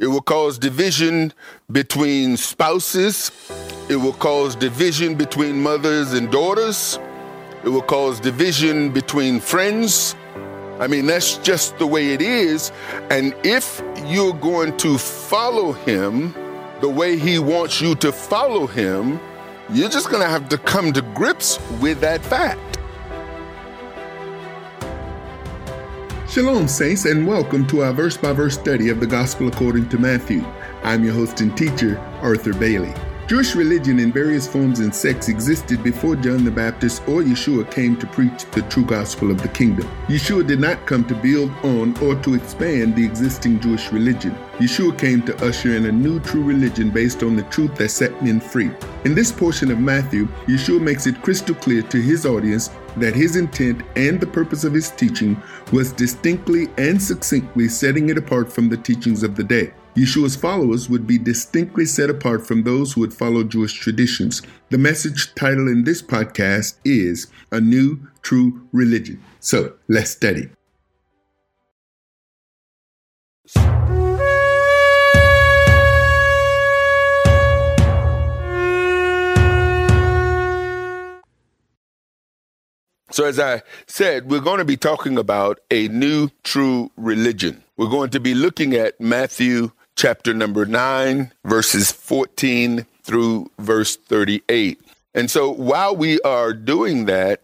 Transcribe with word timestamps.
It 0.00 0.06
will 0.06 0.22
cause 0.22 0.58
division 0.58 1.30
between 1.70 2.38
spouses. 2.38 3.30
It 3.90 3.96
will 3.96 4.14
cause 4.14 4.56
division 4.56 5.14
between 5.14 5.62
mothers 5.62 6.14
and 6.14 6.32
daughters. 6.32 6.98
It 7.64 7.68
will 7.68 7.82
cause 7.82 8.18
division 8.18 8.92
between 8.92 9.40
friends. 9.40 10.16
I 10.78 10.86
mean, 10.86 11.04
that's 11.04 11.36
just 11.36 11.76
the 11.76 11.86
way 11.86 12.14
it 12.14 12.22
is. 12.22 12.72
And 13.10 13.34
if 13.44 13.82
you're 14.06 14.32
going 14.32 14.74
to 14.78 14.96
follow 14.96 15.72
him 15.72 16.32
the 16.80 16.88
way 16.88 17.18
he 17.18 17.38
wants 17.38 17.82
you 17.82 17.94
to 17.96 18.10
follow 18.10 18.66
him, 18.66 19.20
you're 19.70 19.90
just 19.90 20.08
going 20.08 20.22
to 20.22 20.28
have 20.30 20.48
to 20.48 20.56
come 20.56 20.94
to 20.94 21.02
grips 21.14 21.60
with 21.82 22.00
that 22.00 22.24
fact. 22.24 22.69
Shalom, 26.30 26.68
Saints, 26.68 27.06
and 27.06 27.26
welcome 27.26 27.66
to 27.66 27.82
our 27.82 27.92
verse 27.92 28.16
by 28.16 28.32
verse 28.32 28.54
study 28.54 28.88
of 28.88 29.00
the 29.00 29.06
Gospel 29.06 29.48
according 29.48 29.88
to 29.88 29.98
Matthew. 29.98 30.44
I'm 30.84 31.02
your 31.02 31.12
host 31.12 31.40
and 31.40 31.56
teacher, 31.56 31.98
Arthur 32.22 32.52
Bailey. 32.52 32.94
Jewish 33.26 33.56
religion 33.56 33.98
in 33.98 34.12
various 34.12 34.46
forms 34.46 34.78
and 34.78 34.94
sects 34.94 35.28
existed 35.28 35.82
before 35.82 36.14
John 36.14 36.44
the 36.44 36.50
Baptist 36.50 37.02
or 37.08 37.22
Yeshua 37.22 37.68
came 37.70 37.96
to 37.96 38.06
preach 38.06 38.44
the 38.52 38.62
true 38.62 38.84
gospel 38.84 39.30
of 39.32 39.42
the 39.42 39.48
kingdom. 39.48 39.88
Yeshua 40.06 40.46
did 40.46 40.60
not 40.60 40.86
come 40.86 41.04
to 41.04 41.14
build 41.16 41.50
on 41.64 41.96
or 41.98 42.14
to 42.22 42.34
expand 42.34 42.94
the 42.94 43.04
existing 43.04 43.60
Jewish 43.60 43.90
religion. 43.90 44.32
Yeshua 44.58 44.98
came 44.98 45.22
to 45.22 45.46
usher 45.46 45.74
in 45.76 45.86
a 45.86 45.92
new 45.92 46.20
true 46.20 46.42
religion 46.42 46.90
based 46.90 47.22
on 47.22 47.34
the 47.34 47.44
truth 47.44 47.74
that 47.76 47.90
set 47.90 48.22
men 48.22 48.40
free. 48.40 48.70
In 49.04 49.14
this 49.14 49.32
portion 49.32 49.70
of 49.70 49.78
Matthew, 49.78 50.26
Yeshua 50.46 50.80
makes 50.80 51.06
it 51.06 51.22
crystal 51.22 51.54
clear 51.54 51.82
to 51.82 52.00
his 52.00 52.26
audience 52.26 52.70
that 52.96 53.14
his 53.14 53.36
intent 53.36 53.82
and 53.94 54.20
the 54.20 54.26
purpose 54.26 54.64
of 54.64 54.72
his 54.72 54.90
teaching 54.90 55.40
was 55.72 55.92
distinctly 55.92 56.68
and 56.78 57.00
succinctly 57.00 57.68
setting 57.68 58.10
it 58.10 58.18
apart 58.18 58.52
from 58.52 58.68
the 58.68 58.76
teachings 58.76 59.22
of 59.22 59.36
the 59.36 59.44
day. 59.44 59.72
Yeshua's 59.96 60.36
followers 60.36 60.88
would 60.88 61.06
be 61.06 61.18
distinctly 61.18 61.84
set 61.84 62.10
apart 62.10 62.46
from 62.46 62.62
those 62.62 62.92
who 62.92 63.00
would 63.00 63.12
follow 63.12 63.42
Jewish 63.42 63.74
traditions. 63.74 64.42
The 64.68 64.78
message 64.78 65.34
title 65.34 65.68
in 65.68 65.84
this 65.84 66.00
podcast 66.00 66.76
is 66.84 67.26
A 67.50 67.60
New 67.60 68.08
True 68.22 68.66
Religion. 68.72 69.22
So 69.40 69.74
let's 69.88 70.10
study. 70.10 70.50
So, 83.10 83.24
as 83.24 83.38
I 83.40 83.62
said, 83.86 84.30
we're 84.30 84.40
going 84.40 84.58
to 84.58 84.64
be 84.64 84.76
talking 84.76 85.18
about 85.18 85.60
a 85.70 85.88
new 85.88 86.30
true 86.44 86.90
religion. 86.96 87.62
We're 87.76 87.88
going 87.88 88.10
to 88.10 88.20
be 88.20 88.34
looking 88.34 88.74
at 88.74 89.00
Matthew 89.00 89.72
chapter 89.96 90.32
number 90.32 90.64
9, 90.64 91.32
verses 91.44 91.90
14 91.92 92.86
through 93.02 93.50
verse 93.58 93.96
38. 93.96 94.80
And 95.14 95.30
so 95.30 95.50
while 95.50 95.96
we 95.96 96.20
are 96.20 96.52
doing 96.52 97.06
that, 97.06 97.40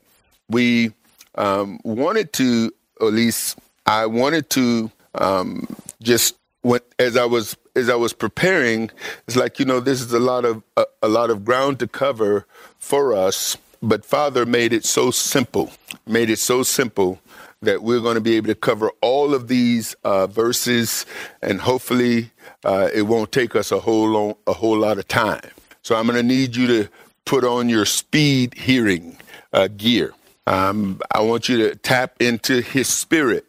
we 0.48 0.92
um, 1.34 1.80
wanted 1.84 2.33
to, 2.34 2.73
at 3.01 3.06
least 3.06 3.58
I 3.84 4.06
wanted 4.06 4.48
to 4.51 4.91
um, 5.14 5.67
just 6.03 6.36
what 6.62 6.86
as 6.98 7.17
I 7.17 7.25
was 7.25 7.56
as 7.77 7.89
I 7.89 7.95
was 7.95 8.12
preparing, 8.12 8.91
it's 9.27 9.36
like 9.36 9.58
you 9.58 9.64
know 9.64 9.80
this 9.80 10.01
is 10.01 10.12
a 10.12 10.19
lot 10.19 10.45
of 10.45 10.62
a, 10.77 10.84
a 11.03 11.08
lot 11.08 11.30
of 11.30 11.45
ground 11.45 11.78
to 11.80 11.86
cover 11.86 12.47
for 12.78 13.14
us. 13.14 13.56
But 13.87 14.05
Father 14.05 14.45
made 14.45 14.73
it 14.73 14.84
so 14.84 15.12
simple, 15.12 15.70
made 16.09 16.29
it 16.29 16.41
so 16.41 16.65
simple 16.65 17.20
that 17.62 17.84
we're 17.84 18.01
going 18.01 18.17
to 18.17 18.20
be 18.20 18.34
able 18.34 18.48
to 18.48 18.56
cover 18.56 18.91
all 19.01 19.33
of 19.33 19.47
these 19.47 19.95
uh, 20.03 20.27
verses, 20.27 21.06
and 21.41 21.61
hopefully 21.61 22.33
uh, 22.64 22.89
it 22.92 23.03
won't 23.03 23.31
take 23.31 23.55
us 23.55 23.70
a 23.70 23.79
whole 23.79 24.09
long, 24.09 24.34
a 24.48 24.55
whole 24.55 24.77
lot 24.77 24.98
of 24.98 25.07
time. 25.07 25.41
So 25.83 25.95
I'm 25.95 26.07
going 26.07 26.17
to 26.17 26.25
need 26.25 26.57
you 26.57 26.67
to 26.67 26.89
put 27.27 27.45
on 27.45 27.69
your 27.69 27.84
speed 27.84 28.55
hearing 28.55 29.19
uh, 29.53 29.69
gear. 29.69 30.12
Um, 30.48 31.01
I 31.13 31.20
want 31.20 31.48
you 31.48 31.57
to 31.58 31.77
tap 31.77 32.20
into 32.20 32.63
His 32.63 32.89
Spirit 32.89 33.46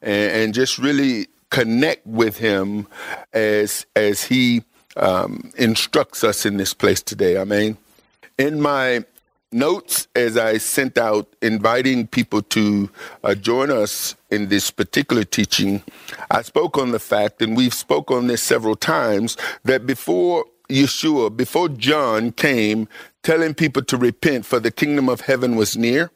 and, 0.00 0.32
and 0.32 0.54
just 0.54 0.78
really 0.78 1.26
connect 1.50 2.06
with 2.06 2.36
Him 2.36 2.86
as 3.32 3.86
as 3.96 4.22
He 4.22 4.62
um, 4.96 5.50
instructs 5.56 6.22
us 6.22 6.46
in 6.46 6.58
this 6.58 6.74
place 6.74 7.02
today. 7.02 7.40
I 7.40 7.44
mean, 7.44 7.76
in 8.38 8.60
my 8.60 9.04
notes 9.52 10.08
as 10.14 10.36
I 10.36 10.58
sent 10.58 10.98
out 10.98 11.28
inviting 11.42 12.06
people 12.06 12.42
to 12.42 12.90
uh, 13.24 13.34
join 13.34 13.70
us 13.70 14.14
in 14.30 14.48
this 14.48 14.70
particular 14.70 15.24
teaching, 15.24 15.82
I 16.30 16.42
spoke 16.42 16.78
on 16.78 16.92
the 16.92 16.98
fact, 16.98 17.42
and 17.42 17.56
we've 17.56 17.74
spoke 17.74 18.10
on 18.10 18.26
this 18.26 18.42
several 18.42 18.76
times, 18.76 19.36
that 19.64 19.86
before 19.86 20.44
Yeshua, 20.68 21.36
before 21.36 21.68
John 21.68 22.32
came 22.32 22.88
telling 23.22 23.54
people 23.54 23.82
to 23.82 23.96
repent 23.96 24.46
for 24.46 24.60
the 24.60 24.70
kingdom 24.70 25.08
of 25.08 25.22
heaven 25.22 25.56
was 25.56 25.76
near, 25.76 26.10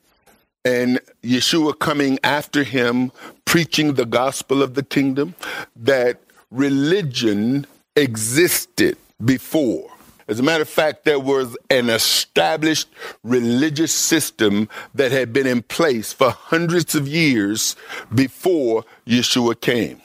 and 0.64 1.00
Yeshua 1.22 1.78
coming 1.78 2.18
after 2.24 2.62
him 2.62 3.12
preaching 3.44 3.94
the 3.94 4.06
gospel 4.06 4.62
of 4.62 4.74
the 4.74 4.82
kingdom, 4.82 5.34
that 5.76 6.20
religion 6.50 7.66
existed 7.96 8.96
before. 9.22 9.93
As 10.26 10.40
a 10.40 10.42
matter 10.42 10.62
of 10.62 10.68
fact, 10.68 11.04
there 11.04 11.20
was 11.20 11.56
an 11.70 11.90
established 11.90 12.88
religious 13.22 13.92
system 13.92 14.68
that 14.94 15.12
had 15.12 15.32
been 15.32 15.46
in 15.46 15.62
place 15.62 16.12
for 16.12 16.30
hundreds 16.30 16.94
of 16.94 17.06
years 17.06 17.76
before 18.14 18.84
Yeshua 19.06 19.60
came. 19.60 20.00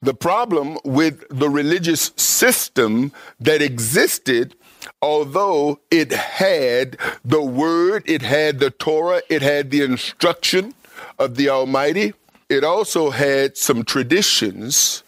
The 0.00 0.14
problem 0.14 0.78
with 0.84 1.24
the 1.28 1.50
religious 1.50 2.12
system 2.16 3.12
that 3.40 3.60
existed, 3.60 4.54
although 5.02 5.80
it 5.90 6.12
had 6.12 6.96
the 7.24 7.42
word, 7.42 8.04
it 8.06 8.22
had 8.22 8.60
the 8.60 8.70
Torah, 8.70 9.22
it 9.28 9.42
had 9.42 9.70
the 9.70 9.82
instruction 9.82 10.72
of 11.18 11.34
the 11.34 11.48
Almighty, 11.48 12.14
it 12.48 12.64
also 12.64 13.10
had 13.10 13.56
some 13.56 13.84
traditions 13.84 15.02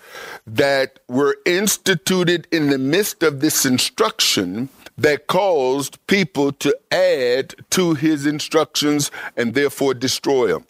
that 0.54 0.98
were 1.08 1.36
instituted 1.46 2.46
in 2.50 2.70
the 2.70 2.78
midst 2.78 3.22
of 3.22 3.40
this 3.40 3.64
instruction 3.64 4.68
that 4.98 5.26
caused 5.28 6.04
people 6.06 6.52
to 6.52 6.76
add 6.90 7.54
to 7.70 7.94
his 7.94 8.26
instructions 8.26 9.10
and 9.36 9.54
therefore 9.54 9.94
destroy 9.94 10.48
them. 10.48 10.66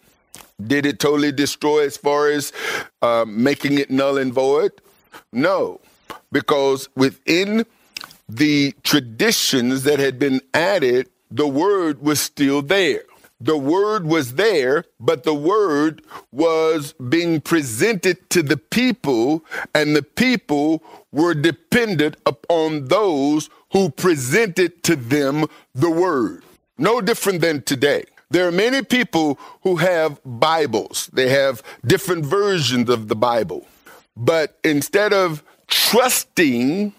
Did 0.65 0.85
it 0.85 0.99
totally 0.99 1.31
destroy 1.31 1.85
as 1.85 1.97
far 1.97 2.29
as 2.29 2.53
uh, 3.01 3.25
making 3.27 3.79
it 3.79 3.89
null 3.89 4.17
and 4.17 4.31
void? 4.31 4.71
No, 5.33 5.81
because 6.31 6.87
within 6.95 7.65
the 8.29 8.73
traditions 8.83 9.83
that 9.83 9.99
had 9.99 10.19
been 10.19 10.41
added, 10.53 11.09
the 11.31 11.47
word 11.47 12.01
was 12.01 12.21
still 12.21 12.61
there 12.61 13.03
the 13.41 13.57
word 13.57 14.05
was 14.05 14.35
there, 14.35 14.85
but 14.99 15.23
the 15.23 15.33
word 15.33 16.03
was 16.31 16.93
being 16.93 17.41
presented 17.41 18.29
to 18.29 18.43
the 18.43 18.57
people, 18.57 19.43
and 19.73 19.95
the 19.95 20.03
people 20.03 20.83
were 21.11 21.33
dependent 21.33 22.17
upon 22.25 22.85
those 22.85 23.49
who 23.71 23.89
presented 23.89 24.83
to 24.83 24.95
them 24.95 25.45
the 25.73 25.89
word. 25.89 26.43
No 26.77 27.01
different 27.01 27.41
than 27.41 27.63
today. 27.63 28.05
There 28.29 28.47
are 28.47 28.51
many 28.51 28.83
people 28.83 29.39
who 29.63 29.77
have 29.77 30.21
Bibles, 30.23 31.09
they 31.11 31.29
have 31.29 31.61
different 31.85 32.25
versions 32.25 32.89
of 32.89 33.07
the 33.07 33.15
Bible. 33.15 33.65
But 34.15 34.57
instead 34.63 35.13
of 35.13 35.43
trusting 35.67 36.93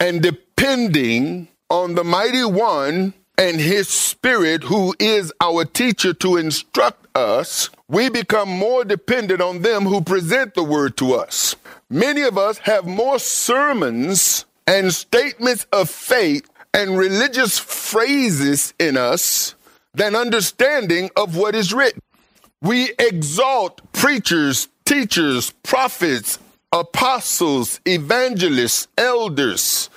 and 0.00 0.22
depending 0.22 1.48
on 1.70 1.94
the 1.94 2.04
mighty 2.04 2.44
one 2.44 3.14
and 3.38 3.60
his 3.60 3.88
spirit, 3.88 4.64
who 4.64 4.94
is 4.98 5.32
our 5.40 5.64
teacher 5.64 6.12
to 6.14 6.36
instruct 6.36 7.06
us, 7.16 7.70
we 7.88 8.10
become 8.10 8.48
more 8.48 8.84
dependent 8.84 9.40
on 9.40 9.62
them 9.62 9.84
who 9.84 10.00
present 10.02 10.54
the 10.54 10.64
word 10.64 10.96
to 10.98 11.14
us. 11.14 11.54
Many 11.88 12.22
of 12.22 12.36
us 12.36 12.58
have 12.58 12.84
more 12.84 13.18
sermons 13.20 14.44
and 14.66 14.92
statements 14.92 15.66
of 15.72 15.88
faith 15.88 16.50
and 16.74 16.98
religious 16.98 17.58
phrases 17.58 18.74
in 18.78 18.96
us 18.96 19.54
than 19.94 20.16
understanding 20.16 21.10
of 21.16 21.36
what 21.36 21.54
is 21.54 21.72
written. 21.72 22.00
We 22.60 22.92
exalt 22.98 23.80
preachers, 23.92 24.68
teachers, 24.84 25.52
prophets, 25.62 26.38
apostles, 26.72 27.80
evangelists, 27.86 28.88
elders, 28.98 29.90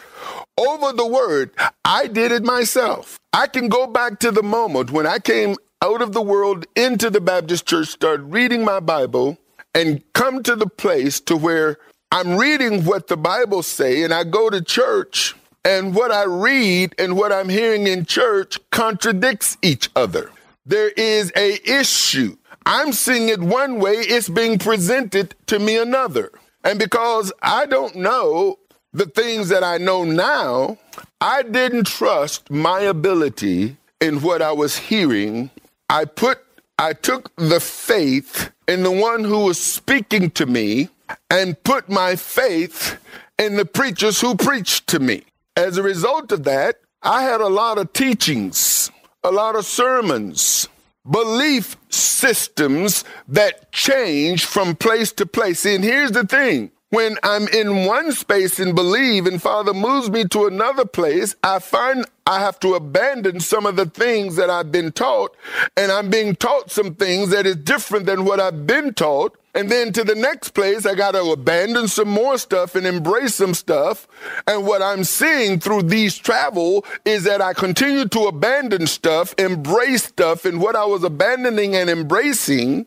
over 0.57 0.93
the 0.93 1.07
word. 1.07 1.51
I 1.83 2.07
did 2.07 2.31
it 2.31 2.43
myself. 2.43 3.17
I 3.33 3.47
can 3.47 3.69
go 3.69 3.87
back 3.87 4.19
to 4.19 4.31
the 4.31 4.43
moment 4.43 4.91
when 4.91 5.07
I 5.07 5.17
came 5.19 5.55
out 5.81 6.01
of 6.01 6.11
the 6.11 6.21
world 6.21 6.65
into 6.75 7.09
the 7.09 7.21
Baptist 7.21 7.65
church, 7.65 7.87
start 7.87 8.19
reading 8.23 8.65
my 8.65 8.81
Bible, 8.81 9.37
and 9.73 10.03
come 10.11 10.43
to 10.43 10.55
the 10.55 10.67
place 10.67 11.21
to 11.21 11.37
where 11.37 11.77
I'm 12.11 12.35
reading 12.35 12.83
what 12.83 13.07
the 13.07 13.15
Bible 13.15 13.63
say, 13.63 14.03
and 14.03 14.13
I 14.13 14.25
go 14.25 14.49
to 14.49 14.61
church, 14.61 15.33
and 15.63 15.95
what 15.95 16.11
I 16.11 16.23
read 16.23 16.93
and 16.99 17.15
what 17.15 17.31
I'm 17.31 17.47
hearing 17.47 17.87
in 17.87 18.05
church 18.05 18.59
contradicts 18.69 19.57
each 19.61 19.89
other. 19.95 20.29
There 20.65 20.89
is 20.89 21.31
a 21.37 21.59
issue. 21.63 22.35
I'm 22.65 22.91
seeing 22.91 23.29
it 23.29 23.39
one 23.39 23.79
way, 23.79 23.93
it's 23.93 24.27
being 24.27 24.59
presented 24.59 25.35
to 25.47 25.57
me 25.57 25.77
another. 25.77 26.31
And 26.65 26.77
because 26.77 27.31
I 27.41 27.65
don't 27.65 27.95
know 27.95 28.59
the 28.93 29.05
things 29.05 29.49
that 29.49 29.63
I 29.63 29.77
know 29.77 30.03
now, 30.03 30.77
I 31.19 31.43
didn't 31.43 31.87
trust 31.87 32.49
my 32.49 32.81
ability 32.81 33.77
in 33.99 34.21
what 34.21 34.41
I 34.41 34.51
was 34.51 34.77
hearing. 34.77 35.49
I 35.89 36.05
put 36.05 36.39
I 36.77 36.93
took 36.93 37.31
the 37.35 37.59
faith 37.59 38.51
in 38.67 38.81
the 38.81 38.91
one 38.91 39.23
who 39.23 39.45
was 39.45 39.61
speaking 39.61 40.31
to 40.31 40.47
me 40.47 40.89
and 41.29 41.61
put 41.63 41.89
my 41.89 42.15
faith 42.15 42.97
in 43.37 43.55
the 43.55 43.65
preachers 43.65 44.19
who 44.19 44.35
preached 44.35 44.87
to 44.87 44.99
me. 44.99 45.23
As 45.55 45.77
a 45.77 45.83
result 45.83 46.31
of 46.31 46.43
that, 46.45 46.77
I 47.03 47.21
had 47.23 47.39
a 47.39 47.47
lot 47.47 47.77
of 47.77 47.93
teachings, 47.93 48.89
a 49.23 49.31
lot 49.31 49.55
of 49.55 49.65
sermons, 49.65 50.67
belief 51.09 51.77
systems 51.89 53.03
that 53.27 53.71
change 53.71 54.45
from 54.45 54.75
place 54.75 55.11
to 55.13 55.25
place. 55.27 55.65
And 55.65 55.83
here's 55.83 56.11
the 56.11 56.25
thing 56.25 56.71
when 56.91 57.17
I'm 57.23 57.47
in 57.47 57.85
one 57.85 58.11
space 58.11 58.59
and 58.59 58.75
believe, 58.75 59.25
and 59.25 59.41
Father 59.41 59.73
moves 59.73 60.09
me 60.09 60.25
to 60.25 60.45
another 60.45 60.85
place, 60.85 61.35
I 61.41 61.59
find 61.59 62.05
I 62.27 62.41
have 62.41 62.59
to 62.59 62.75
abandon 62.75 63.39
some 63.39 63.65
of 63.65 63.77
the 63.77 63.85
things 63.85 64.35
that 64.35 64.49
I've 64.49 64.73
been 64.73 64.91
taught, 64.91 65.33
and 65.77 65.89
I'm 65.89 66.09
being 66.09 66.35
taught 66.35 66.69
some 66.69 66.93
things 66.95 67.29
that 67.29 67.45
is 67.45 67.55
different 67.55 68.07
than 68.07 68.25
what 68.25 68.41
I've 68.41 68.67
been 68.67 68.93
taught. 68.93 69.37
And 69.55 69.71
then 69.71 69.93
to 69.93 70.03
the 70.03 70.15
next 70.15 70.49
place, 70.49 70.85
I 70.85 70.95
got 70.95 71.11
to 71.11 71.31
abandon 71.31 71.87
some 71.87 72.09
more 72.09 72.37
stuff 72.37 72.75
and 72.75 72.85
embrace 72.85 73.35
some 73.35 73.53
stuff. 73.53 74.05
And 74.45 74.65
what 74.65 74.81
I'm 74.81 75.05
seeing 75.05 75.61
through 75.61 75.83
these 75.83 76.17
travel 76.17 76.85
is 77.05 77.23
that 77.23 77.41
I 77.41 77.53
continue 77.53 78.07
to 78.09 78.19
abandon 78.25 78.85
stuff, 78.85 79.33
embrace 79.37 80.03
stuff, 80.03 80.43
and 80.43 80.59
what 80.59 80.75
I 80.75 80.83
was 80.83 81.05
abandoning 81.05 81.73
and 81.73 81.89
embracing 81.89 82.85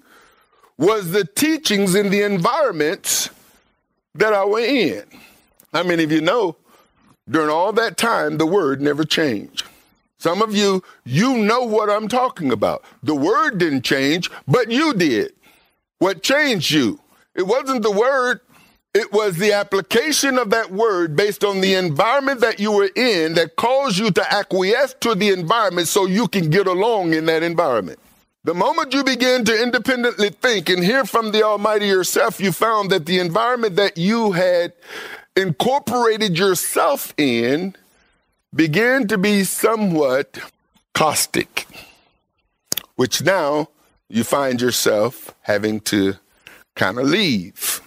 was 0.76 1.12
the 1.12 1.24
teachings 1.24 1.94
in 1.94 2.10
the 2.10 2.20
environments 2.20 3.30
that 4.14 4.32
I 4.32 4.44
were 4.44 4.60
in. 4.60 5.04
How 5.72 5.82
many 5.82 6.04
of 6.04 6.12
you 6.12 6.20
know 6.20 6.56
during 7.28 7.50
all 7.50 7.72
that 7.72 7.96
time, 7.96 8.38
the 8.38 8.46
word 8.46 8.80
never 8.80 9.04
changed? 9.04 9.64
Some 10.18 10.40
of 10.40 10.54
you, 10.54 10.82
you 11.04 11.38
know 11.38 11.64
what 11.64 11.90
I'm 11.90 12.08
talking 12.08 12.52
about. 12.52 12.84
The 13.02 13.14
word 13.14 13.58
didn't 13.58 13.82
change, 13.84 14.30
but 14.46 14.70
you 14.70 14.94
did. 14.94 15.32
What 15.98 16.22
changed 16.22 16.70
you? 16.70 17.00
It 17.34 17.46
wasn't 17.46 17.82
the 17.82 17.90
word, 17.90 18.40
it 18.94 19.12
was 19.12 19.36
the 19.36 19.52
application 19.52 20.38
of 20.38 20.50
that 20.50 20.70
word 20.70 21.16
based 21.16 21.44
on 21.44 21.60
the 21.60 21.74
environment 21.74 22.40
that 22.40 22.60
you 22.60 22.70
were 22.70 22.90
in 22.94 23.34
that 23.34 23.56
caused 23.56 23.98
you 23.98 24.10
to 24.12 24.32
acquiesce 24.32 24.94
to 25.00 25.14
the 25.14 25.30
environment 25.30 25.88
so 25.88 26.06
you 26.06 26.28
can 26.28 26.48
get 26.48 26.68
along 26.68 27.12
in 27.12 27.26
that 27.26 27.42
environment. 27.42 27.98
The 28.44 28.52
moment 28.52 28.92
you 28.92 29.02
begin 29.02 29.46
to 29.46 29.62
independently 29.62 30.28
think 30.28 30.68
and 30.68 30.84
hear 30.84 31.06
from 31.06 31.32
the 31.32 31.42
Almighty 31.42 31.86
yourself, 31.86 32.40
you 32.40 32.52
found 32.52 32.90
that 32.90 33.06
the 33.06 33.18
environment 33.18 33.76
that 33.76 33.96
you 33.96 34.32
had 34.32 34.74
incorporated 35.34 36.36
yourself 36.38 37.14
in 37.16 37.74
began 38.54 39.08
to 39.08 39.16
be 39.16 39.44
somewhat 39.44 40.38
caustic, 40.92 41.66
which 42.96 43.22
now 43.22 43.68
you 44.10 44.24
find 44.24 44.60
yourself 44.60 45.34
having 45.40 45.80
to 45.80 46.16
kind 46.76 46.98
of 46.98 47.06
leave 47.06 47.80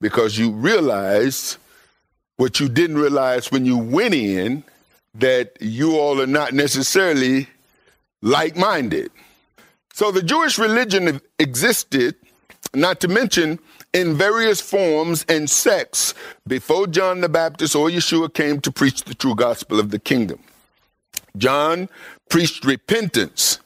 because 0.00 0.38
you 0.38 0.50
realize 0.50 1.58
what 2.36 2.58
you 2.58 2.70
didn't 2.70 2.96
realize 2.96 3.52
when 3.52 3.66
you 3.66 3.76
went 3.76 4.14
in 4.14 4.64
that 5.14 5.58
you 5.60 5.98
all 5.98 6.22
are 6.22 6.26
not 6.26 6.54
necessarily 6.54 7.48
like 8.22 8.56
minded. 8.56 9.10
So 9.94 10.10
the 10.10 10.24
Jewish 10.24 10.58
religion 10.58 11.20
existed, 11.38 12.16
not 12.74 12.98
to 12.98 13.06
mention 13.06 13.60
in 13.92 14.16
various 14.16 14.60
forms 14.60 15.24
and 15.28 15.48
sects 15.48 16.14
before 16.48 16.88
John 16.88 17.20
the 17.20 17.28
Baptist 17.28 17.76
or 17.76 17.88
Yeshua 17.88 18.34
came 18.34 18.60
to 18.62 18.72
preach 18.72 19.04
the 19.04 19.14
true 19.14 19.36
gospel 19.36 19.78
of 19.78 19.92
the 19.92 20.00
kingdom. 20.00 20.40
John 21.36 21.88
preached 22.28 22.64
repentance. 22.64 23.60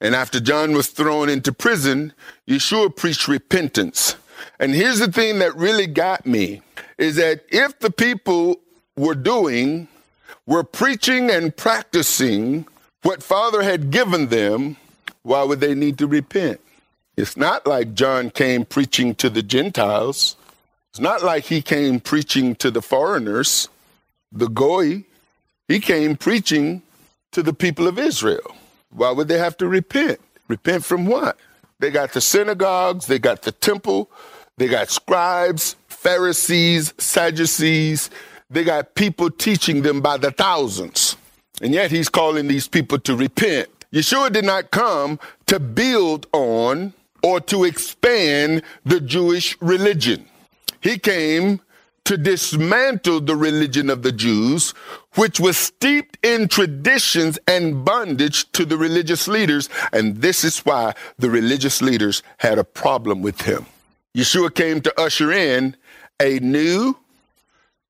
And 0.00 0.16
after 0.16 0.40
John 0.40 0.72
was 0.72 0.88
thrown 0.88 1.28
into 1.28 1.52
prison, 1.52 2.14
Yeshua 2.48 2.96
preached 2.96 3.28
repentance. 3.28 4.16
And 4.58 4.74
here's 4.74 4.98
the 4.98 5.12
thing 5.12 5.38
that 5.38 5.54
really 5.54 5.86
got 5.86 6.26
me 6.26 6.62
is 6.98 7.14
that 7.14 7.44
if 7.48 7.78
the 7.78 7.92
people 7.92 8.56
were 8.96 9.14
doing, 9.14 9.86
were 10.46 10.64
preaching 10.64 11.30
and 11.30 11.56
practicing 11.56 12.66
what 13.02 13.22
Father 13.22 13.62
had 13.62 13.92
given 13.92 14.30
them, 14.30 14.76
why 15.22 15.42
would 15.42 15.60
they 15.60 15.74
need 15.74 15.98
to 15.98 16.06
repent? 16.06 16.60
It's 17.16 17.36
not 17.36 17.66
like 17.66 17.94
John 17.94 18.30
came 18.30 18.64
preaching 18.64 19.14
to 19.16 19.28
the 19.28 19.42
Gentiles. 19.42 20.36
It's 20.90 21.00
not 21.00 21.22
like 21.22 21.44
he 21.44 21.62
came 21.62 22.00
preaching 22.00 22.54
to 22.56 22.70
the 22.70 22.82
foreigners, 22.82 23.68
the 24.32 24.48
Goy. 24.48 25.04
He 25.68 25.80
came 25.80 26.16
preaching 26.16 26.82
to 27.32 27.42
the 27.42 27.52
people 27.52 27.86
of 27.86 27.98
Israel. 27.98 28.56
Why 28.90 29.10
would 29.10 29.28
they 29.28 29.38
have 29.38 29.56
to 29.58 29.68
repent? 29.68 30.20
Repent 30.48 30.84
from 30.84 31.06
what? 31.06 31.36
They 31.78 31.90
got 31.90 32.12
the 32.12 32.20
synagogues, 32.20 33.06
they 33.06 33.18
got 33.18 33.42
the 33.42 33.52
temple, 33.52 34.10
they 34.56 34.68
got 34.68 34.90
scribes, 34.90 35.76
Pharisees, 36.00 36.94
Sadducees. 36.98 38.10
They 38.48 38.64
got 38.64 38.94
people 38.94 39.30
teaching 39.30 39.82
them 39.82 40.00
by 40.00 40.16
the 40.16 40.30
thousands. 40.30 41.16
And 41.62 41.74
yet 41.74 41.90
he's 41.90 42.08
calling 42.08 42.48
these 42.48 42.66
people 42.66 42.98
to 43.00 43.14
repent. 43.14 43.68
Yeshua 43.92 44.32
did 44.32 44.44
not 44.44 44.70
come 44.70 45.18
to 45.46 45.58
build 45.58 46.26
on 46.32 46.94
or 47.22 47.40
to 47.40 47.64
expand 47.64 48.62
the 48.84 49.00
Jewish 49.00 49.60
religion. 49.60 50.26
He 50.80 50.98
came 50.98 51.60
to 52.04 52.16
dismantle 52.16 53.20
the 53.20 53.36
religion 53.36 53.90
of 53.90 54.02
the 54.02 54.12
Jews, 54.12 54.70
which 55.16 55.38
was 55.38 55.56
steeped 55.56 56.18
in 56.24 56.48
traditions 56.48 57.38
and 57.46 57.84
bondage 57.84 58.50
to 58.52 58.64
the 58.64 58.76
religious 58.76 59.28
leaders. 59.28 59.68
And 59.92 60.16
this 60.16 60.42
is 60.44 60.58
why 60.60 60.94
the 61.18 61.30
religious 61.30 61.82
leaders 61.82 62.22
had 62.38 62.58
a 62.58 62.64
problem 62.64 63.22
with 63.22 63.42
him. 63.42 63.66
Yeshua 64.16 64.54
came 64.54 64.80
to 64.80 65.00
usher 65.00 65.30
in 65.30 65.76
a 66.20 66.38
new, 66.40 66.96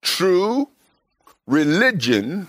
true 0.03 0.69
religion 1.47 2.49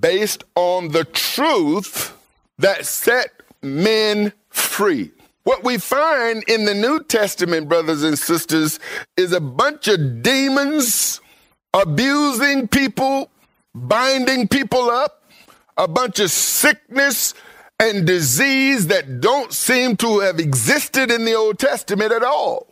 based 0.00 0.44
on 0.54 0.88
the 0.88 1.04
truth 1.04 2.16
that 2.60 2.86
set 2.86 3.30
men 3.62 4.32
free. 4.48 5.10
What 5.44 5.64
we 5.64 5.78
find 5.78 6.44
in 6.48 6.64
the 6.64 6.74
New 6.74 7.02
Testament, 7.02 7.68
brothers 7.68 8.02
and 8.02 8.18
sisters, 8.18 8.78
is 9.16 9.32
a 9.32 9.40
bunch 9.40 9.88
of 9.88 10.22
demons 10.22 11.20
abusing 11.72 12.68
people, 12.68 13.30
binding 13.74 14.48
people 14.48 14.90
up, 14.90 15.24
a 15.76 15.88
bunch 15.88 16.20
of 16.20 16.30
sickness 16.30 17.34
and 17.78 18.06
disease 18.06 18.88
that 18.88 19.20
don't 19.20 19.52
seem 19.52 19.96
to 19.96 20.20
have 20.20 20.38
existed 20.38 21.10
in 21.10 21.24
the 21.24 21.34
Old 21.34 21.58
Testament 21.58 22.12
at 22.12 22.22
all. 22.22 22.66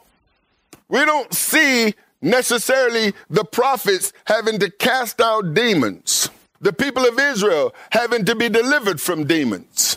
We 0.88 1.04
don't 1.04 1.33
see 1.33 1.95
necessarily 2.21 3.14
the 3.30 3.45
prophets 3.45 4.12
having 4.26 4.59
to 4.59 4.71
cast 4.71 5.21
out 5.21 5.54
demons 5.54 6.28
the 6.61 6.73
people 6.73 7.07
of 7.07 7.19
Israel 7.19 7.75
having 7.91 8.25
to 8.25 8.35
be 8.35 8.49
delivered 8.49 9.00
from 9.00 9.27
demons, 9.27 9.97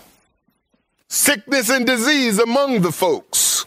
sickness 1.07 1.69
and 1.69 1.85
disease 1.85 2.39
among 2.39 2.81
the 2.81 2.91
folks. 2.91 3.65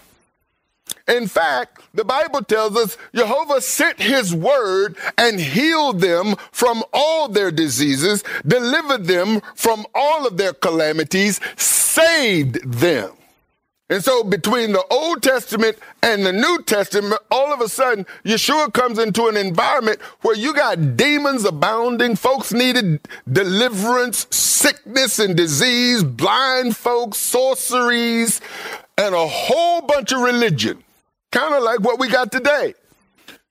In 1.07 1.27
fact, 1.27 1.83
the 1.93 2.05
Bible 2.05 2.43
tells 2.43 2.77
us 2.77 2.97
Jehovah 3.15 3.61
sent 3.61 4.01
his 4.01 4.35
word 4.35 4.97
and 5.19 5.39
healed 5.39 6.01
them 6.01 6.35
from 6.51 6.83
all 6.95 7.29
their 7.29 7.51
diseases, 7.51 8.25
delivered 8.47 9.05
them 9.05 9.43
from 9.55 9.85
all 9.95 10.27
of 10.27 10.39
their 10.39 10.55
calamities, 10.55 11.41
saved 11.57 12.73
them. 12.81 13.13
And 13.91 14.03
so 14.03 14.25
between 14.25 14.73
the 14.73 14.83
Old 14.91 15.23
Testament 15.23 15.79
and 16.03 16.25
the 16.25 16.33
New 16.33 16.63
Testament, 16.63 17.21
all 17.31 17.53
of 17.53 17.61
a 17.61 17.69
sudden, 17.69 18.07
Yeshua 18.25 18.73
comes 18.73 18.99
into 18.99 19.27
an 19.27 19.37
environment 19.37 20.01
where 20.23 20.35
you 20.35 20.55
got 20.55 20.97
demons 20.97 21.45
abounding. 21.45 22.17
Folks 22.17 22.53
needed 22.53 23.07
deliverance, 23.31 24.27
sickness 24.31 25.19
and 25.19 25.37
disease, 25.37 26.03
blind 26.03 26.77
folks, 26.77 27.19
sorceries, 27.19 28.41
and 28.97 29.15
a 29.15 29.27
whole 29.27 29.83
bunch 29.83 30.13
of 30.13 30.21
religion. 30.21 30.83
Kind 31.31 31.55
of 31.55 31.63
like 31.63 31.81
what 31.81 31.99
we 31.99 32.09
got 32.09 32.33
today. 32.33 32.73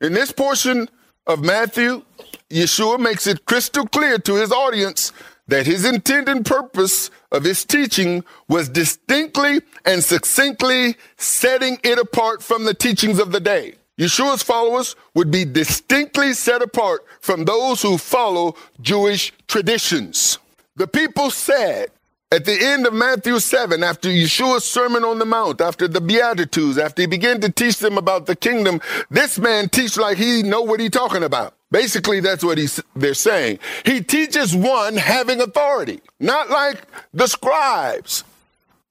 In 0.02 0.14
this 0.14 0.32
portion 0.32 0.90
of 1.28 1.44
Matthew, 1.44 2.02
Yeshua 2.50 3.00
makes 3.00 3.28
it 3.28 3.46
crystal 3.46 3.86
clear 3.86 4.18
to 4.18 4.36
his 4.36 4.52
audience 4.52 5.12
that 5.48 5.66
his 5.66 5.86
intent 5.86 6.30
and 6.30 6.46
purpose 6.46 7.10
of 7.32 7.44
his 7.44 7.66
teaching 7.66 8.24
was 8.48 8.70
distinctly 8.70 9.62
and 9.86 10.04
succinctly 10.04 10.96
setting 11.18 11.78
it 11.84 12.00
apart 12.00 12.42
from 12.42 12.66
the 12.66 12.74
teachings 12.74 13.20
of 13.20 13.32
the 13.32 13.40
day. 13.40 13.76
Yeshua's 14.00 14.42
followers 14.42 14.96
would 15.14 15.30
be 15.30 15.46
distinctly 15.46 16.34
set 16.34 16.62
apart 16.62 17.06
from 17.20 17.46
those 17.46 17.82
who 17.82 17.98
follow 17.98 18.56
Jewish 18.82 19.32
traditions. 19.48 20.40
The 20.76 20.88
people 20.88 21.30
said 21.30 21.90
at 22.32 22.46
the 22.46 22.58
end 22.60 22.88
of 22.88 22.94
Matthew 22.94 23.38
7, 23.38 23.84
after 23.84 24.10
Yeshua's 24.10 24.66
Sermon 24.66 25.04
on 25.04 25.20
the 25.20 25.26
Mount, 25.26 25.62
after 25.62 25.88
the 25.88 26.02
Beatitudes, 26.02 26.80
after 26.80 27.04
he 27.04 27.06
began 27.06 27.40
to 27.42 27.52
teach 27.52 27.78
them 27.78 27.96
about 27.96 28.26
the 28.26 28.36
kingdom, 28.36 28.82
this 29.12 29.38
man 29.38 29.70
teach 29.70 29.98
like 29.98 30.18
he 30.18 30.42
know 30.42 30.64
what 30.64 30.80
he 30.80 30.90
talking 30.90 31.24
about. 31.24 31.54
Basically, 31.74 32.20
that's 32.20 32.44
what 32.44 32.60
he's, 32.60 32.80
they're 32.96 33.16
saying. 33.16 33.58
He 33.84 34.02
teaches 34.02 34.56
one 34.56 34.96
having 34.96 35.42
authority, 35.42 36.02
not 36.20 36.52
like 36.52 36.84
the 37.16 37.26
scribes. 37.26 38.24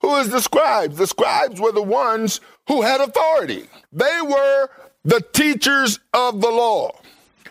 Who 0.01 0.17
is 0.17 0.31
the 0.31 0.41
scribes? 0.41 0.97
The 0.97 1.07
scribes 1.07 1.61
were 1.61 1.71
the 1.71 1.81
ones 1.81 2.41
who 2.67 2.83
had 2.83 3.01
authority. 3.01 3.69
They 3.93 4.19
were 4.25 4.69
the 5.05 5.21
teachers 5.21 6.01
of 6.13 6.41
the 6.41 6.51
law. 6.51 6.91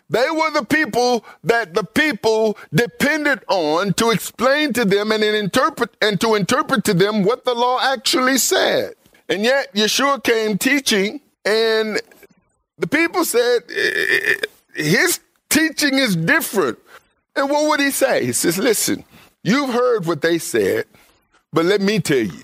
They 0.10 0.30
were 0.30 0.52
the 0.52 0.66
people 0.66 1.24
that 1.46 1.76
the 1.76 1.86
people 1.86 2.58
depended 2.74 3.40
on 3.48 3.94
to 3.94 4.10
explain 4.10 4.74
to 4.74 4.84
them 4.84 5.14
and 5.14 5.24
interpret 5.24 5.96
and 6.02 6.20
to 6.20 6.36
interpret 6.36 6.84
to 6.84 6.94
them 6.94 7.24
what 7.24 7.46
the 7.46 7.56
law 7.56 7.80
actually 7.82 8.38
said. 8.38 8.96
And 9.30 9.44
yet 9.44 9.74
Yeshua 9.74 10.22
came 10.22 10.58
teaching 10.58 11.22
and 11.46 12.02
the 12.78 12.88
people 12.88 13.24
said 13.24 13.62
his 14.76 15.20
teaching 15.50 15.96
is 15.96 16.16
different. 16.16 16.80
And 17.36 17.50
what 17.50 17.70
would 17.70 17.80
he 17.80 17.92
say? 17.92 18.26
He 18.26 18.34
says, 18.34 18.58
listen, 18.58 19.04
you've 19.44 19.74
heard 19.74 20.06
what 20.06 20.22
they 20.22 20.38
said, 20.38 20.86
but 21.54 21.66
let 21.66 21.82
me 21.82 22.00
tell 22.00 22.18
you, 22.18 22.44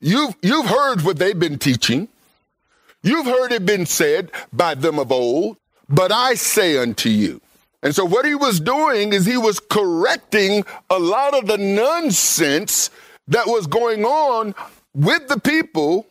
you've, 0.00 0.34
you've 0.42 0.66
heard 0.66 1.02
what 1.02 1.18
they've 1.18 1.38
been 1.38 1.58
teaching. 1.58 2.08
You've 3.02 3.26
heard 3.26 3.52
it 3.52 3.64
been 3.64 3.86
said 3.86 4.30
by 4.52 4.74
them 4.74 4.98
of 4.98 5.12
old 5.12 5.56
but 5.88 6.12
I 6.12 6.34
say 6.34 6.76
unto 6.78 7.08
you. 7.08 7.40
And 7.82 7.94
so 7.94 8.04
what 8.04 8.26
he 8.26 8.34
was 8.34 8.60
doing 8.60 9.12
is 9.12 9.24
he 9.24 9.36
was 9.36 9.60
correcting 9.60 10.64
a 10.90 10.98
lot 10.98 11.34
of 11.34 11.46
the 11.46 11.58
nonsense 11.58 12.90
that 13.28 13.46
was 13.46 13.66
going 13.66 14.04
on 14.04 14.54
with 14.94 15.28
the 15.28 15.38
people 15.38 16.06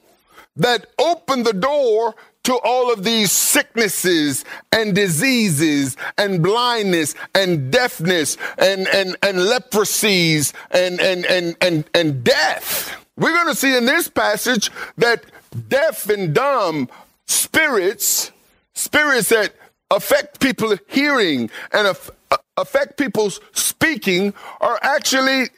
that 0.55 0.88
opened 0.97 1.45
the 1.45 1.53
door 1.53 2.15
to 2.48 2.58
all 2.63 2.94
of 2.94 3.04
these 3.04 3.30
sicknesses 3.30 4.46
and 4.72 4.96
diseases 4.96 5.98
and 6.18 6.42
blindness 6.42 7.13
and 7.36 7.70
deafness 7.74 8.38
and, 8.58 8.88
and, 8.88 9.18
and 9.22 9.39
leprosies 9.39 10.54
and, 10.72 11.01
and, 11.01 11.25
and, 11.25 11.58
and, 11.60 11.84
and 11.94 12.24
death. 12.24 12.96
We're 13.18 13.34
going 13.34 13.48
to 13.48 13.56
see 13.56 13.75
in 13.75 13.86
this 13.86 14.08
passage 14.08 14.72
that 14.98 15.25
deaf 15.68 16.08
and 16.08 16.34
dumb 16.34 16.88
spirits, 17.25 18.32
spirits 18.74 19.27
that 19.27 19.54
affect 19.92 20.39
people 20.39 20.74
hearing 20.88 21.50
and 21.74 21.88
af- 21.88 22.12
affect 22.56 22.98
people's 22.98 23.42
speaking 23.51 24.34
are 24.62 24.80
actually 24.84 25.50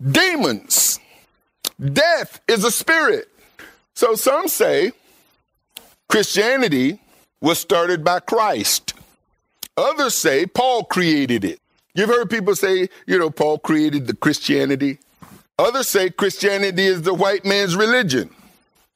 demons. 0.00 0.98
Death 1.78 2.40
is 2.48 2.64
a 2.64 2.70
spirit. 2.70 3.28
So 3.92 4.14
some 4.14 4.48
say 4.48 4.92
Christianity 6.08 7.00
was 7.40 7.58
started 7.58 8.02
by 8.02 8.20
Christ. 8.20 8.94
Others 9.76 10.14
say 10.14 10.46
Paul 10.46 10.84
created 10.84 11.44
it. 11.44 11.60
You've 11.94 12.08
heard 12.08 12.30
people 12.30 12.56
say, 12.56 12.88
you 13.06 13.18
know, 13.18 13.30
Paul 13.30 13.58
created 13.58 14.06
the 14.06 14.16
Christianity. 14.16 14.98
Others 15.58 15.88
say 15.88 16.10
Christianity 16.10 16.84
is 16.84 17.02
the 17.02 17.14
white 17.14 17.44
man's 17.44 17.76
religion 17.76 18.30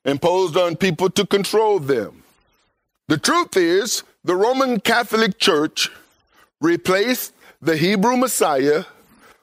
imposed 0.04 0.56
on 0.56 0.76
people 0.76 1.10
to 1.10 1.26
control 1.26 1.78
them. 1.78 2.22
The 3.08 3.18
truth 3.18 3.56
is, 3.56 4.02
the 4.24 4.36
Roman 4.36 4.80
Catholic 4.80 5.38
Church 5.38 5.90
replaced 6.60 7.34
the 7.60 7.76
Hebrew 7.76 8.16
Messiah 8.16 8.84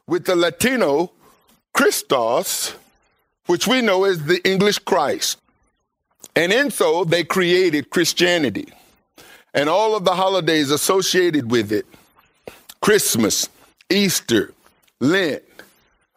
with 0.07 0.25
the 0.25 0.35
Latino 0.35 1.11
Christos, 1.73 2.73
which 3.45 3.67
we 3.67 3.81
know 3.81 4.05
as 4.05 4.25
the 4.25 4.41
English 4.49 4.79
Christ. 4.79 5.37
And 6.35 6.53
in 6.53 6.71
so, 6.71 7.03
they 7.03 7.23
created 7.23 7.89
Christianity 7.89 8.67
and 9.53 9.69
all 9.69 9.95
of 9.95 10.05
the 10.05 10.15
holidays 10.15 10.71
associated 10.71 11.51
with 11.51 11.71
it 11.71 11.85
Christmas, 12.81 13.49
Easter, 13.89 14.53
Lent, 14.99 15.43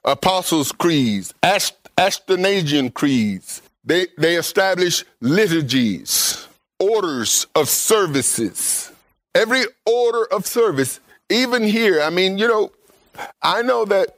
Apostles' 0.04 0.72
Creeds, 0.72 1.34
Ast- 1.42 1.76
Creeds. 2.94 3.62
They, 3.84 4.06
they 4.16 4.36
established 4.36 5.04
liturgies 5.20 6.46
orders 6.78 7.46
of 7.54 7.68
services. 7.68 8.90
Every 9.34 9.62
order 9.86 10.24
of 10.32 10.46
service, 10.46 11.00
even 11.30 11.62
here, 11.62 12.02
I 12.02 12.10
mean, 12.10 12.38
you 12.38 12.48
know, 12.48 12.72
I 13.40 13.62
know 13.62 13.84
that 13.84 14.16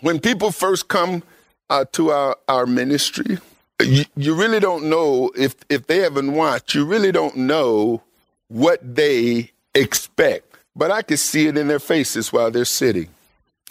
when 0.00 0.20
people 0.20 0.52
first 0.52 0.88
come 0.88 1.22
uh, 1.68 1.84
to 1.92 2.10
our, 2.10 2.36
our 2.46 2.66
ministry, 2.66 3.38
you, 3.82 4.04
you 4.16 4.34
really 4.34 4.60
don't 4.60 4.84
know 4.84 5.30
if, 5.36 5.54
if 5.68 5.86
they 5.86 5.98
haven't 5.98 6.32
watched, 6.32 6.74
you 6.74 6.84
really 6.84 7.12
don't 7.12 7.36
know 7.36 8.02
what 8.48 8.78
they 8.94 9.50
expect. 9.74 10.56
But 10.76 10.90
I 10.90 11.02
can 11.02 11.16
see 11.16 11.46
it 11.46 11.56
in 11.56 11.68
their 11.68 11.78
faces 11.78 12.32
while 12.32 12.50
they're 12.50 12.64
sitting. 12.64 13.08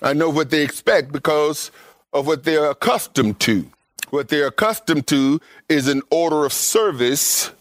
I 0.01 0.13
know 0.13 0.29
what 0.29 0.49
they 0.49 0.63
expect 0.63 1.11
because 1.11 1.71
of 2.11 2.27
what 2.27 2.43
they're 2.43 2.69
accustomed 2.69 3.39
to. 3.41 3.69
What 4.09 4.29
they're 4.29 4.47
accustomed 4.47 5.07
to 5.07 5.39
is 5.69 5.87
an 5.87 6.01
order 6.11 6.45
of 6.45 6.53
service 6.53 7.51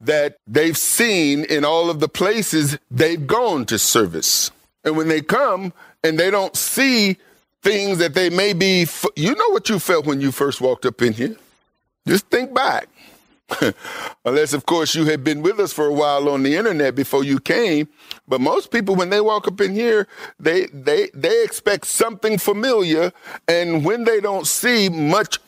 that 0.00 0.36
they've 0.46 0.76
seen 0.76 1.44
in 1.44 1.64
all 1.64 1.88
of 1.88 2.00
the 2.00 2.08
places 2.08 2.78
they've 2.90 3.26
gone 3.26 3.64
to 3.66 3.78
service. 3.78 4.50
And 4.84 4.96
when 4.96 5.08
they 5.08 5.22
come 5.22 5.72
and 6.02 6.18
they 6.18 6.30
don't 6.30 6.56
see 6.56 7.16
things 7.62 7.98
that 7.98 8.14
they 8.14 8.28
may 8.28 8.52
be, 8.52 8.86
you 9.16 9.34
know 9.34 9.48
what 9.50 9.68
you 9.68 9.78
felt 9.78 10.04
when 10.04 10.20
you 10.20 10.30
first 10.32 10.60
walked 10.60 10.84
up 10.84 11.00
in 11.00 11.14
here. 11.14 11.36
Just 12.06 12.26
think 12.26 12.54
back. 12.54 12.88
Unless, 14.24 14.52
of 14.52 14.66
course, 14.66 14.94
you 14.94 15.04
had 15.04 15.22
been 15.22 15.42
with 15.42 15.60
us 15.60 15.72
for 15.72 15.86
a 15.86 15.92
while 15.92 16.28
on 16.28 16.42
the 16.42 16.56
internet 16.56 16.94
before 16.94 17.24
you 17.24 17.38
came. 17.38 17.88
But 18.26 18.40
most 18.40 18.70
people, 18.70 18.94
when 18.94 19.10
they 19.10 19.20
walk 19.20 19.46
up 19.46 19.60
in 19.60 19.74
here, 19.74 20.06
they 20.40 20.66
they 20.66 21.10
they 21.14 21.44
expect 21.44 21.86
something 21.86 22.38
familiar, 22.38 23.12
and 23.46 23.84
when 23.84 24.04
they 24.04 24.20
don't 24.20 24.46
see 24.46 24.88
much 24.88 25.38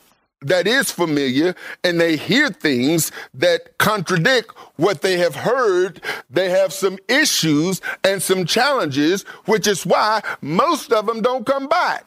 that 0.41 0.67
is 0.67 0.91
familiar 0.91 1.55
and 1.83 1.99
they 1.99 2.15
hear 2.15 2.49
things 2.49 3.11
that 3.33 3.77
contradict 3.79 4.55
what 4.75 5.01
they 5.01 5.17
have 5.17 5.35
heard, 5.35 6.01
they 6.29 6.49
have 6.49 6.71
some 6.71 6.99
issues 7.07 7.81
and 8.03 8.21
some 8.21 8.45
challenges, 8.45 9.23
which 9.45 9.67
is 9.67 9.85
why 9.85 10.21
most 10.41 10.93
of 10.93 11.07
them 11.07 11.21
don't 11.21 11.45
come 11.45 11.67
back. 11.67 12.05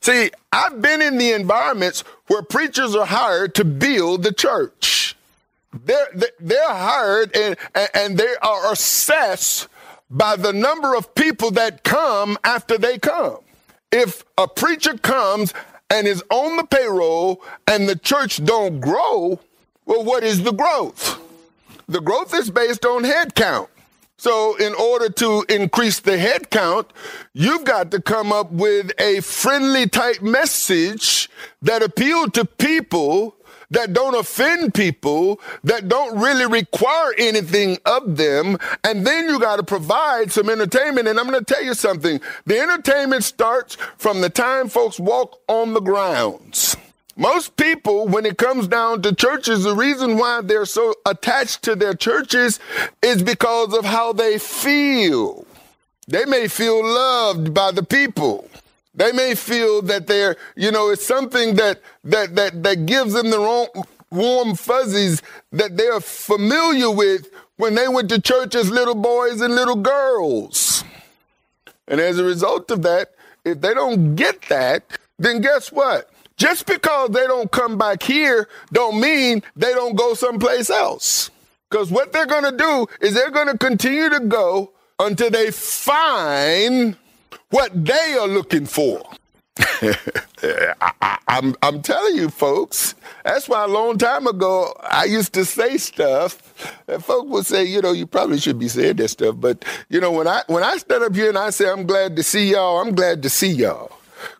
See, 0.00 0.30
I've 0.52 0.82
been 0.82 1.00
in 1.00 1.16
the 1.16 1.32
environments 1.32 2.04
where 2.26 2.42
preachers 2.42 2.94
are 2.94 3.06
hired 3.06 3.54
to 3.56 3.64
build 3.64 4.22
the 4.22 4.32
church. 4.32 5.16
They're, 5.84 6.08
they're 6.40 6.72
hired 6.72 7.36
and, 7.36 7.56
and 7.94 8.16
they 8.16 8.34
are 8.42 8.72
assessed 8.72 9.68
by 10.08 10.36
the 10.36 10.52
number 10.52 10.94
of 10.94 11.14
people 11.14 11.50
that 11.52 11.82
come 11.82 12.38
after 12.44 12.78
they 12.78 12.98
come. 12.98 13.38
If 13.90 14.24
a 14.38 14.46
preacher 14.46 14.96
comes 14.96 15.52
and 15.90 16.06
is 16.06 16.22
on 16.30 16.56
the 16.56 16.64
payroll 16.64 17.42
and 17.66 17.88
the 17.88 17.96
church 17.96 18.44
don't 18.44 18.80
grow, 18.80 19.40
well, 19.84 20.04
what 20.04 20.24
is 20.24 20.42
the 20.42 20.52
growth? 20.52 21.20
The 21.88 22.00
growth 22.00 22.34
is 22.34 22.50
based 22.50 22.86
on 22.86 23.04
head 23.04 23.34
count. 23.34 23.68
So, 24.24 24.56
in 24.56 24.72
order 24.76 25.10
to 25.10 25.44
increase 25.50 26.00
the 26.00 26.16
head 26.16 26.48
count, 26.48 26.90
you've 27.34 27.64
got 27.64 27.90
to 27.90 28.00
come 28.00 28.32
up 28.32 28.50
with 28.50 28.90
a 28.98 29.20
friendly 29.20 29.86
type 29.86 30.22
message 30.22 31.28
that 31.60 31.82
appeal 31.82 32.30
to 32.30 32.46
people 32.46 33.36
that 33.68 33.92
don't 33.92 34.14
offend 34.14 34.72
people, 34.72 35.42
that 35.64 35.90
don't 35.90 36.18
really 36.18 36.46
require 36.46 37.12
anything 37.18 37.76
of 37.84 38.16
them. 38.16 38.56
And 38.82 39.06
then 39.06 39.28
you 39.28 39.38
got 39.38 39.56
to 39.56 39.62
provide 39.62 40.32
some 40.32 40.48
entertainment. 40.48 41.06
And 41.06 41.20
I'm 41.20 41.28
going 41.28 41.44
to 41.44 41.54
tell 41.54 41.62
you 41.62 41.74
something. 41.74 42.18
The 42.46 42.58
entertainment 42.58 43.24
starts 43.24 43.76
from 43.98 44.22
the 44.22 44.30
time 44.30 44.70
folks 44.70 44.98
walk 44.98 45.38
on 45.48 45.74
the 45.74 45.80
grounds. 45.80 46.78
Most 47.16 47.56
people, 47.56 48.08
when 48.08 48.26
it 48.26 48.38
comes 48.38 48.66
down 48.66 49.02
to 49.02 49.14
churches, 49.14 49.62
the 49.62 49.74
reason 49.74 50.18
why 50.18 50.40
they're 50.42 50.66
so 50.66 50.94
attached 51.06 51.62
to 51.62 51.76
their 51.76 51.94
churches 51.94 52.58
is 53.02 53.22
because 53.22 53.72
of 53.72 53.84
how 53.84 54.12
they 54.12 54.38
feel. 54.38 55.46
They 56.08 56.24
may 56.24 56.48
feel 56.48 56.84
loved 56.84 57.54
by 57.54 57.70
the 57.70 57.84
people. 57.84 58.50
They 58.94 59.12
may 59.12 59.34
feel 59.34 59.82
that 59.82 60.06
they're, 60.06 60.36
you 60.56 60.70
know, 60.70 60.90
it's 60.90 61.06
something 61.06 61.54
that 61.54 61.80
that 62.04 62.34
that 62.36 62.62
that 62.62 62.86
gives 62.86 63.12
them 63.12 63.30
the 63.30 63.38
wrong, 63.38 63.68
warm 64.10 64.54
fuzzies 64.54 65.22
that 65.52 65.76
they're 65.76 66.00
familiar 66.00 66.90
with 66.90 67.28
when 67.56 67.74
they 67.74 67.88
went 67.88 68.08
to 68.10 68.20
church 68.20 68.54
as 68.54 68.70
little 68.70 68.94
boys 68.94 69.40
and 69.40 69.54
little 69.54 69.76
girls. 69.76 70.84
And 71.88 72.00
as 72.00 72.18
a 72.18 72.24
result 72.24 72.70
of 72.70 72.82
that, 72.82 73.12
if 73.44 73.60
they 73.60 73.74
don't 73.74 74.14
get 74.14 74.42
that, 74.48 74.84
then 75.18 75.40
guess 75.40 75.70
what? 75.70 76.10
Just 76.36 76.66
because 76.66 77.10
they 77.10 77.26
don't 77.26 77.50
come 77.50 77.78
back 77.78 78.02
here 78.02 78.48
don't 78.72 79.00
mean 79.00 79.42
they 79.56 79.72
don't 79.72 79.94
go 79.96 80.14
someplace 80.14 80.70
else. 80.70 81.30
Because 81.70 81.90
what 81.90 82.12
they're 82.12 82.26
going 82.26 82.44
to 82.44 82.56
do 82.56 82.86
is 83.00 83.14
they're 83.14 83.30
going 83.30 83.48
to 83.48 83.58
continue 83.58 84.08
to 84.08 84.20
go 84.20 84.72
until 84.98 85.30
they 85.30 85.50
find 85.50 86.96
what 87.50 87.84
they 87.84 88.16
are 88.18 88.28
looking 88.28 88.66
for. 88.66 89.02
I, 89.80 91.18
I'm 91.28 91.54
I'm 91.62 91.80
telling 91.80 92.16
you, 92.16 92.28
folks. 92.28 92.96
That's 93.24 93.48
why 93.48 93.64
a 93.64 93.68
long 93.68 93.98
time 93.98 94.26
ago 94.26 94.72
I 94.82 95.04
used 95.04 95.32
to 95.34 95.44
say 95.44 95.78
stuff, 95.78 96.82
and 96.88 97.04
folks 97.04 97.28
would 97.30 97.46
say, 97.46 97.64
you 97.64 97.80
know, 97.80 97.92
you 97.92 98.06
probably 98.06 98.38
should 98.38 98.58
be 98.58 98.66
saying 98.68 98.96
that 98.96 99.08
stuff. 99.08 99.36
But 99.38 99.64
you 99.88 100.00
know, 100.00 100.10
when 100.10 100.26
I 100.26 100.42
when 100.48 100.64
I 100.64 100.76
stand 100.78 101.04
up 101.04 101.14
here 101.14 101.28
and 101.28 101.38
I 101.38 101.50
say 101.50 101.70
I'm 101.70 101.86
glad 101.86 102.16
to 102.16 102.24
see 102.24 102.50
y'all, 102.50 102.80
I'm 102.80 102.94
glad 102.96 103.22
to 103.22 103.30
see 103.30 103.50
y'all, 103.50 103.92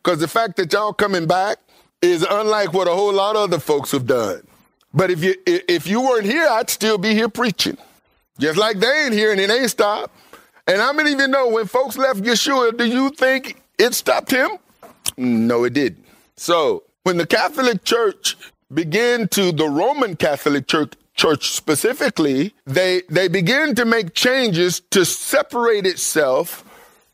because 0.03 0.19
the 0.19 0.29
fact 0.29 0.57
that 0.57 0.73
y'all 0.73 0.93
coming 0.93 1.27
back 1.27 1.59
is 2.05 2.27
unlike 2.29 2.73
what 2.73 2.87
a 2.87 2.91
whole 2.93 3.13
lot 3.13 3.35
of 3.35 3.43
other 3.43 3.59
folks 3.59 3.93
have 3.93 4.07
done. 4.07 4.47
But 4.93 5.11
if 5.11 5.25
you 5.25 5.35
if 5.47 5.87
you 5.87 6.03
weren't 6.03 6.27
here, 6.27 6.47
I'd 6.49 6.71
still 6.71 6.99
be 6.99 7.15
here 7.15 7.29
preaching, 7.29 7.77
just 8.39 8.59
like 8.59 8.79
they 8.79 9.05
ain't 9.05 9.15
here 9.15 9.33
and 9.33 9.41
it 9.41 9.51
ain't 9.51 9.71
stopped. 9.71 10.15
And 10.67 10.81
I 10.81 10.93
don't 10.93 11.09
even 11.09 11.31
know 11.31 11.49
when 11.49 11.67
folks 11.67 11.97
left 11.99 12.21
Yeshua, 12.21 12.77
do 12.77 12.85
you 12.85 13.11
think 13.11 13.61
it 13.79 13.95
stopped 13.95 14.31
him? 14.31 14.51
No, 15.17 15.65
it 15.65 15.73
didn't. 15.73 16.05
So 16.37 16.85
when 17.03 17.17
the 17.17 17.27
Catholic 17.27 17.85
Church 17.85 18.37
began 18.73 19.29
to, 19.29 19.53
the 19.53 19.69
Roman 19.69 20.17
Catholic 20.17 20.67
Church, 20.67 20.95
church 21.15 21.51
specifically, 21.51 22.55
they, 22.67 23.03
they 23.11 23.29
began 23.29 23.75
to 23.75 23.85
make 23.85 24.15
changes 24.15 24.81
to 24.91 25.05
separate 25.05 25.87
itself 25.87 26.65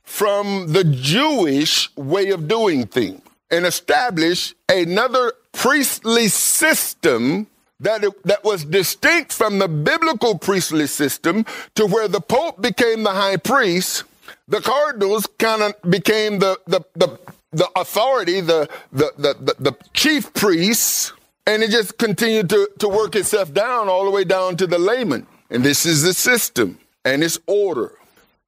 from 0.04 0.72
the 0.72 0.84
Jewish 0.84 1.94
way 1.96 2.30
of 2.30 2.46
doing 2.46 2.86
things 2.86 3.20
and 3.50 3.66
establish 3.66 4.54
another 4.68 5.32
priestly 5.52 6.28
system 6.28 7.46
that, 7.80 8.04
it, 8.04 8.22
that 8.24 8.44
was 8.44 8.64
distinct 8.64 9.32
from 9.32 9.58
the 9.58 9.68
biblical 9.68 10.38
priestly 10.38 10.86
system 10.86 11.44
to 11.74 11.86
where 11.86 12.08
the 12.08 12.20
Pope 12.20 12.60
became 12.60 13.02
the 13.02 13.12
high 13.12 13.36
priest, 13.36 14.04
the 14.46 14.60
cardinals 14.60 15.26
kind 15.38 15.62
of 15.62 15.90
became 15.90 16.38
the, 16.38 16.58
the, 16.66 16.80
the 16.94 17.18
the 17.52 17.68
authority, 17.76 18.40
the, 18.40 18.68
the, 18.92 19.12
the, 19.18 19.34
the, 19.40 19.54
the 19.58 19.76
chief 19.92 20.32
priests, 20.34 21.12
and 21.46 21.62
it 21.62 21.70
just 21.70 21.98
continued 21.98 22.48
to, 22.50 22.68
to 22.78 22.88
work 22.88 23.16
itself 23.16 23.52
down 23.52 23.88
all 23.88 24.04
the 24.04 24.10
way 24.10 24.24
down 24.24 24.56
to 24.56 24.66
the 24.66 24.78
layman. 24.78 25.26
And 25.50 25.64
this 25.64 25.84
is 25.84 26.02
the 26.02 26.14
system 26.14 26.78
and 27.04 27.24
its 27.24 27.38
order. 27.46 27.92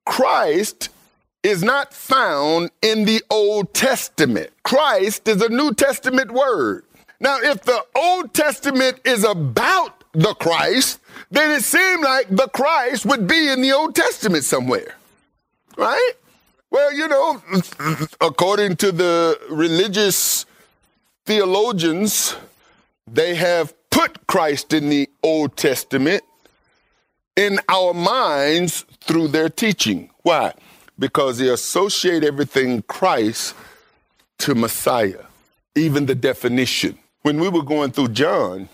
Christ 0.04 0.90
is 1.42 1.62
not 1.62 1.92
found 1.92 2.70
in 2.82 3.04
the 3.04 3.22
Old 3.30 3.74
Testament. 3.74 4.50
Christ 4.62 5.26
is 5.26 5.42
a 5.42 5.48
New 5.48 5.74
Testament 5.74 6.30
word. 6.30 6.84
Now, 7.20 7.38
if 7.40 7.62
the 7.62 7.84
Old 7.94 8.34
Testament 8.34 9.00
is 9.04 9.24
about 9.24 10.04
the 10.12 10.34
Christ, 10.34 11.00
then 11.30 11.50
it 11.50 11.62
seemed 11.62 12.04
like 12.04 12.28
the 12.28 12.48
Christ 12.48 13.06
would 13.06 13.26
be 13.26 13.48
in 13.48 13.62
the 13.62 13.72
Old 13.72 13.94
Testament 13.94 14.44
somewhere, 14.44 14.96
right? 15.76 16.12
Well, 16.70 16.92
you 16.92 17.06
know, 17.08 17.42
according 18.20 18.76
to 18.76 18.92
the 18.92 19.38
religious 19.50 20.46
theologians, 21.24 22.34
they 23.06 23.34
have 23.34 23.74
put 23.90 24.26
Christ 24.26 24.72
in 24.72 24.88
the 24.88 25.08
Old 25.22 25.56
Testament 25.56 26.22
in 27.36 27.60
our 27.68 27.92
minds 27.94 28.84
through 29.00 29.28
their 29.28 29.48
teaching. 29.48 30.10
Why? 30.22 30.54
Because 31.02 31.38
they 31.38 31.48
associate 31.48 32.22
everything 32.22 32.82
Christ 32.82 33.56
to 34.38 34.54
Messiah, 34.54 35.24
even 35.74 36.06
the 36.06 36.14
definition. 36.14 36.96
When 37.22 37.40
we 37.40 37.48
were 37.48 37.64
going 37.64 37.90
through 37.90 38.10
John, 38.10 38.68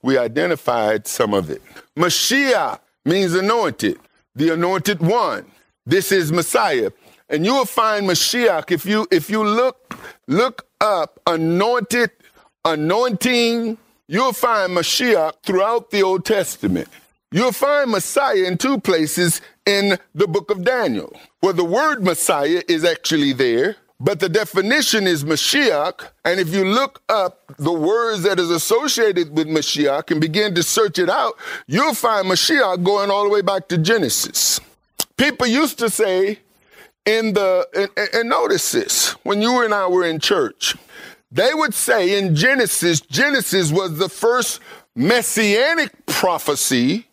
we 0.00 0.16
identified 0.16 1.06
some 1.06 1.34
of 1.34 1.50
it. 1.50 1.60
Mashiach 1.94 2.80
means 3.04 3.34
anointed, 3.34 3.98
the 4.34 4.54
anointed 4.54 5.00
one. 5.00 5.44
This 5.84 6.10
is 6.10 6.32
Messiah. 6.32 6.90
And 7.28 7.44
you 7.44 7.52
will 7.52 7.66
find 7.66 8.08
Mashiach 8.08 8.70
if 8.70 8.86
you 8.86 9.06
if 9.10 9.28
you 9.28 9.44
look 9.44 9.94
look 10.26 10.66
up 10.80 11.20
anointed 11.26 12.12
anointing, 12.64 13.76
you'll 14.08 14.32
find 14.32 14.72
Mashiach 14.72 15.34
throughout 15.42 15.90
the 15.90 16.02
Old 16.02 16.24
Testament. 16.24 16.88
You'll 17.34 17.50
find 17.50 17.90
Messiah 17.90 18.44
in 18.44 18.58
two 18.58 18.78
places 18.78 19.40
in 19.66 19.98
the 20.14 20.28
book 20.28 20.52
of 20.52 20.62
Daniel, 20.62 21.12
where 21.40 21.52
the 21.52 21.64
word 21.64 22.04
Messiah 22.04 22.62
is 22.68 22.84
actually 22.84 23.32
there, 23.32 23.74
but 23.98 24.20
the 24.20 24.28
definition 24.28 25.08
is 25.08 25.24
Mashiach. 25.24 26.10
And 26.24 26.38
if 26.38 26.54
you 26.54 26.64
look 26.64 27.02
up 27.08 27.40
the 27.58 27.72
words 27.72 28.22
that 28.22 28.38
is 28.38 28.50
associated 28.50 29.36
with 29.36 29.48
Mashiach 29.48 30.12
and 30.12 30.20
begin 30.20 30.54
to 30.54 30.62
search 30.62 31.00
it 31.00 31.10
out, 31.10 31.34
you'll 31.66 31.94
find 31.94 32.28
Mashiach 32.28 32.84
going 32.84 33.10
all 33.10 33.24
the 33.24 33.30
way 33.30 33.42
back 33.42 33.66
to 33.66 33.78
Genesis. 33.78 34.60
People 35.16 35.48
used 35.48 35.80
to 35.80 35.90
say 35.90 36.38
in 37.04 37.32
the, 37.32 37.66
and, 37.74 38.10
and 38.14 38.28
notice 38.28 38.70
this, 38.70 39.10
when 39.24 39.42
you 39.42 39.64
and 39.64 39.74
I 39.74 39.88
were 39.88 40.04
in 40.04 40.20
church, 40.20 40.76
they 41.32 41.52
would 41.52 41.74
say 41.74 42.16
in 42.16 42.36
Genesis, 42.36 43.00
Genesis 43.00 43.72
was 43.72 43.98
the 43.98 44.08
first 44.08 44.60
messianic 44.94 46.06
prophecy, 46.06 47.08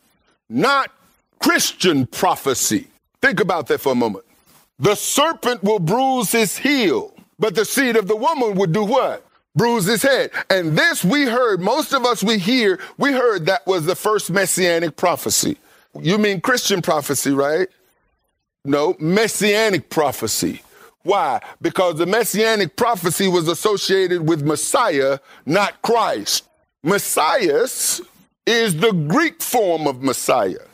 not 0.51 0.91
Christian 1.39 2.05
prophecy. 2.05 2.87
Think 3.21 3.39
about 3.39 3.67
that 3.67 3.79
for 3.79 3.93
a 3.93 3.95
moment. 3.95 4.25
The 4.79 4.95
serpent 4.95 5.63
will 5.63 5.79
bruise 5.79 6.31
his 6.31 6.57
heel, 6.57 7.13
but 7.39 7.55
the 7.55 7.65
seed 7.65 7.95
of 7.95 8.07
the 8.07 8.15
woman 8.15 8.55
would 8.55 8.73
do 8.73 8.83
what? 8.83 9.25
Bruise 9.55 9.85
his 9.85 10.01
head. 10.01 10.31
And 10.49 10.77
this 10.77 11.03
we 11.03 11.23
heard, 11.23 11.61
most 11.61 11.93
of 11.93 12.05
us 12.05 12.23
we 12.23 12.37
hear, 12.37 12.79
we 12.97 13.11
heard 13.11 13.45
that 13.45 13.65
was 13.65 13.85
the 13.85 13.95
first 13.95 14.29
messianic 14.29 14.95
prophecy. 14.95 15.57
You 15.99 16.17
mean 16.17 16.41
Christian 16.41 16.81
prophecy, 16.81 17.31
right? 17.31 17.67
No, 18.63 18.95
messianic 18.99 19.89
prophecy. 19.89 20.61
Why? 21.03 21.41
Because 21.61 21.95
the 21.95 22.05
messianic 22.05 22.75
prophecy 22.75 23.27
was 23.27 23.47
associated 23.47 24.27
with 24.27 24.43
Messiah, 24.43 25.19
not 25.45 25.81
Christ. 25.81 26.47
Messias 26.83 28.01
is 28.45 28.77
the 28.77 28.91
Greek 28.91 29.41
form 29.41 29.87
of 29.87 30.01
Messiah. 30.01 30.65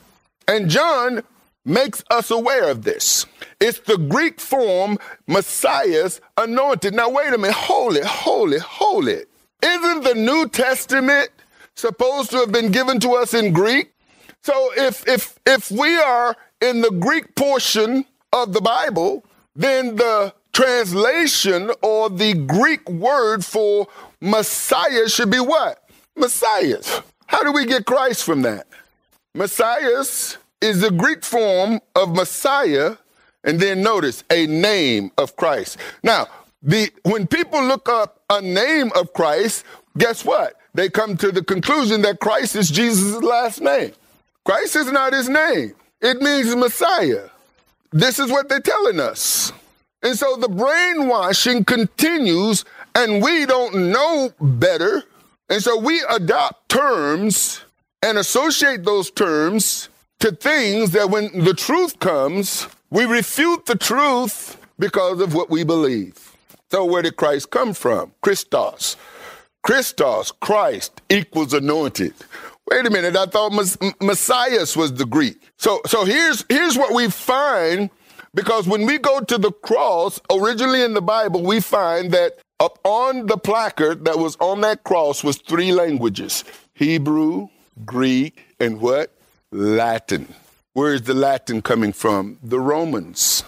And 0.48 0.70
John 0.70 1.24
makes 1.66 2.04
us 2.10 2.32
aware 2.32 2.70
of 2.70 2.84
this. 2.84 3.26
It's 3.60 3.80
the 3.80 3.98
Greek 3.98 4.40
form, 4.40 4.98
Messias 5.28 6.22
anointed. 6.38 6.94
Now, 6.94 7.10
wait 7.10 7.34
a 7.34 7.38
minute. 7.38 7.56
Holy, 7.56 8.02
holy, 8.02 8.60
holy. 8.60 9.24
Isn't 9.62 10.04
the 10.04 10.16
New 10.16 10.48
Testament 10.48 11.30
supposed 11.76 12.32
to 12.32 12.38
have 12.38 12.52
been 12.52 12.72
given 12.72 13.00
to 13.02 13.16
us 13.16 13.34
in 13.34 13.54
Greek? 13.54 13.94
So 14.44 14.72
if 14.78 15.06
if 15.08 15.38
if 15.46 15.72
we 15.72 15.98
are 15.98 16.36
in 16.62 16.82
the 16.82 16.92
Greek 16.92 17.36
portion 17.36 18.06
of 18.32 18.54
the 18.54 18.62
Bible, 18.62 19.26
then 19.56 19.96
the 19.98 20.34
translation 20.54 21.72
or 21.82 22.10
the 22.10 22.34
Greek 22.34 22.88
word 22.90 23.44
for 23.44 23.88
Messiah 24.22 25.10
should 25.10 25.32
be 25.32 25.40
what? 25.40 25.84
Messias. 26.16 27.02
How 27.28 27.44
do 27.44 27.52
we 27.52 27.66
get 27.66 27.86
Christ 27.86 28.24
from 28.24 28.42
that? 28.42 28.68
Messias 29.36 30.38
is 30.62 30.82
the 30.82 30.92
Greek 30.92 31.24
form 31.24 31.80
of 31.96 32.16
Messiah, 32.16 32.96
and 33.44 33.60
then 33.60 33.82
notice 33.82 34.24
a 34.32 34.48
name 34.48 35.12
of 35.18 35.36
Christ. 35.36 35.78
Now, 36.04 36.28
the 36.64 36.92
when 37.04 37.28
people 37.28 37.64
look 37.64 37.88
up 37.88 38.22
a 38.30 38.42
name 38.42 38.92
of 38.96 39.14
Christ, 39.14 39.64
guess 39.98 40.26
what? 40.26 40.56
They 40.74 40.90
come 40.90 41.18
to 41.18 41.32
the 41.32 41.44
conclusion 41.44 42.02
that 42.02 42.20
Christ 42.20 42.56
is 42.56 42.70
Jesus' 42.70 43.22
last 43.22 43.62
name. 43.62 43.94
Christ 44.44 44.76
is 44.76 44.92
not 44.92 45.14
his 45.14 45.30
name. 45.30 45.74
It 46.02 46.22
means 46.22 46.56
Messiah. 46.56 47.30
This 47.92 48.20
is 48.20 48.32
what 48.32 48.50
they're 48.50 48.60
telling 48.60 49.00
us. 49.00 49.52
And 50.04 50.18
so 50.18 50.36
the 50.36 50.50
brainwashing 50.50 51.66
continues, 51.66 52.64
and 52.96 53.22
we 53.22 53.46
don't 53.46 53.92
know 53.92 54.32
better. 54.40 55.04
And 55.50 55.62
so 55.62 55.78
we 55.78 56.04
adopt 56.10 56.70
terms 56.70 57.62
and 58.04 58.18
associate 58.18 58.84
those 58.84 59.10
terms 59.12 59.90
to 60.20 60.32
things 60.32 60.92
that 60.92 61.10
when 61.10 61.44
the 61.44 61.54
truth 61.54 62.00
comes, 62.00 62.68
we 62.90 63.06
refute 63.06 63.66
the 63.66 63.76
truth 63.76 64.58
because 64.80 65.22
of 65.22 65.34
what 65.34 65.50
we 65.50 65.64
believe. 65.64 66.36
So 66.72 66.84
where 66.86 67.02
did 67.02 67.16
Christ 67.16 67.50
come 67.50 67.74
from? 67.74 68.14
Christos. 68.22 68.98
Christos, 69.64 70.32
Christ 70.32 71.02
equals 71.10 71.54
anointed. 71.54 72.14
Wait 72.70 72.86
a 72.86 72.90
minute, 72.90 73.16
I 73.16 73.26
thought 73.26 73.54
Messiah 74.02 74.66
was 74.76 74.94
the 74.94 75.06
Greek. 75.06 75.38
So, 75.58 75.82
so 75.86 76.04
here's, 76.04 76.44
here's 76.50 76.78
what 76.78 76.94
we 76.94 77.10
find 77.10 77.90
because 78.34 78.68
when 78.68 78.86
we 78.86 78.98
go 78.98 79.22
to 79.22 79.38
the 79.38 79.52
cross, 79.52 80.20
originally 80.30 80.84
in 80.84 80.94
the 80.94 81.02
Bible, 81.02 81.44
we 81.44 81.62
find 81.62 82.12
that 82.12 82.34
up 82.60 82.80
on 82.84 83.28
the 83.28 83.38
placard 83.38 84.06
that 84.06 84.18
was 84.18 84.36
on 84.40 84.62
that 84.62 84.84
cross 84.84 85.24
was 85.24 85.38
three 85.38 85.72
languages 85.72 86.44
Hebrew, 86.74 87.50
Greek, 87.86 88.46
and 88.60 88.80
what? 88.80 89.12
Latin. 89.52 90.34
Where 90.74 90.94
is 90.94 91.04
the 91.04 91.14
Latin 91.14 91.62
coming 91.62 91.94
from? 91.94 92.38
The 92.44 92.60
Romans. 92.60 93.44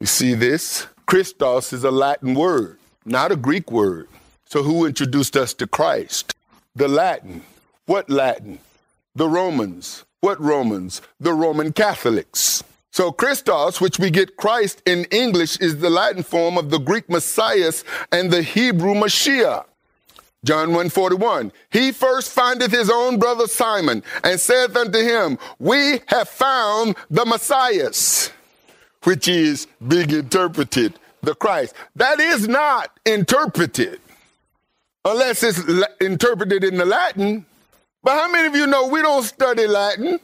You 0.00 0.06
see 0.06 0.34
this? 0.34 0.86
Christos 1.06 1.72
is 1.72 1.84
a 1.84 1.90
Latin 1.90 2.34
word, 2.34 2.78
not 3.06 3.32
a 3.32 3.36
Greek 3.36 3.70
word. 3.70 4.08
So 4.44 4.62
who 4.62 4.84
introduced 4.84 5.36
us 5.36 5.54
to 5.54 5.66
Christ? 5.66 6.34
The 6.76 6.88
Latin. 6.88 7.42
What 7.86 8.10
Latin? 8.10 8.58
The 9.14 9.28
Romans. 9.28 10.04
What 10.20 10.40
Romans? 10.40 11.00
The 11.18 11.32
Roman 11.32 11.72
Catholics. 11.72 12.62
So 12.98 13.12
Christos, 13.12 13.80
which 13.80 14.00
we 14.00 14.10
get 14.10 14.36
Christ 14.36 14.82
in 14.84 15.04
English, 15.12 15.60
is 15.60 15.78
the 15.78 15.88
Latin 15.88 16.24
form 16.24 16.58
of 16.58 16.70
the 16.70 16.78
Greek 16.80 17.08
Messias 17.08 17.84
and 18.10 18.28
the 18.28 18.42
Hebrew 18.42 18.92
Mashiach. 18.94 19.66
John 20.44 20.70
141. 20.70 21.52
He 21.70 21.92
first 21.92 22.32
findeth 22.32 22.72
his 22.72 22.90
own 22.90 23.20
brother 23.20 23.46
Simon 23.46 24.02
and 24.24 24.40
saith 24.40 24.74
unto 24.74 24.98
him, 24.98 25.38
We 25.60 26.00
have 26.06 26.28
found 26.28 26.96
the 27.08 27.24
Messias, 27.24 28.32
which 29.04 29.28
is 29.28 29.68
being 29.86 30.10
interpreted 30.10 30.94
the 31.22 31.36
Christ. 31.36 31.76
That 31.94 32.18
is 32.18 32.48
not 32.48 32.98
interpreted 33.06 34.00
unless 35.04 35.44
it's 35.44 35.62
interpreted 36.00 36.64
in 36.64 36.76
the 36.76 36.84
Latin. 36.84 37.46
But 38.02 38.20
how 38.20 38.28
many 38.28 38.48
of 38.48 38.56
you 38.56 38.66
know 38.66 38.88
we 38.88 39.02
don't 39.02 39.22
study 39.22 39.68
Latin? 39.68 40.18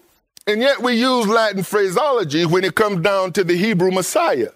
And 0.46 0.60
yet 0.60 0.82
we 0.82 0.94
use 0.94 1.26
Latin 1.26 1.62
phraseology 1.62 2.44
when 2.44 2.64
it 2.64 2.74
comes 2.74 3.00
down 3.00 3.32
to 3.32 3.44
the 3.44 3.56
Hebrew 3.56 3.90
Messiah, 3.90 4.50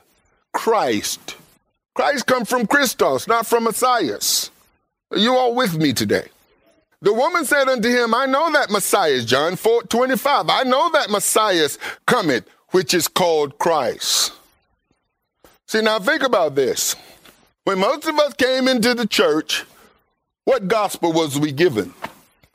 Christ. 0.52 1.36
Christ 1.94 2.26
comes 2.26 2.48
from 2.48 2.66
Christos, 2.66 3.26
not 3.26 3.46
from 3.46 3.64
Messias. 3.64 4.50
Are 5.10 5.18
you 5.18 5.34
all 5.34 5.54
with 5.54 5.76
me 5.78 5.92
today? 5.92 6.28
The 7.00 7.12
woman 7.12 7.44
said 7.44 7.68
unto 7.68 7.88
him, 7.88 8.12
I 8.12 8.26
know 8.26 8.52
that 8.52 8.70
Messiah, 8.70 9.22
John 9.22 9.56
4, 9.56 9.84
25. 9.84 10.50
I 10.50 10.62
know 10.64 10.90
that 10.90 11.10
Messiah 11.10 11.68
cometh, 12.06 12.44
which 12.70 12.92
is 12.92 13.08
called 13.08 13.58
Christ. 13.58 14.32
See, 15.66 15.80
now 15.80 15.98
think 16.00 16.22
about 16.22 16.54
this. 16.54 16.96
When 17.64 17.78
most 17.78 18.06
of 18.06 18.18
us 18.18 18.34
came 18.34 18.68
into 18.68 18.94
the 18.94 19.06
church, 19.06 19.64
what 20.44 20.68
gospel 20.68 21.12
was 21.12 21.38
we 21.38 21.52
given? 21.52 21.94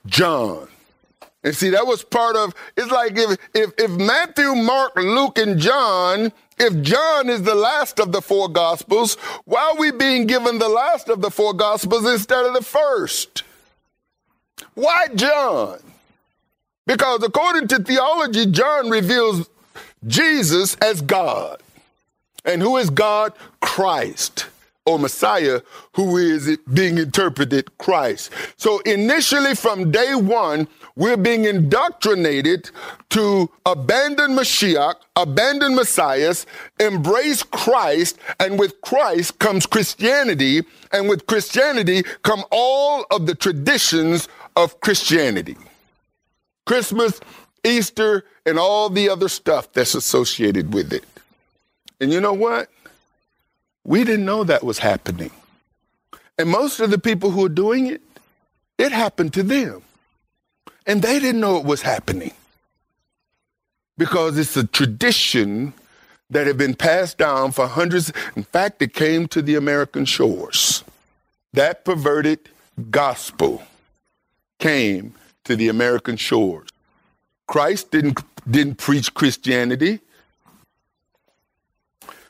John. 0.05 0.67
And 1.43 1.55
see, 1.55 1.69
that 1.69 1.85
was 1.85 2.03
part 2.03 2.35
of, 2.35 2.53
it's 2.77 2.91
like 2.91 3.17
if, 3.17 3.37
if, 3.53 3.71
if 3.77 3.91
Matthew, 3.91 4.55
Mark, 4.55 4.95
Luke, 4.95 5.37
and 5.37 5.59
John, 5.59 6.31
if 6.57 6.81
John 6.81 7.29
is 7.29 7.43
the 7.43 7.55
last 7.55 7.99
of 7.99 8.11
the 8.11 8.21
four 8.21 8.47
gospels, 8.47 9.15
why 9.45 9.71
are 9.73 9.77
we 9.77 9.91
being 9.91 10.25
given 10.25 10.59
the 10.59 10.69
last 10.69 11.09
of 11.09 11.21
the 11.21 11.31
four 11.31 11.53
gospels 11.53 12.05
instead 12.05 12.45
of 12.45 12.53
the 12.53 12.63
first? 12.63 13.43
Why 14.75 15.07
John? 15.15 15.79
Because 16.85 17.23
according 17.23 17.67
to 17.69 17.79
theology, 17.79 18.45
John 18.45 18.89
reveals 18.89 19.49
Jesus 20.07 20.75
as 20.75 21.01
God. 21.01 21.61
And 22.45 22.61
who 22.61 22.77
is 22.77 22.89
God? 22.89 23.33
Christ 23.61 24.47
or 24.85 24.99
Messiah, 24.99 25.61
who 25.93 26.17
is 26.17 26.57
being 26.73 26.97
interpreted 26.97 27.77
Christ. 27.77 28.31
So 28.57 28.79
initially 28.79 29.55
from 29.55 29.91
day 29.91 30.13
one, 30.13 30.67
we're 30.95 31.17
being 31.17 31.45
indoctrinated 31.45 32.69
to 33.09 33.49
abandon 33.65 34.31
Mashiach, 34.31 34.95
abandon 35.15 35.75
Messias, 35.75 36.45
embrace 36.79 37.41
Christ, 37.41 38.19
and 38.39 38.59
with 38.59 38.79
Christ 38.81 39.39
comes 39.39 39.65
Christianity, 39.65 40.63
and 40.91 41.09
with 41.09 41.25
Christianity 41.25 42.03
come 42.21 42.43
all 42.51 43.05
of 43.09 43.25
the 43.25 43.33
traditions 43.33 44.27
of 44.55 44.79
Christianity. 44.81 45.57
Christmas, 46.65 47.19
Easter, 47.63 48.25
and 48.45 48.59
all 48.59 48.89
the 48.89 49.09
other 49.09 49.29
stuff 49.29 49.73
that's 49.73 49.95
associated 49.95 50.73
with 50.73 50.93
it. 50.93 51.05
And 51.99 52.13
you 52.13 52.21
know 52.21 52.33
what? 52.33 52.69
We 53.83 54.03
didn't 54.03 54.25
know 54.25 54.43
that 54.43 54.63
was 54.63 54.79
happening. 54.79 55.31
And 56.37 56.49
most 56.49 56.79
of 56.79 56.91
the 56.91 56.99
people 56.99 57.31
who 57.31 57.45
are 57.45 57.49
doing 57.49 57.87
it, 57.87 58.01
it 58.77 58.91
happened 58.91 59.33
to 59.33 59.43
them. 59.43 59.81
And 60.85 61.01
they 61.01 61.19
didn't 61.19 61.41
know 61.41 61.57
it 61.57 61.65
was 61.65 61.81
happening. 61.81 62.33
Because 63.97 64.37
it's 64.37 64.57
a 64.57 64.65
tradition 64.65 65.73
that 66.29 66.47
had 66.47 66.57
been 66.57 66.73
passed 66.73 67.17
down 67.17 67.51
for 67.51 67.67
hundreds. 67.67 68.11
In 68.35 68.43
fact, 68.43 68.81
it 68.81 68.93
came 68.93 69.27
to 69.27 69.41
the 69.41 69.55
American 69.55 70.05
shores. 70.05 70.83
That 71.53 71.85
perverted 71.85 72.49
gospel 72.89 73.63
came 74.59 75.13
to 75.43 75.55
the 75.55 75.67
American 75.67 76.17
shores. 76.17 76.69
Christ 77.47 77.91
didn't, 77.91 78.19
didn't 78.49 78.75
preach 78.75 79.13
Christianity. 79.13 79.99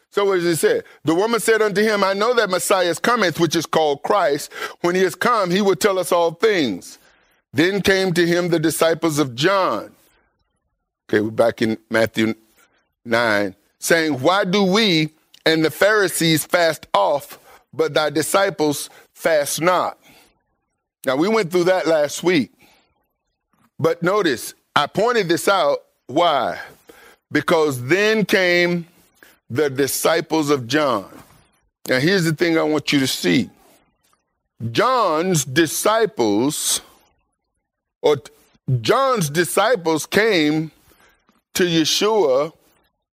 So 0.10 0.26
what 0.26 0.36
does 0.36 0.46
it 0.46 0.58
say? 0.58 0.82
The 1.06 1.16
woman 1.16 1.40
said 1.40 1.62
unto 1.62 1.82
him, 1.82 2.04
I 2.04 2.14
know 2.14 2.34
that 2.36 2.50
Messiah 2.50 2.94
cometh, 2.96 3.40
which 3.40 3.56
is 3.56 3.66
called 3.66 4.04
Christ. 4.04 4.52
When 4.82 4.96
he 4.96 5.02
is 5.02 5.16
come, 5.16 5.50
he 5.50 5.62
will 5.62 5.76
tell 5.76 5.98
us 5.98 6.12
all 6.12 6.32
things. 6.32 7.00
Then 7.54 7.82
came 7.82 8.14
to 8.14 8.26
him 8.26 8.50
the 8.50 8.60
disciples 8.60 9.20
of 9.20 9.36
John. 9.36 9.94
Okay, 11.08 11.22
we're 11.22 11.30
back 11.30 11.62
in 11.62 11.78
Matthew 11.90 12.34
9, 13.06 13.56
saying, 13.80 14.14
Why 14.22 14.44
do 14.44 14.64
we 14.64 15.10
and 15.46 15.64
the 15.64 15.70
Pharisees 15.70 16.46
fast 16.46 16.88
off, 16.94 17.38
but 17.74 17.94
thy 17.94 18.10
disciples 18.10 18.90
fast 19.14 19.62
not? 19.62 20.00
Now, 21.06 21.16
we 21.18 21.28
went 21.28 21.52
through 21.52 21.66
that 21.66 21.86
last 21.86 22.24
week. 22.24 22.52
But 23.78 24.02
notice, 24.02 24.54
I 24.76 24.88
pointed 24.88 25.28
this 25.28 25.48
out. 25.48 25.80
Why? 26.08 26.60
Because 27.32 27.84
then 27.84 28.26
came 28.26 28.88
the 29.50 29.70
disciples 29.70 30.50
of 30.50 30.68
John. 30.68 31.12
Now, 31.88 32.00
here's 32.00 32.24
the 32.24 32.34
thing 32.34 32.58
I 32.58 32.64
want 32.64 32.94
you 32.94 33.00
to 33.00 33.08
see 33.08 33.50
John's 34.72 35.44
disciples, 35.44 36.82
or 38.04 38.18
John's 38.82 39.30
disciples 39.30 40.06
came 40.06 40.72
to 41.56 41.64
Yeshua 41.64 42.54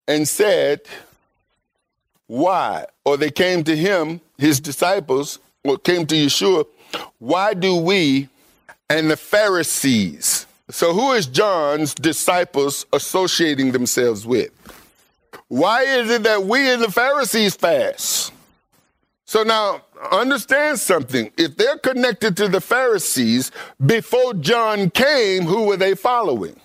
and 0.06 0.28
said, 0.28 0.82
Why? 2.26 2.84
Or 3.04 3.16
they 3.16 3.30
came 3.30 3.64
to 3.64 3.76
him, 3.76 4.20
his 4.36 4.60
disciples, 4.60 5.38
or 5.64 5.78
came 5.78 6.06
to 6.06 6.14
Yeshua, 6.14 6.66
Why 7.18 7.54
do 7.54 7.76
we 7.76 8.28
and 8.90 9.10
the 9.10 9.16
Pharisees? 9.16 10.46
So, 10.68 10.92
who 10.92 11.12
is 11.12 11.26
John's 11.26 11.94
disciples 11.94 12.84
associating 12.92 13.72
themselves 13.72 14.26
with? 14.26 14.50
Why 15.48 15.82
is 15.82 16.10
it 16.10 16.24
that 16.24 16.44
we 16.44 16.68
and 16.70 16.82
the 16.82 16.92
Pharisees 16.92 17.56
fast? 17.56 18.32
So 19.30 19.44
now 19.44 19.82
understand 20.10 20.78
something. 20.78 21.30
If 21.36 21.56
they're 21.56 21.78
connected 21.78 22.36
to 22.38 22.48
the 22.48 22.60
Pharisees, 22.60 23.50
before 23.84 24.34
John 24.34 24.90
came, 24.90 25.44
who 25.44 25.66
were 25.66 25.76
they 25.76 25.94
following? 25.94 26.58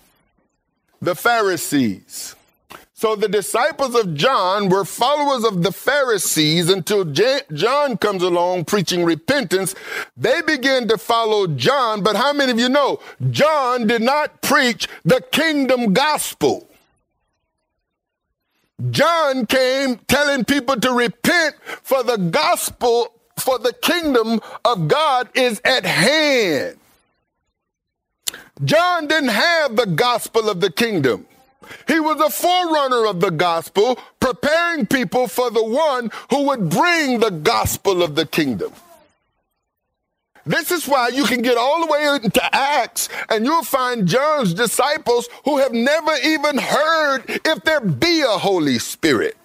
The 1.00 1.14
Pharisees. 1.14 2.34
So 2.94 3.14
the 3.14 3.28
disciples 3.28 3.94
of 3.94 4.14
John 4.14 4.70
were 4.70 4.86
followers 4.86 5.44
of 5.44 5.62
the 5.62 5.70
Pharisees 5.70 6.70
until 6.70 7.04
John 7.04 7.98
comes 7.98 8.22
along 8.22 8.64
preaching 8.64 9.04
repentance. 9.04 9.74
They 10.16 10.40
begin 10.40 10.88
to 10.88 10.96
follow 10.96 11.46
John, 11.46 12.02
but 12.02 12.16
how 12.16 12.32
many 12.32 12.52
of 12.52 12.58
you 12.58 12.70
know 12.70 13.00
John 13.30 13.86
did 13.86 14.00
not 14.00 14.40
preach 14.40 14.88
the 15.04 15.20
kingdom 15.30 15.92
gospel? 15.92 16.66
John 18.90 19.44
came 19.44 19.98
telling 20.08 20.46
people 20.46 20.80
to 20.80 20.92
repent 20.92 21.56
for 21.82 22.02
the 22.02 22.16
gospel, 22.16 23.12
for 23.38 23.58
the 23.58 23.72
kingdom 23.72 24.40
of 24.64 24.88
God 24.88 25.28
is 25.34 25.60
at 25.64 25.84
hand. 25.84 26.78
John 28.64 29.06
didn't 29.06 29.30
have 29.30 29.76
the 29.76 29.86
gospel 29.86 30.48
of 30.48 30.60
the 30.60 30.72
kingdom. 30.72 31.26
He 31.88 32.00
was 32.00 32.20
a 32.20 32.30
forerunner 32.30 33.06
of 33.06 33.20
the 33.20 33.30
gospel, 33.30 33.98
preparing 34.20 34.86
people 34.86 35.28
for 35.28 35.50
the 35.50 35.64
one 35.64 36.10
who 36.30 36.46
would 36.46 36.70
bring 36.70 37.20
the 37.20 37.30
gospel 37.30 38.02
of 38.02 38.14
the 38.14 38.26
kingdom. 38.26 38.72
This 40.46 40.70
is 40.70 40.86
why 40.86 41.08
you 41.08 41.24
can 41.24 41.42
get 41.42 41.56
all 41.56 41.84
the 41.84 41.92
way 41.92 42.20
into 42.22 42.54
Acts 42.54 43.08
and 43.28 43.44
you'll 43.44 43.64
find 43.64 44.06
John's 44.06 44.54
disciples 44.54 45.28
who 45.44 45.58
have 45.58 45.72
never 45.72 46.14
even 46.24 46.56
heard 46.56 47.24
if 47.26 47.64
there 47.64 47.80
be 47.80 48.20
a 48.20 48.38
Holy 48.38 48.78
Spirit. 48.78 49.36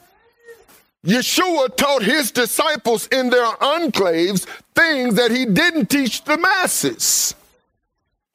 Yeshua 1.05 1.75
taught 1.75 2.03
his 2.03 2.31
disciples 2.31 3.07
in 3.07 3.29
their 3.29 3.45
enclaves 3.45 4.45
things 4.75 5.15
that 5.15 5.31
he 5.31 5.45
didn't 5.45 5.89
teach 5.89 6.23
the 6.23 6.37
masses. 6.37 7.33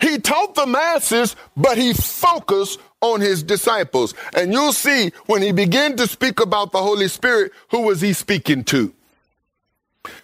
He 0.00 0.18
taught 0.18 0.55
the 0.55 0.66
masses, 0.66 1.37
but 1.57 1.79
he 1.79 1.92
focused 1.92 2.81
on 3.00 3.20
his 3.20 3.42
disciples. 3.42 4.14
And 4.35 4.52
you'll 4.52 4.72
see 4.72 5.12
when 5.26 5.42
he 5.42 5.52
began 5.52 5.96
to 5.96 6.07
speak 6.07 6.40
about 6.40 6.72
the 6.72 6.83
Holy 6.83 7.09
Spirit, 7.09 7.52
who 7.70 7.83
was 7.83 8.00
he 8.00 8.12
speaking 8.12 8.64
to? 8.64 8.92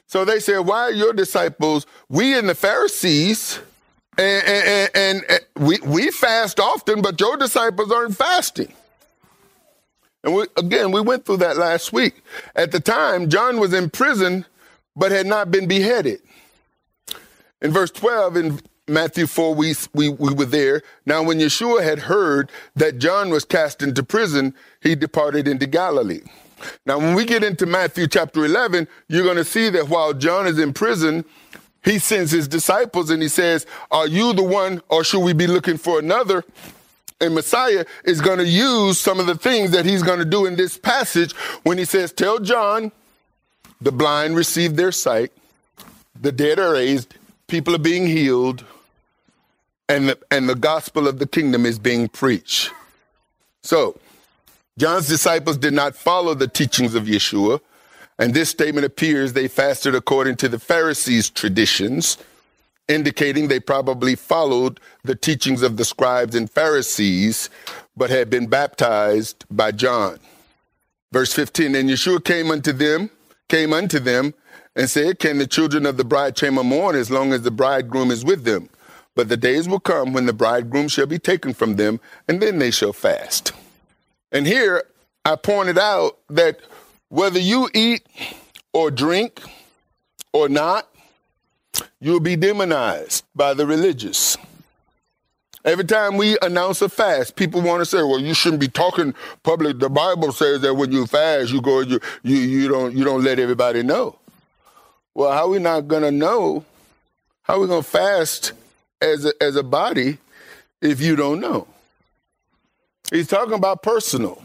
So 0.07 0.25
they 0.25 0.41
said, 0.41 0.59
Why 0.59 0.83
are 0.83 0.93
your 0.93 1.13
disciples, 1.13 1.87
we 2.09 2.37
and 2.37 2.49
the 2.49 2.55
Pharisees, 2.55 3.61
and, 4.19 4.47
and, 4.47 4.91
and, 4.95 5.25
and, 5.29 5.41
we, 5.57 5.79
we 5.81 6.11
fast 6.11 6.61
often, 6.61 7.01
but 7.01 7.19
your 7.19 7.37
disciples 7.37 7.91
aren't 7.91 8.17
fasting? 8.17 8.73
And 10.25 10.35
we, 10.35 10.47
again, 10.57 10.93
we 10.93 11.01
went 11.01 11.25
through 11.25 11.39
that 11.39 11.57
last 11.57 11.93
week. 11.93 12.23
At 12.55 12.73
the 12.73 12.81
time, 12.81 13.29
John 13.29 13.59
was 13.59 13.73
in 13.73 13.91
prison, 13.91 14.47
but 14.95 15.11
had 15.11 15.27
not 15.27 15.51
been 15.51 15.67
beheaded. 15.67 16.21
In 17.61 17.73
verse 17.73 17.91
12, 17.91 18.37
in 18.37 18.61
Matthew 18.89 19.27
4, 19.27 19.55
we, 19.55 19.75
we, 19.95 20.09
we 20.09 20.35
were 20.35 20.45
there. 20.45 20.83
Now, 21.07 21.23
when 21.23 21.39
Yeshua 21.39 21.83
had 21.83 22.01
heard 22.01 22.51
that 22.77 22.99
John 22.99 23.31
was 23.31 23.45
cast 23.45 23.83
into 23.83 24.03
prison, 24.03 24.55
he 24.81 24.95
departed 24.95 25.49
into 25.49 25.67
Galilee. 25.67 26.23
Now, 26.87 26.99
when 26.99 27.15
we 27.15 27.25
get 27.25 27.43
into 27.43 27.67
Matthew 27.67 28.07
chapter 28.07 28.45
11, 28.45 28.87
you're 29.09 29.25
going 29.25 29.37
to 29.37 29.45
see 29.45 29.69
that 29.71 29.89
while 29.89 30.13
John 30.15 30.47
is 30.47 30.59
in 30.59 30.73
prison, 30.73 31.25
he 31.85 31.99
sends 31.99 32.31
his 32.31 32.47
disciples 32.47 33.11
and 33.11 33.21
he 33.23 33.29
says, 33.29 33.67
Are 33.91 34.07
you 34.07 34.33
the 34.33 34.43
one, 34.43 34.81
or 34.89 35.03
should 35.03 35.21
we 35.21 35.33
be 35.33 35.49
looking 35.49 35.77
for 35.77 35.99
another? 35.99 36.45
And 37.23 37.37
Messiah 37.37 37.87
is 38.05 38.21
going 38.21 38.39
to 38.39 38.47
use 38.47 38.99
some 38.99 39.21
of 39.21 39.27
the 39.27 39.37
things 39.37 39.71
that 39.71 39.87
he's 39.87 40.03
going 40.03 40.19
to 40.19 40.25
do 40.25 40.45
in 40.45 40.57
this 40.57 40.77
passage 40.77 41.33
when 41.63 41.79
he 41.79 41.85
says, 41.85 42.13
Tell 42.13 42.41
John, 42.41 42.91
the 43.81 43.93
blind 43.93 44.35
receive 44.35 44.75
their 44.75 44.91
sight, 44.91 45.31
the 46.21 46.33
dead 46.33 46.59
are 46.59 46.73
raised, 46.73 47.15
people 47.47 47.77
are 47.77 47.79
being 47.79 48.09
healed, 48.09 48.65
and 49.89 50.09
the, 50.09 50.19
and 50.33 50.49
the 50.49 50.57
gospel 50.57 51.07
of 51.07 51.21
the 51.21 51.27
kingdom 51.27 51.65
is 51.65 51.79
being 51.79 52.09
preached. 52.09 52.73
So, 53.63 54.01
John's 54.77 55.07
disciples 55.07 55.59
did 55.59 55.75
not 55.75 55.95
follow 55.95 56.35
the 56.35 56.49
teachings 56.49 56.97
of 56.97 57.05
Yeshua, 57.05 57.61
and 58.19 58.35
this 58.35 58.51
statement 58.51 58.85
appears 58.85 59.33
they 59.33 59.47
fasted 59.47 59.95
according 59.95 60.37
to 60.37 60.49
the 60.49 60.59
Pharisees' 60.59 61.31
traditions, 61.31 62.19
indicating 62.93 63.49
they 63.49 63.61
probably 63.61 64.15
followed 64.15 64.79
the 65.03 65.15
teachings 65.15 65.63
of 65.63 65.77
the 65.77 65.85
scribes 65.85 66.35
and 66.35 66.51
Pharisees, 66.51 67.51
but 67.97 68.11
had 68.11 68.31
been 68.31 68.47
baptized 68.47 69.45
by 69.51 69.73
John. 69.73 70.21
Verse 71.11 71.33
15, 71.33 71.75
and 71.75 71.91
Yeshua 71.91 72.25
came 72.25 72.51
unto 72.51 72.73
them, 72.73 73.11
came 73.49 73.73
unto 73.73 73.99
them, 73.99 74.35
and 74.77 74.89
said, 74.89 75.19
Can 75.19 75.39
the 75.39 75.47
children 75.47 75.85
of 75.87 75.97
the 75.97 76.05
bride 76.05 76.37
chamber 76.37 76.65
mourn 76.65 76.97
as 76.97 77.11
long 77.11 77.33
as 77.33 77.43
the 77.43 77.51
bridegroom 77.51 78.11
is 78.11 78.25
with 78.25 78.45
them? 78.45 78.69
But 79.15 79.29
the 79.29 79.37
days 79.37 79.69
will 79.69 79.81
come 79.81 80.13
when 80.13 80.27
the 80.27 80.33
bridegroom 80.33 80.89
shall 80.89 81.07
be 81.07 81.19
taken 81.19 81.53
from 81.53 81.77
them, 81.77 82.01
and 82.29 82.41
then 82.41 82.59
they 82.59 82.71
shall 82.71 82.95
fast. 82.95 83.53
And 84.31 84.47
here 84.47 84.85
I 85.25 85.37
pointed 85.37 85.79
out 85.79 86.19
that 86.31 86.61
whether 87.09 87.39
you 87.39 87.69
eat 87.75 88.07
or 88.73 88.91
drink 88.91 89.43
or 90.33 90.49
not, 90.49 90.89
you'll 92.01 92.21
be 92.21 92.37
demonized 92.37 93.25
by 93.35 93.55
the 93.55 93.67
religious. 93.67 94.37
Every 95.65 95.85
time 95.85 96.17
we 96.17 96.37
announce 96.43 96.83
a 96.83 96.89
fast, 96.89 97.37
people 97.37 97.63
want 97.63 97.81
to 97.81 97.87
say, 97.87 97.99
"Well, 97.99 98.19
you 98.19 98.35
shouldn't 98.35 98.61
be 98.61 98.69
talking 98.69 99.15
public." 99.45 99.79
The 99.79 99.89
Bible 99.89 100.33
says 100.33 100.61
that 100.63 100.75
when 100.75 100.91
you 100.91 101.07
fast, 101.07 101.53
you 101.53 101.61
go, 101.61 101.81
you 101.81 102.01
you, 102.23 102.37
you 102.37 102.69
don't 102.69 102.97
you 102.97 103.05
don't 103.05 103.23
let 103.23 103.39
everybody 103.39 103.83
know. 103.83 104.17
Well, 105.15 105.31
how 105.33 105.49
we 105.49 105.59
not 105.61 105.87
gonna 105.87 106.11
know? 106.11 106.65
How 107.43 107.55
are 107.55 107.61
we 107.61 107.67
gonna 107.69 107.83
fast 107.83 108.53
as 109.01 109.25
a, 109.25 109.33
as 109.41 109.55
a 109.57 109.63
body 109.63 110.19
if 110.81 111.01
you 111.01 111.15
don't 111.15 111.41
know? 111.41 111.69
He's 113.11 113.29
talking 113.29 113.55
about 113.55 113.83
personal, 113.83 114.43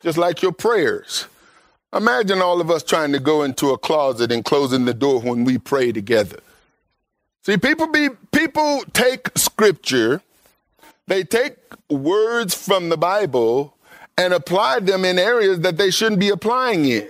just 0.00 0.18
like 0.18 0.42
your 0.42 0.52
prayers. 0.52 1.26
Imagine 1.96 2.42
all 2.42 2.60
of 2.60 2.70
us 2.70 2.82
trying 2.82 3.12
to 3.12 3.18
go 3.18 3.42
into 3.42 3.70
a 3.70 3.78
closet 3.78 4.30
and 4.30 4.44
closing 4.44 4.84
the 4.84 4.92
door 4.92 5.20
when 5.20 5.44
we 5.44 5.56
pray 5.56 5.92
together. 5.92 6.40
See, 7.42 7.56
people 7.56 7.86
be 7.86 8.10
people 8.32 8.82
take 8.92 9.30
scripture, 9.36 10.20
they 11.06 11.24
take 11.24 11.56
words 11.88 12.54
from 12.54 12.90
the 12.90 12.98
Bible 12.98 13.74
and 14.18 14.34
apply 14.34 14.80
them 14.80 15.04
in 15.04 15.18
areas 15.18 15.60
that 15.60 15.78
they 15.78 15.90
shouldn't 15.90 16.20
be 16.20 16.28
applying 16.28 16.84
in. 16.84 17.08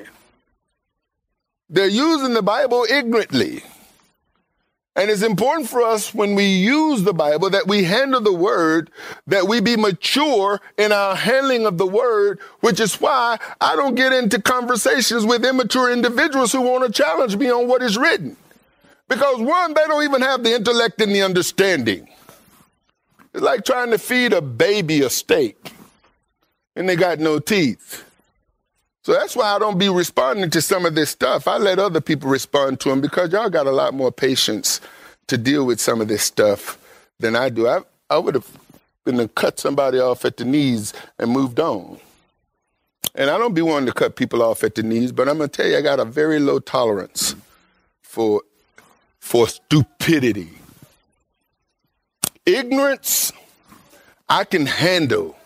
They're 1.69 1.89
using 1.89 2.35
the 2.35 2.43
Bible 2.43 2.87
ignorantly. 2.89 3.65
And 4.97 5.11
it's 5.11 5.23
important 5.23 5.69
for 5.69 5.83
us 5.83 6.15
when 6.15 6.35
we 6.35 6.47
use 6.47 7.03
the 7.03 7.13
Bible 7.13 7.51
that 7.51 7.69
we 7.69 7.85
handle 7.85 8.21
the 8.21 8.33
word, 8.33 8.91
that 9.27 9.47
we 9.47 9.61
be 9.61 9.77
mature 9.77 10.59
in 10.79 10.91
our 10.91 11.15
handling 11.15 11.67
of 11.67 11.77
the 11.77 11.87
word, 11.87 12.41
which 12.61 12.81
is 12.81 12.95
why 12.95 13.39
I 13.61 13.77
don't 13.77 13.95
get 13.95 14.15
into 14.15 14.41
conversations 14.41 15.27
with 15.27 15.45
immature 15.45 15.93
individuals 15.93 16.51
who 16.51 16.63
want 16.63 16.87
to 16.87 16.91
challenge 16.91 17.37
me 17.37 17.51
on 17.51 17.69
what 17.69 17.83
is 17.83 17.99
written. 17.99 18.39
Because 19.07 19.39
one, 19.39 19.75
they 19.75 19.85
don't 19.87 20.03
even 20.03 20.23
have 20.23 20.43
the 20.43 20.55
intellect 20.55 21.01
and 21.03 21.15
the 21.15 21.23
understanding. 21.23 22.09
It's 23.35 23.43
like 23.43 23.67
trying 23.67 23.91
to 23.91 23.99
feed 23.99 24.33
a 24.33 24.41
baby 24.41 25.03
a 25.03 25.11
steak 25.11 25.73
and 26.75 26.89
they 26.89 26.97
got 26.97 27.19
no 27.19 27.39
teeth. 27.39 28.03
So 29.07 29.13
that's 29.13 29.37
why 29.37 29.55
I 29.55 29.61
don't 29.61 29.79
be 29.79 29.89
responding 29.89 30.51
to 30.51 30.61
some 30.61 30.85
of 30.85 30.97
this 30.97 31.11
stuff. 31.11 31.47
I 31.47 31.59
let 31.59 31.79
other 31.79 32.01
people 32.01 32.29
respond 32.29 32.81
to 32.81 32.89
them 32.89 33.01
because 33.01 33.31
y'all 33.31 33.49
got 33.49 33.69
a 33.69 33.71
lot 33.71 33.95
more 33.95 34.11
patience 34.11 34.81
to 35.29 35.39
deal 35.39 35.65
with 35.65 35.81
some 35.81 36.01
of 36.01 36.09
this 36.09 36.25
stuff 36.25 36.77
than 37.21 37.37
I 37.37 37.51
do. 37.51 37.69
I, 37.69 37.83
I 38.11 38.19
would 38.19 38.35
have 38.35 38.51
been 39.05 39.19
to 39.19 39.29
cut 39.29 39.61
somebody 39.61 40.01
off 40.01 40.25
at 40.25 40.39
the 40.39 40.45
knees 40.45 40.93
and 41.21 41.31
moved 41.31 41.61
on. 41.61 42.01
And 43.15 43.31
I 43.31 43.39
don't 43.39 43.55
be 43.55 43.63
wanting 43.63 43.87
to 43.87 43.93
cut 43.93 44.17
people 44.17 44.43
off 44.43 44.65
at 44.65 44.75
the 44.75 44.83
knees, 44.83 45.13
but 45.13 45.29
I'm 45.29 45.39
gonna 45.39 45.47
tell 45.47 45.69
you, 45.69 45.77
I 45.77 45.83
got 45.83 46.01
a 46.01 46.05
very 46.05 46.41
low 46.41 46.59
tolerance 46.59 47.37
for 48.03 48.43
for 49.21 49.47
stupidity. 49.47 50.51
Ignorance, 52.45 53.33
I 54.29 54.43
can 54.43 54.67
handle 54.67 55.37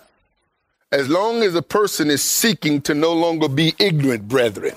as 0.93 1.09
long 1.09 1.43
as 1.43 1.55
a 1.55 1.63
person 1.63 2.11
is 2.11 2.23
seeking 2.23 2.81
to 2.83 2.95
no 2.95 3.13
longer 3.13 3.49
be 3.49 3.75
ignorant, 3.79 4.29
brethren. 4.29 4.75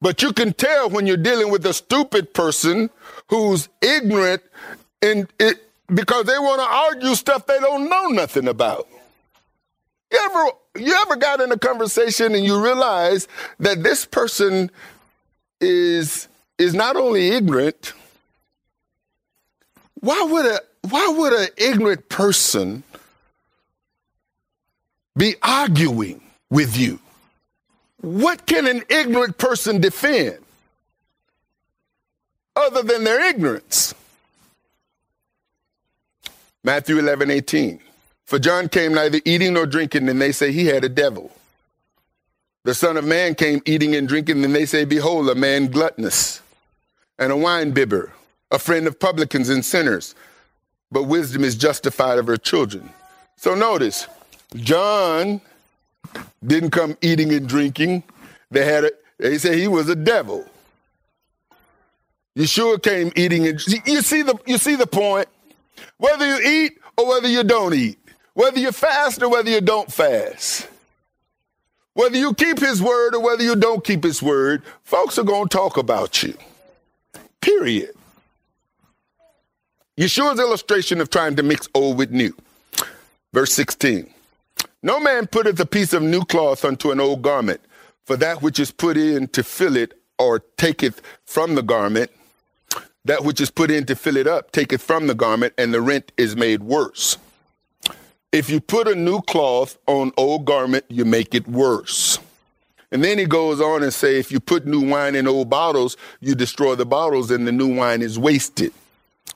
But 0.00 0.22
you 0.22 0.32
can 0.32 0.52
tell 0.52 0.90
when 0.90 1.06
you're 1.06 1.16
dealing 1.16 1.50
with 1.50 1.64
a 1.64 1.72
stupid 1.72 2.34
person 2.34 2.90
who's 3.28 3.68
ignorant 3.80 4.42
and 5.00 5.26
it, 5.40 5.62
because 5.92 6.26
they 6.26 6.38
want 6.38 6.60
to 6.60 6.66
argue 6.66 7.14
stuff 7.14 7.46
they 7.46 7.58
don't 7.60 7.88
know 7.88 8.08
nothing 8.08 8.48
about. 8.48 8.88
You 10.12 10.18
ever 10.24 10.44
you 10.78 10.94
ever 11.02 11.16
got 11.16 11.40
in 11.40 11.50
a 11.50 11.58
conversation 11.58 12.34
and 12.34 12.44
you 12.44 12.62
realize 12.62 13.26
that 13.58 13.82
this 13.82 14.04
person 14.04 14.70
is 15.60 16.28
is 16.58 16.74
not 16.74 16.96
only 16.96 17.30
ignorant, 17.30 17.94
why 20.00 20.22
would 20.30 20.46
a 20.46 20.60
why 20.88 21.08
would 21.16 21.32
an 21.32 21.48
ignorant 21.56 22.08
person 22.08 22.84
be 25.16 25.34
arguing 25.42 26.20
with 26.50 26.76
you. 26.76 26.98
What 28.00 28.46
can 28.46 28.66
an 28.66 28.82
ignorant 28.88 29.38
person 29.38 29.80
defend 29.80 30.38
other 32.54 32.82
than 32.82 33.04
their 33.04 33.20
ignorance? 33.28 33.94
Matthew 36.62 36.98
11, 36.98 37.30
18. 37.30 37.80
For 38.26 38.38
John 38.38 38.68
came 38.68 38.92
neither 38.92 39.20
eating 39.24 39.54
nor 39.54 39.66
drinking, 39.66 40.08
and 40.08 40.20
they 40.20 40.32
say 40.32 40.50
he 40.50 40.66
had 40.66 40.84
a 40.84 40.88
devil. 40.88 41.30
The 42.64 42.74
Son 42.74 42.96
of 42.96 43.04
Man 43.04 43.36
came 43.36 43.62
eating 43.64 43.94
and 43.94 44.08
drinking, 44.08 44.44
and 44.44 44.52
they 44.52 44.66
say, 44.66 44.84
Behold, 44.84 45.30
a 45.30 45.36
man 45.36 45.68
gluttonous 45.68 46.40
and 47.18 47.30
a 47.30 47.36
wine 47.36 47.70
bibber, 47.70 48.12
a 48.50 48.58
friend 48.58 48.88
of 48.88 48.98
publicans 48.98 49.48
and 49.48 49.64
sinners. 49.64 50.16
But 50.90 51.04
wisdom 51.04 51.44
is 51.44 51.54
justified 51.54 52.18
of 52.18 52.26
her 52.26 52.36
children. 52.36 52.90
So 53.36 53.54
notice, 53.54 54.08
John 54.54 55.40
didn't 56.46 56.70
come 56.70 56.96
eating 57.02 57.32
and 57.32 57.48
drinking. 57.48 58.04
They 58.50 58.64
had 58.64 58.84
a, 58.84 58.90
they 59.18 59.38
said 59.38 59.58
he 59.58 59.68
was 59.68 59.88
a 59.88 59.96
devil. 59.96 60.44
Yeshua 62.36 62.82
came 62.82 63.10
eating 63.16 63.46
and 63.46 63.60
you 63.86 64.02
see 64.02 64.22
the 64.22 64.38
you 64.46 64.58
see 64.58 64.76
the 64.76 64.86
point. 64.86 65.26
Whether 65.96 66.26
you 66.26 66.64
eat 66.64 66.78
or 66.96 67.08
whether 67.08 67.28
you 67.28 67.42
don't 67.42 67.74
eat, 67.74 67.98
whether 68.34 68.58
you 68.58 68.72
fast 68.72 69.22
or 69.22 69.30
whether 69.30 69.50
you 69.50 69.62
don't 69.62 69.90
fast, 69.90 70.68
whether 71.94 72.18
you 72.18 72.34
keep 72.34 72.60
his 72.60 72.82
word 72.82 73.14
or 73.14 73.22
whether 73.22 73.42
you 73.42 73.56
don't 73.56 73.82
keep 73.82 74.04
his 74.04 74.22
word, 74.22 74.62
folks 74.84 75.18
are 75.18 75.24
going 75.24 75.48
to 75.48 75.56
talk 75.56 75.78
about 75.78 76.22
you. 76.22 76.36
Period. 77.40 77.94
Yeshua's 79.96 80.38
illustration 80.38 81.00
of 81.00 81.08
trying 81.08 81.36
to 81.36 81.42
mix 81.42 81.68
old 81.74 81.96
with 81.96 82.10
new. 82.10 82.34
Verse 83.32 83.54
16. 83.54 84.12
No 84.82 85.00
man 85.00 85.26
putteth 85.26 85.58
a 85.58 85.66
piece 85.66 85.92
of 85.92 86.02
new 86.02 86.24
cloth 86.24 86.64
unto 86.64 86.90
an 86.90 87.00
old 87.00 87.22
garment, 87.22 87.60
for 88.04 88.16
that 88.16 88.42
which 88.42 88.58
is 88.58 88.70
put 88.70 88.96
in 88.96 89.28
to 89.28 89.42
fill 89.42 89.76
it, 89.76 89.94
or 90.18 90.40
taketh 90.56 91.02
from 91.24 91.54
the 91.54 91.62
garment, 91.62 92.10
that 93.04 93.24
which 93.24 93.40
is 93.40 93.50
put 93.50 93.70
in 93.70 93.86
to 93.86 93.96
fill 93.96 94.16
it 94.16 94.26
up, 94.26 94.52
taketh 94.52 94.82
from 94.82 95.06
the 95.06 95.14
garment, 95.14 95.54
and 95.58 95.72
the 95.72 95.80
rent 95.80 96.12
is 96.16 96.36
made 96.36 96.62
worse. 96.62 97.18
If 98.32 98.50
you 98.50 98.60
put 98.60 98.88
a 98.88 98.94
new 98.94 99.22
cloth 99.22 99.78
on 99.86 100.12
old 100.16 100.44
garment, 100.44 100.84
you 100.88 101.04
make 101.04 101.34
it 101.34 101.48
worse. 101.48 102.18
And 102.92 103.02
then 103.02 103.18
he 103.18 103.24
goes 103.24 103.60
on 103.60 103.82
and 103.82 103.92
say, 103.92 104.18
if 104.18 104.30
you 104.30 104.40
put 104.40 104.66
new 104.66 104.88
wine 104.88 105.14
in 105.14 105.26
old 105.26 105.50
bottles, 105.50 105.96
you 106.20 106.34
destroy 106.34 106.74
the 106.74 106.86
bottles 106.86 107.30
and 107.30 107.46
the 107.46 107.52
new 107.52 107.74
wine 107.74 108.02
is 108.02 108.18
wasted. 108.18 108.72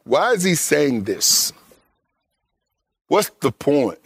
Why 0.05 0.33
is 0.33 0.45
he 0.45 0.55
saying 0.55 1.05
this? 1.05 1.53
What's 3.09 3.31
the 3.41 3.53
point? 3.53 3.99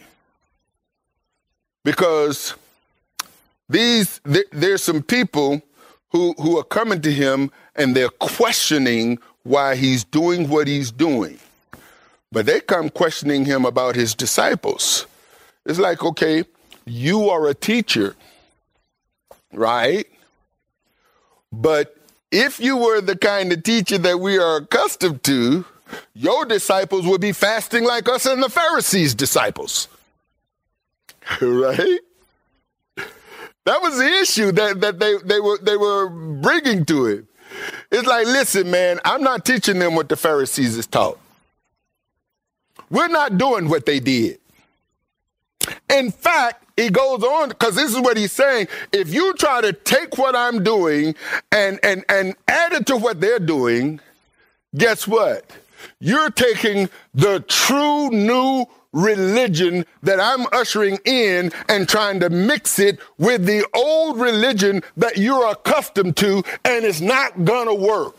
Because 1.85 2.55
these 3.69 4.19
there, 4.25 4.43
there's 4.51 4.83
some 4.83 5.01
people 5.01 5.61
who 6.09 6.33
who 6.33 6.57
are 6.57 6.63
coming 6.63 7.01
to 7.01 7.13
him 7.13 7.51
and 7.77 7.95
they're 7.95 8.09
questioning 8.09 9.19
why 9.43 9.75
he's 9.75 10.03
doing 10.03 10.49
what 10.49 10.67
he's 10.67 10.91
doing. 10.91 11.39
But 12.31 12.47
they 12.47 12.59
come 12.59 12.89
questioning 12.89 13.45
him 13.45 13.63
about 13.63 13.95
his 13.95 14.13
disciples. 14.15 15.05
It's 15.65 15.79
like, 15.79 16.03
okay, 16.03 16.43
you 16.85 17.29
are 17.29 17.47
a 17.47 17.53
teacher, 17.53 18.15
right? 19.53 20.05
But 21.51 21.95
if 22.31 22.59
you 22.59 22.75
were 22.77 22.99
the 22.99 23.15
kind 23.15 23.53
of 23.53 23.63
teacher 23.63 23.97
that 23.99 24.19
we 24.19 24.37
are 24.37 24.57
accustomed 24.57 25.23
to, 25.23 25.63
your 26.13 26.45
disciples 26.45 27.05
would 27.05 27.21
be 27.21 27.31
fasting 27.31 27.85
like 27.85 28.09
us 28.09 28.25
and 28.25 28.41
the 28.41 28.49
Pharisees' 28.49 29.13
disciples. 29.13 29.87
right? 31.41 31.99
That 33.65 33.81
was 33.81 33.97
the 33.97 34.07
issue 34.21 34.51
that, 34.53 34.81
that 34.81 34.99
they, 34.99 35.15
they 35.25 35.39
were 35.39 35.57
they 35.57 35.75
were 35.75 36.07
bringing 36.07 36.85
to 36.85 37.07
it. 37.07 37.25
It's 37.91 38.07
like, 38.07 38.27
listen, 38.27 38.69
man, 38.69 38.99
I'm 39.05 39.23
not 39.23 39.45
teaching 39.45 39.79
them 39.79 39.95
what 39.95 40.09
the 40.09 40.15
Pharisees 40.15 40.77
is 40.77 40.85
taught. 40.85 41.19
We're 42.89 43.07
not 43.07 43.37
doing 43.37 43.69
what 43.69 43.85
they 43.85 43.99
did. 43.99 44.39
In 45.89 46.11
fact, 46.11 46.63
he 46.77 46.89
goes 46.89 47.23
on 47.23 47.49
because 47.49 47.75
this 47.75 47.91
is 47.91 47.99
what 47.99 48.17
he's 48.17 48.31
saying. 48.31 48.67
If 48.91 49.13
you 49.13 49.33
try 49.35 49.61
to 49.61 49.73
take 49.73 50.17
what 50.17 50.35
I'm 50.35 50.63
doing 50.63 51.15
and 51.51 51.79
and 51.83 52.03
and 52.09 52.35
add 52.47 52.73
it 52.73 52.85
to 52.87 52.97
what 52.97 53.21
they're 53.21 53.39
doing, 53.39 53.99
guess 54.75 55.07
what? 55.07 55.49
You're 55.99 56.29
taking 56.29 56.89
the 57.13 57.39
true 57.47 58.09
new 58.09 58.65
religion 58.95 59.85
that 60.01 60.19
I'm 60.19 60.47
ushering 60.51 60.97
in 61.05 61.51
and 61.69 61.87
trying 61.87 62.21
to 62.21 62.29
mix 62.29 62.79
it 62.79 62.97
with 63.19 63.45
the 63.45 63.67
old 63.75 64.19
religion 64.19 64.81
that 64.97 65.17
you're 65.17 65.47
accustomed 65.51 66.17
to, 66.17 66.43
and 66.63 66.85
it's 66.85 67.01
not 67.01 67.43
gonna 67.45 67.75
work. 67.75 68.15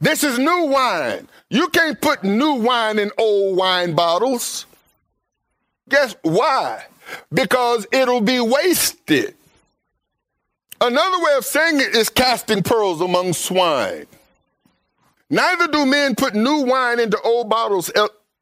This 0.00 0.22
is 0.22 0.38
new 0.38 0.66
wine. 0.66 1.28
You 1.50 1.68
can't 1.68 2.00
put 2.00 2.22
new 2.22 2.54
wine 2.54 2.98
in 2.98 3.10
old 3.18 3.56
wine 3.56 3.94
bottles. 3.94 4.64
Guess 5.88 6.14
why? 6.22 6.86
Because 7.32 7.86
it'll 7.90 8.20
be 8.20 8.38
wasted. 8.38 9.34
Another 10.80 11.24
way 11.24 11.34
of 11.36 11.44
saying 11.44 11.80
it 11.80 11.96
is 11.96 12.08
casting 12.08 12.62
pearls 12.62 13.00
among 13.00 13.32
swine. 13.32 14.06
Neither 15.30 15.66
do 15.66 15.84
men 15.84 16.14
put 16.14 16.34
new 16.34 16.62
wine 16.62 17.00
into 17.00 17.20
old 17.22 17.48
bottles, 17.48 17.90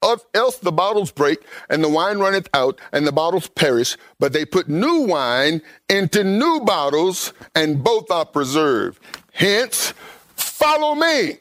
else 0.02 0.58
the 0.58 0.72
bottles 0.72 1.10
break 1.10 1.38
and 1.68 1.82
the 1.82 1.88
wine 1.88 2.18
runneth 2.18 2.48
out 2.54 2.80
and 2.92 3.06
the 3.06 3.12
bottles 3.12 3.48
perish. 3.48 3.96
But 4.18 4.32
they 4.32 4.44
put 4.44 4.68
new 4.68 5.00
wine 5.02 5.62
into 5.88 6.22
new 6.24 6.60
bottles 6.60 7.32
and 7.54 7.82
both 7.82 8.10
are 8.10 8.26
preserved. 8.26 9.00
Hence, 9.32 9.92
follow 10.34 10.94
me. 10.94 11.38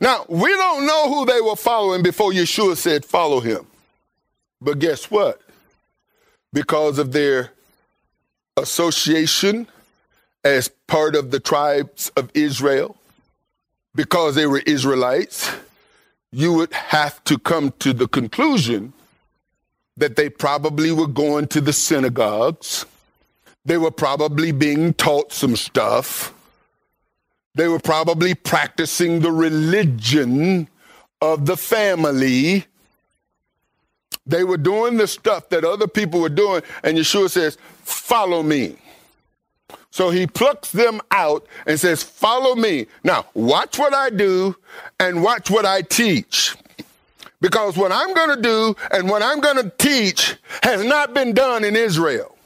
Now, 0.00 0.24
we 0.28 0.48
don't 0.48 0.86
know 0.86 1.12
who 1.12 1.26
they 1.26 1.40
were 1.40 1.56
following 1.56 2.02
before 2.02 2.32
Yeshua 2.32 2.76
said, 2.76 3.04
follow 3.04 3.40
him. 3.40 3.66
But 4.60 4.78
guess 4.78 5.10
what? 5.10 5.40
Because 6.52 6.98
of 6.98 7.12
their 7.12 7.52
association 8.56 9.66
as 10.42 10.68
part 10.86 11.14
of 11.14 11.30
the 11.30 11.40
tribes 11.40 12.10
of 12.16 12.30
Israel, 12.34 12.96
because 13.94 14.34
they 14.34 14.46
were 14.46 14.62
Israelites, 14.66 15.50
you 16.32 16.52
would 16.52 16.72
have 16.72 17.22
to 17.24 17.38
come 17.38 17.72
to 17.80 17.92
the 17.92 18.06
conclusion 18.06 18.92
that 19.96 20.16
they 20.16 20.30
probably 20.30 20.92
were 20.92 21.06
going 21.06 21.46
to 21.48 21.60
the 21.60 21.72
synagogues. 21.72 22.86
They 23.64 23.76
were 23.76 23.90
probably 23.90 24.52
being 24.52 24.94
taught 24.94 25.32
some 25.32 25.56
stuff. 25.56 26.32
They 27.54 27.68
were 27.68 27.80
probably 27.80 28.34
practicing 28.34 29.20
the 29.20 29.32
religion 29.32 30.68
of 31.20 31.46
the 31.46 31.56
family. 31.56 32.64
They 34.24 34.44
were 34.44 34.56
doing 34.56 34.96
the 34.96 35.08
stuff 35.08 35.48
that 35.48 35.64
other 35.64 35.88
people 35.88 36.20
were 36.20 36.28
doing, 36.28 36.62
and 36.84 36.96
Yeshua 36.96 37.28
says, 37.28 37.58
Follow 37.82 38.42
me. 38.42 38.76
So 39.90 40.10
he 40.10 40.26
plucks 40.26 40.70
them 40.72 41.00
out 41.10 41.46
and 41.66 41.78
says, 41.78 42.02
Follow 42.02 42.54
me. 42.54 42.86
Now, 43.02 43.26
watch 43.34 43.78
what 43.78 43.94
I 43.94 44.10
do 44.10 44.56
and 44.98 45.22
watch 45.22 45.50
what 45.50 45.66
I 45.66 45.82
teach. 45.82 46.56
Because 47.40 47.76
what 47.76 47.90
I'm 47.90 48.14
going 48.14 48.36
to 48.36 48.42
do 48.42 48.76
and 48.92 49.08
what 49.08 49.22
I'm 49.22 49.40
going 49.40 49.56
to 49.56 49.72
teach 49.78 50.36
has 50.62 50.84
not 50.84 51.14
been 51.14 51.32
done 51.32 51.64
in 51.64 51.74
Israel. 51.74 52.36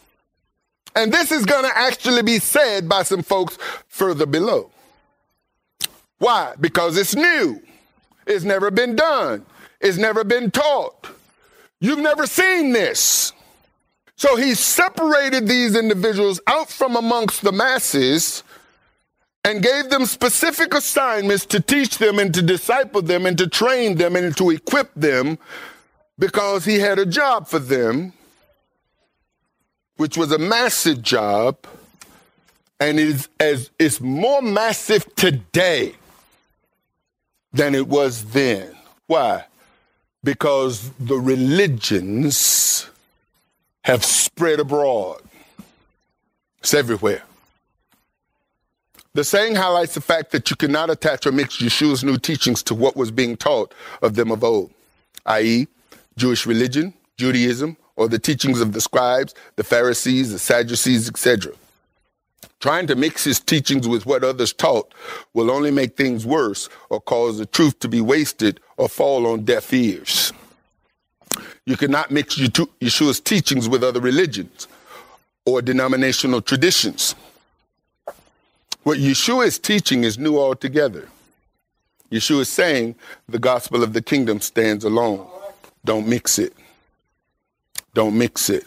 And 0.96 1.12
this 1.12 1.32
is 1.32 1.44
going 1.44 1.64
to 1.64 1.76
actually 1.76 2.22
be 2.22 2.38
said 2.38 2.88
by 2.88 3.02
some 3.02 3.22
folks 3.22 3.58
further 3.88 4.26
below. 4.26 4.70
Why? 6.18 6.54
Because 6.60 6.96
it's 6.96 7.16
new. 7.16 7.60
It's 8.26 8.44
never 8.44 8.70
been 8.70 8.94
done. 8.94 9.44
It's 9.80 9.98
never 9.98 10.24
been 10.24 10.50
taught. 10.50 11.08
You've 11.80 11.98
never 11.98 12.26
seen 12.26 12.72
this. 12.72 13.32
So 14.16 14.36
he 14.36 14.54
separated 14.54 15.48
these 15.48 15.76
individuals 15.76 16.40
out 16.46 16.70
from 16.70 16.96
amongst 16.96 17.42
the 17.42 17.52
masses 17.52 18.42
and 19.44 19.62
gave 19.62 19.90
them 19.90 20.06
specific 20.06 20.72
assignments 20.72 21.44
to 21.46 21.60
teach 21.60 21.98
them 21.98 22.18
and 22.18 22.32
to 22.32 22.40
disciple 22.40 23.02
them 23.02 23.26
and 23.26 23.36
to 23.38 23.46
train 23.46 23.96
them 23.96 24.16
and 24.16 24.36
to 24.36 24.50
equip 24.50 24.92
them 24.94 25.38
because 26.18 26.64
he 26.64 26.78
had 26.78 26.98
a 26.98 27.06
job 27.06 27.48
for 27.48 27.58
them, 27.58 28.12
which 29.96 30.16
was 30.16 30.32
a 30.32 30.38
massive 30.38 31.02
job, 31.02 31.56
and 32.80 32.98
is 32.98 33.28
as 33.40 33.70
it's 33.78 34.00
more 34.00 34.40
massive 34.40 35.12
today 35.16 35.94
than 37.52 37.74
it 37.74 37.86
was 37.86 38.24
then. 38.26 38.74
Why? 39.06 39.44
Because 40.22 40.90
the 40.98 41.16
religions 41.16 42.88
have 43.84 44.04
spread 44.04 44.60
abroad. 44.60 45.20
It's 46.58 46.74
everywhere. 46.74 47.22
The 49.12 49.22
saying 49.22 49.54
highlights 49.54 49.94
the 49.94 50.00
fact 50.00 50.32
that 50.32 50.50
you 50.50 50.56
cannot 50.56 50.90
attach 50.90 51.26
or 51.26 51.32
mix 51.32 51.58
Yeshua's 51.58 52.02
new 52.02 52.18
teachings 52.18 52.62
to 52.64 52.74
what 52.74 52.96
was 52.96 53.10
being 53.10 53.36
taught 53.36 53.72
of 54.02 54.14
them 54.14 54.32
of 54.32 54.42
old, 54.42 54.72
i.e., 55.26 55.68
Jewish 56.16 56.46
religion, 56.46 56.94
Judaism, 57.16 57.76
or 57.96 58.08
the 58.08 58.18
teachings 58.18 58.60
of 58.60 58.72
the 58.72 58.80
scribes, 58.80 59.34
the 59.56 59.62
Pharisees, 59.62 60.32
the 60.32 60.38
Sadducees, 60.38 61.08
etc. 61.08 61.52
Trying 62.58 62.86
to 62.88 62.96
mix 62.96 63.22
his 63.22 63.38
teachings 63.38 63.86
with 63.86 64.06
what 64.06 64.24
others 64.24 64.52
taught 64.52 64.92
will 65.34 65.50
only 65.50 65.70
make 65.70 65.96
things 65.96 66.24
worse 66.24 66.68
or 66.88 67.00
cause 67.00 67.38
the 67.38 67.46
truth 67.46 67.78
to 67.80 67.88
be 67.88 68.00
wasted 68.00 68.58
or 68.78 68.88
fall 68.88 69.26
on 69.26 69.44
deaf 69.44 69.72
ears. 69.72 70.32
You 71.66 71.76
cannot 71.76 72.10
mix 72.10 72.36
Yeshua's 72.36 73.20
teachings 73.20 73.68
with 73.68 73.82
other 73.82 74.00
religions 74.00 74.68
or 75.46 75.62
denominational 75.62 76.42
traditions. 76.42 77.14
What 78.82 78.98
Yeshua 78.98 79.46
is 79.46 79.58
teaching 79.58 80.04
is 80.04 80.18
new 80.18 80.38
altogether. 80.38 81.08
Yeshua 82.10 82.40
is 82.40 82.50
saying 82.50 82.94
the 83.28 83.38
gospel 83.38 83.82
of 83.82 83.94
the 83.94 84.02
kingdom 84.02 84.40
stands 84.40 84.84
alone. 84.84 85.26
Don't 85.84 86.06
mix 86.06 86.38
it. 86.38 86.52
Don't 87.94 88.16
mix 88.16 88.50
it. 88.50 88.64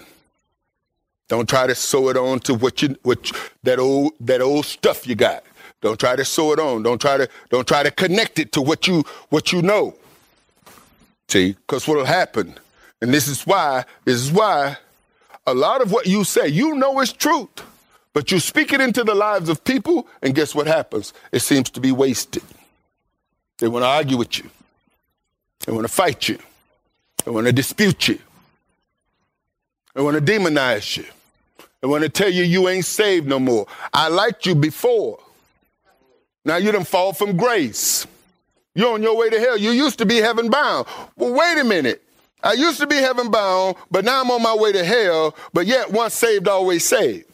Don't 1.27 1.47
try 1.47 1.67
to 1.67 1.75
sew 1.75 2.09
it 2.09 2.17
on 2.17 2.39
to 2.41 2.55
what 2.55 2.81
you 2.81 2.95
what 3.03 3.31
that 3.63 3.79
old 3.79 4.13
that 4.21 4.41
old 4.41 4.65
stuff 4.65 5.05
you 5.05 5.13
got. 5.13 5.43
Don't 5.81 5.99
try 5.99 6.15
to 6.15 6.25
sew 6.25 6.53
it 6.53 6.59
on. 6.59 6.83
Don't 6.83 6.99
try 6.99 7.17
to 7.17 7.29
don't 7.49 7.67
try 7.67 7.83
to 7.83 7.91
connect 7.91 8.39
it 8.39 8.51
to 8.53 8.61
what 8.61 8.87
you 8.87 9.03
what 9.29 9.51
you 9.51 9.61
know. 9.61 9.93
See, 11.27 11.51
because 11.51 11.87
what'll 11.87 12.05
happen 12.05 12.57
and 13.01 13.13
this 13.13 13.27
is 13.27 13.43
why, 13.43 13.85
this 14.05 14.15
is 14.15 14.31
why 14.31 14.77
a 15.45 15.53
lot 15.53 15.81
of 15.81 15.91
what 15.91 16.07
you 16.07 16.23
say, 16.23 16.47
you 16.47 16.75
know 16.75 16.99
is 16.99 17.13
truth, 17.13 17.63
but 18.13 18.31
you 18.31 18.39
speak 18.39 18.73
it 18.73 18.81
into 18.81 19.03
the 19.03 19.15
lives 19.15 19.49
of 19.49 19.63
people, 19.63 20.07
and 20.21 20.35
guess 20.35 20.53
what 20.53 20.67
happens? 20.67 21.13
It 21.31 21.39
seems 21.39 21.69
to 21.71 21.79
be 21.79 21.91
wasted. 21.91 22.43
They 23.59 23.67
want 23.67 23.83
to 23.83 23.87
argue 23.87 24.17
with 24.17 24.37
you. 24.39 24.49
They 25.65 25.71
want 25.71 25.87
to 25.87 25.93
fight 25.93 26.27
you. 26.27 26.37
They 27.23 27.31
want 27.31 27.47
to 27.47 27.53
dispute 27.53 28.07
you. 28.07 28.19
They 29.93 30.01
want 30.01 30.15
to 30.15 30.21
demonize 30.21 30.97
you. 30.97 31.05
They 31.81 31.87
want 31.87 32.03
to 32.03 32.09
tell 32.09 32.29
you 32.29 32.43
you 32.43 32.67
ain't 32.69 32.85
saved 32.85 33.27
no 33.27 33.39
more. 33.39 33.67
I 33.93 34.09
liked 34.09 34.45
you 34.45 34.55
before. 34.55 35.19
Now 36.45 36.57
you 36.57 36.71
done 36.71 36.85
fall 36.85 37.13
from 37.13 37.35
grace. 37.35 38.07
You're 38.73 38.93
on 38.93 39.03
your 39.03 39.17
way 39.17 39.29
to 39.29 39.39
hell. 39.39 39.57
You 39.57 39.71
used 39.71 39.97
to 39.99 40.05
be 40.05 40.17
heaven 40.17 40.49
bound. 40.49 40.87
Well, 41.15 41.33
wait 41.33 41.57
a 41.59 41.63
minute. 41.63 42.03
I 42.43 42.53
used 42.53 42.79
to 42.79 42.87
be 42.87 42.95
heaven 42.95 43.31
bound, 43.31 43.75
but 43.89 44.05
now 44.05 44.21
I'm 44.21 44.31
on 44.31 44.41
my 44.41 44.55
way 44.55 44.71
to 44.71 44.83
hell, 44.83 45.35
but 45.53 45.65
yet 45.65 45.91
once 45.91 46.13
saved, 46.13 46.47
always 46.47 46.83
saved. 46.85 47.25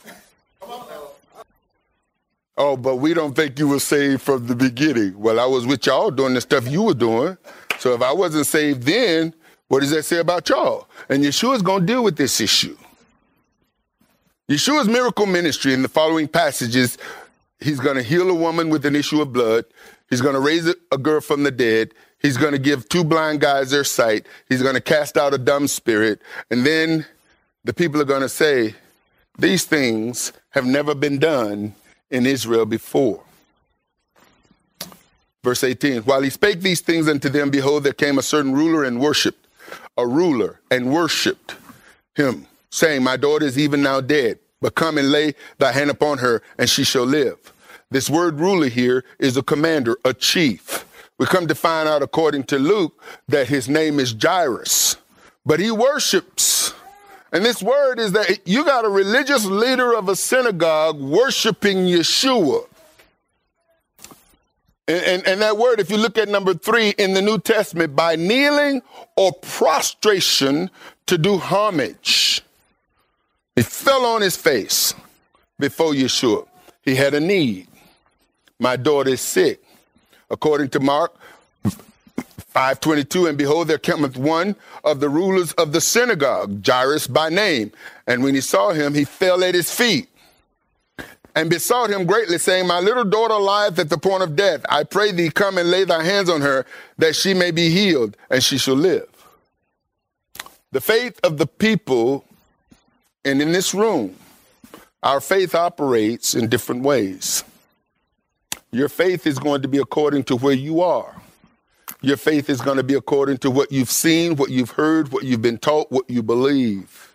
Oh, 2.55 2.77
but 2.77 2.97
we 2.97 3.13
don't 3.13 3.35
think 3.35 3.57
you 3.57 3.67
were 3.67 3.79
saved 3.79 4.21
from 4.21 4.45
the 4.47 4.55
beginning. 4.55 5.19
Well, 5.19 5.39
I 5.39 5.45
was 5.45 5.65
with 5.65 5.85
y'all 5.85 6.11
doing 6.11 6.35
the 6.35 6.41
stuff 6.41 6.67
you 6.67 6.83
were 6.83 6.93
doing. 6.93 7.37
So 7.79 7.93
if 7.93 8.01
I 8.01 8.13
wasn't 8.13 8.45
saved 8.45 8.83
then, 8.83 9.33
what 9.67 9.81
does 9.81 9.89
that 9.89 10.03
say 10.03 10.19
about 10.19 10.47
y'all? 10.49 10.87
And 11.09 11.23
Yeshua's 11.23 11.63
going 11.63 11.81
to 11.81 11.85
deal 11.85 12.03
with 12.03 12.15
this 12.15 12.39
issue. 12.39 12.77
Yeshua's 14.47 14.87
miracle 14.87 15.25
ministry 15.25 15.73
in 15.73 15.81
the 15.81 15.89
following 15.89 16.27
passages, 16.27 16.97
he's 17.59 17.79
going 17.79 17.95
to 17.95 18.03
heal 18.03 18.29
a 18.29 18.35
woman 18.35 18.69
with 18.69 18.85
an 18.85 18.95
issue 18.95 19.21
of 19.21 19.33
blood. 19.33 19.65
He's 20.09 20.21
going 20.21 20.35
to 20.35 20.39
raise 20.39 20.71
a 20.91 20.97
girl 20.97 21.21
from 21.21 21.43
the 21.43 21.51
dead. 21.51 21.93
He's 22.23 22.37
going 22.37 22.53
to 22.53 22.59
give 22.59 22.87
two 22.87 23.03
blind 23.03 23.41
guys 23.41 23.69
their 23.69 23.83
sight. 23.83 24.25
He's 24.47 24.63
going 24.63 24.75
to 24.75 24.81
cast 24.81 25.17
out 25.17 25.33
a 25.33 25.37
dumb 25.37 25.67
spirit. 25.67 26.21
And 26.49 26.65
then 26.65 27.05
the 27.65 27.73
people 27.73 28.01
are 28.01 28.05
going 28.05 28.21
to 28.21 28.29
say, 28.29 28.75
These 29.37 29.65
things 29.65 30.31
have 30.51 30.65
never 30.65 30.95
been 30.95 31.19
done 31.19 31.75
in 32.09 32.25
Israel 32.25 32.65
before. 32.65 33.21
Verse 35.43 35.65
18 35.65 36.03
While 36.03 36.21
he 36.21 36.29
spake 36.29 36.61
these 36.61 36.79
things 36.79 37.09
unto 37.09 37.27
them, 37.27 37.49
behold, 37.49 37.83
there 37.83 37.93
came 37.93 38.17
a 38.17 38.23
certain 38.23 38.53
ruler 38.53 38.85
and 38.85 39.01
worshiped, 39.01 39.45
a 39.97 40.07
ruler 40.07 40.61
and 40.71 40.93
worshiped 40.93 41.55
him, 42.15 42.47
saying, 42.69 43.03
My 43.03 43.17
daughter 43.17 43.45
is 43.45 43.59
even 43.59 43.81
now 43.81 43.99
dead, 43.99 44.39
but 44.61 44.75
come 44.75 44.97
and 44.97 45.11
lay 45.11 45.35
thy 45.57 45.73
hand 45.73 45.89
upon 45.89 46.19
her, 46.19 46.41
and 46.57 46.69
she 46.69 46.85
shall 46.85 47.05
live. 47.05 47.51
This 47.91 48.09
word 48.09 48.39
ruler 48.39 48.69
here 48.69 49.03
is 49.19 49.35
a 49.35 49.43
commander, 49.43 49.97
a 50.05 50.13
chief. 50.13 50.85
We 51.23 51.27
come 51.27 51.47
to 51.47 51.55
find 51.55 51.87
out, 51.87 52.03
according 52.03 52.43
to 52.47 52.59
Luke, 52.59 53.01
that 53.29 53.47
his 53.47 53.69
name 53.69 53.97
is 53.97 54.13
Jairus, 54.21 54.97
but 55.45 55.61
he 55.61 55.71
worships. 55.71 56.73
And 57.31 57.45
this 57.45 57.63
word 57.63 57.97
is 57.97 58.11
that 58.11 58.45
you 58.45 58.65
got 58.65 58.83
a 58.83 58.89
religious 58.89 59.45
leader 59.45 59.95
of 59.95 60.09
a 60.09 60.17
synagogue 60.17 60.99
worshiping 60.99 61.85
Yeshua. 61.85 62.67
And, 64.85 65.01
and, 65.05 65.25
and, 65.25 65.41
that 65.41 65.57
word, 65.57 65.79
if 65.79 65.89
you 65.89 65.95
look 65.95 66.17
at 66.17 66.27
number 66.27 66.53
three 66.53 66.89
in 66.97 67.13
the 67.13 67.21
New 67.21 67.39
Testament, 67.39 67.95
by 67.95 68.17
kneeling 68.17 68.81
or 69.15 69.31
prostration 69.31 70.69
to 71.05 71.17
do 71.17 71.37
homage. 71.37 72.41
He 73.55 73.61
fell 73.61 74.05
on 74.05 74.21
his 74.21 74.35
face 74.35 74.93
before 75.57 75.93
Yeshua. 75.93 76.45
He 76.81 76.95
had 76.95 77.13
a 77.13 77.21
need. 77.21 77.69
My 78.59 78.75
daughter 78.75 79.11
is 79.11 79.21
sick. 79.21 79.62
According 80.29 80.69
to 80.69 80.79
Mark 80.79 81.13
522, 82.53 83.27
and 83.27 83.37
behold, 83.37 83.67
there 83.67 83.77
cometh 83.77 84.17
one 84.17 84.55
of 84.83 84.99
the 84.99 85.09
rulers 85.09 85.53
of 85.53 85.71
the 85.71 85.81
synagogue, 85.81 86.65
Jairus 86.65 87.07
by 87.07 87.29
name. 87.29 87.71
And 88.07 88.23
when 88.23 88.35
he 88.35 88.41
saw 88.41 88.73
him, 88.73 88.93
he 88.93 89.05
fell 89.05 89.43
at 89.43 89.55
his 89.55 89.71
feet 89.71 90.09
and 91.35 91.49
besought 91.49 91.89
him 91.89 92.05
greatly, 92.05 92.37
saying, 92.37 92.67
My 92.67 92.79
little 92.79 93.03
daughter 93.03 93.35
lieth 93.35 93.79
at 93.79 93.89
the 93.89 93.97
point 93.97 94.23
of 94.23 94.35
death. 94.35 94.65
I 94.69 94.83
pray 94.83 95.11
thee, 95.11 95.29
come 95.29 95.57
and 95.57 95.71
lay 95.71 95.83
thy 95.83 96.03
hands 96.03 96.29
on 96.29 96.41
her, 96.41 96.65
that 96.97 97.15
she 97.15 97.33
may 97.33 97.51
be 97.51 97.69
healed, 97.69 98.15
and 98.29 98.43
she 98.43 98.57
shall 98.57 98.75
live. 98.75 99.07
The 100.71 100.81
faith 100.81 101.19
of 101.23 101.37
the 101.37 101.47
people, 101.47 102.25
and 103.25 103.41
in 103.41 103.51
this 103.51 103.73
room, 103.73 104.15
our 105.01 105.19
faith 105.19 105.55
operates 105.55 106.33
in 106.35 106.49
different 106.49 106.83
ways. 106.83 107.43
Your 108.73 108.89
faith 108.89 109.27
is 109.27 109.37
going 109.37 109.61
to 109.61 109.67
be 109.67 109.77
according 109.77 110.23
to 110.25 110.35
where 110.35 110.55
you 110.55 110.81
are. 110.81 111.15
Your 112.01 112.17
faith 112.17 112.49
is 112.49 112.59
going 112.59 112.77
to 112.77 112.83
be 112.83 112.95
according 112.95 113.37
to 113.37 113.51
what 113.51 113.71
you've 113.71 113.91
seen, 113.91 114.35
what 114.35 114.49
you've 114.49 114.71
heard, 114.71 115.11
what 115.11 115.23
you've 115.23 115.43
been 115.43 115.59
taught, 115.59 115.91
what 115.91 116.09
you 116.09 116.23
believe. 116.23 117.13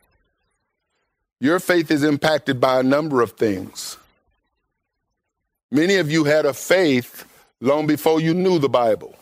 Your 1.40 1.59
faith 1.59 1.90
is 1.90 2.04
impacted 2.04 2.61
by 2.61 2.78
a 2.78 2.84
number 2.84 3.22
of 3.22 3.32
things. 3.32 3.96
Many 5.68 5.96
of 5.96 6.12
you 6.12 6.24
had 6.24 6.46
a 6.46 6.54
faith 6.54 7.26
long 7.61 7.88
before 7.88 8.20
you 8.20 8.34
knew 8.34 8.61
the 8.61 8.68
Bible. 8.68 9.16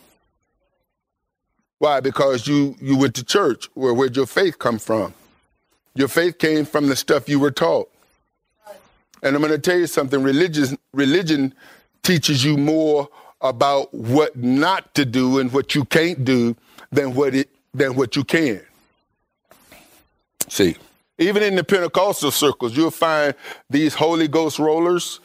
Why? 1.79 2.01
Because 2.01 2.47
you, 2.47 2.75
you 2.79 2.97
went 2.97 3.15
to 3.15 3.23
church. 3.23 3.67
Where, 3.73 3.95
where'd 3.95 4.15
your 4.15 4.27
faith 4.27 4.59
come 4.59 4.77
from? 4.77 5.15
Your 5.95 6.07
faith 6.07 6.37
came 6.37 6.65
from 6.65 6.85
the 6.85 6.95
stuff 6.95 7.27
you 7.27 7.39
were 7.39 7.51
taught. 7.51 7.89
And 9.23 9.35
I'm 9.35 9.41
going 9.41 9.51
to 9.51 9.59
tell 9.59 9.79
you 9.79 9.87
something 9.87 10.21
religion, 10.21 10.77
religion 10.93 11.55
teaches 12.07 12.45
you 12.45 12.55
more 12.55 13.09
about 13.41 13.93
what 13.93 14.33
not 14.37 14.95
to 14.95 15.03
do 15.03 15.39
and 15.39 15.51
what 15.51 15.75
you 15.75 15.83
can't 15.83 16.23
do 16.23 16.55
than 16.89 17.13
what 17.13 17.35
it 17.35 17.49
than 17.73 17.95
what 17.95 18.15
you 18.15 18.23
can. 18.23 18.61
See, 20.47 20.77
even 21.17 21.43
in 21.43 21.55
the 21.55 21.65
Pentecostal 21.65 22.31
circles, 22.31 22.77
you'll 22.77 22.91
find 22.91 23.35
these 23.69 23.93
Holy 23.93 24.29
Ghost 24.29 24.57
rollers. 24.57 25.19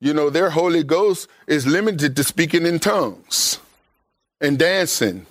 You 0.00 0.12
know, 0.12 0.28
their 0.28 0.50
Holy 0.50 0.82
Ghost 0.82 1.28
is 1.46 1.68
limited 1.68 2.16
to 2.16 2.24
speaking 2.24 2.66
in 2.66 2.80
tongues 2.80 3.60
and 4.40 4.58
dancing. 4.58 5.24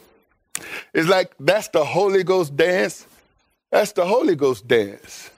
It's 0.94 1.10
like 1.10 1.34
that's 1.38 1.68
the 1.68 1.84
Holy 1.84 2.24
Ghost 2.24 2.56
dance. 2.56 3.06
That's 3.72 3.92
the 3.92 4.06
Holy 4.06 4.38
Ghost 4.38 4.70
dance. 4.70 5.32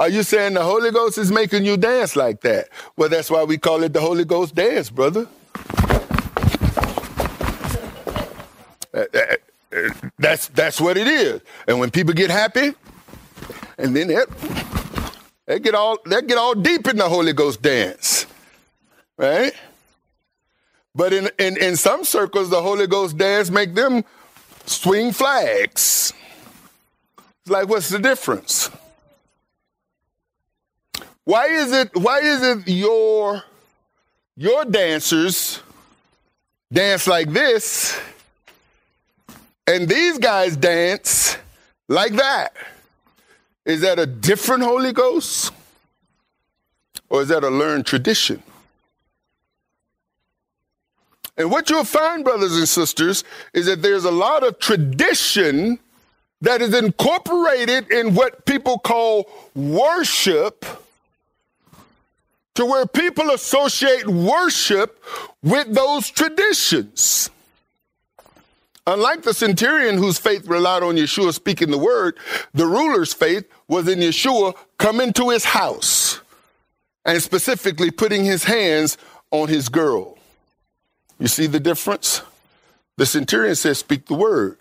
Are 0.00 0.08
you 0.08 0.22
saying 0.22 0.54
the 0.54 0.62
Holy 0.62 0.90
Ghost 0.90 1.18
is 1.18 1.30
making 1.30 1.66
you 1.66 1.76
dance 1.76 2.16
like 2.16 2.40
that? 2.40 2.70
Well, 2.96 3.10
that's 3.10 3.30
why 3.30 3.44
we 3.44 3.58
call 3.58 3.82
it 3.82 3.92
the 3.92 4.00
Holy 4.00 4.24
Ghost 4.24 4.54
dance, 4.54 4.88
brother. 4.88 5.28
Uh, 8.94 9.04
uh, 9.14 9.18
uh, 9.76 9.90
that's 10.18 10.48
that's 10.48 10.80
what 10.80 10.96
it 10.96 11.06
is. 11.06 11.42
And 11.68 11.78
when 11.78 11.90
people 11.90 12.14
get 12.14 12.30
happy, 12.30 12.72
and 13.76 13.94
then 13.94 14.08
they, 14.08 14.24
they 15.44 15.60
get 15.60 15.74
all 15.74 15.98
they 16.06 16.22
get 16.22 16.38
all 16.38 16.54
deep 16.54 16.88
in 16.88 16.96
the 16.96 17.08
Holy 17.08 17.34
Ghost 17.34 17.60
dance, 17.60 18.24
right? 19.18 19.52
But 20.94 21.12
in, 21.12 21.28
in, 21.38 21.58
in 21.58 21.76
some 21.76 22.04
circles, 22.04 22.48
the 22.48 22.62
Holy 22.62 22.86
Ghost 22.86 23.18
dance 23.18 23.50
make 23.50 23.74
them 23.74 24.04
swing 24.64 25.12
flags. 25.12 26.14
It's 27.42 27.50
like, 27.50 27.68
what's 27.68 27.90
the 27.90 27.98
difference? 27.98 28.70
Why 31.24 31.46
is 31.46 31.72
it 31.72 31.94
why 31.94 32.20
is 32.20 32.42
it 32.42 32.68
your 32.68 33.42
your 34.36 34.64
dancers 34.64 35.60
dance 36.72 37.06
like 37.06 37.30
this 37.30 38.00
and 39.66 39.88
these 39.88 40.18
guys 40.18 40.56
dance 40.56 41.36
like 41.88 42.12
that? 42.14 42.54
Is 43.64 43.82
that 43.82 43.98
a 43.98 44.06
different 44.06 44.62
Holy 44.62 44.92
Ghost? 44.92 45.52
Or 47.08 47.22
is 47.22 47.28
that 47.28 47.44
a 47.44 47.50
learned 47.50 47.86
tradition? 47.86 48.42
And 51.36 51.50
what 51.50 51.70
you'll 51.70 51.84
find, 51.84 52.22
brothers 52.22 52.56
and 52.56 52.68
sisters, 52.68 53.24
is 53.52 53.66
that 53.66 53.82
there's 53.82 54.04
a 54.04 54.10
lot 54.10 54.44
of 54.44 54.58
tradition 54.58 55.78
that 56.40 56.62
is 56.62 56.74
incorporated 56.74 57.90
in 57.90 58.14
what 58.14 58.44
people 58.46 58.78
call 58.78 59.28
worship 59.54 60.64
to 62.54 62.64
where 62.64 62.86
people 62.86 63.30
associate 63.30 64.08
worship 64.08 65.02
with 65.42 65.72
those 65.74 66.10
traditions. 66.10 67.30
Unlike 68.86 69.22
the 69.22 69.34
centurion 69.34 69.98
whose 69.98 70.18
faith 70.18 70.48
relied 70.48 70.82
on 70.82 70.96
Yeshua 70.96 71.32
speaking 71.32 71.70
the 71.70 71.78
word, 71.78 72.16
the 72.54 72.66
ruler's 72.66 73.12
faith 73.12 73.44
was 73.68 73.86
in 73.86 74.00
Yeshua 74.00 74.54
coming 74.78 75.12
to 75.12 75.30
his 75.30 75.44
house 75.44 76.20
and 77.04 77.22
specifically 77.22 77.90
putting 77.90 78.24
his 78.24 78.44
hands 78.44 78.98
on 79.30 79.48
his 79.48 79.68
girl. 79.68 80.18
You 81.18 81.28
see 81.28 81.46
the 81.46 81.60
difference? 81.60 82.22
The 82.96 83.06
centurion 83.06 83.54
says, 83.54 83.78
Speak 83.78 84.06
the 84.06 84.14
word. 84.14 84.56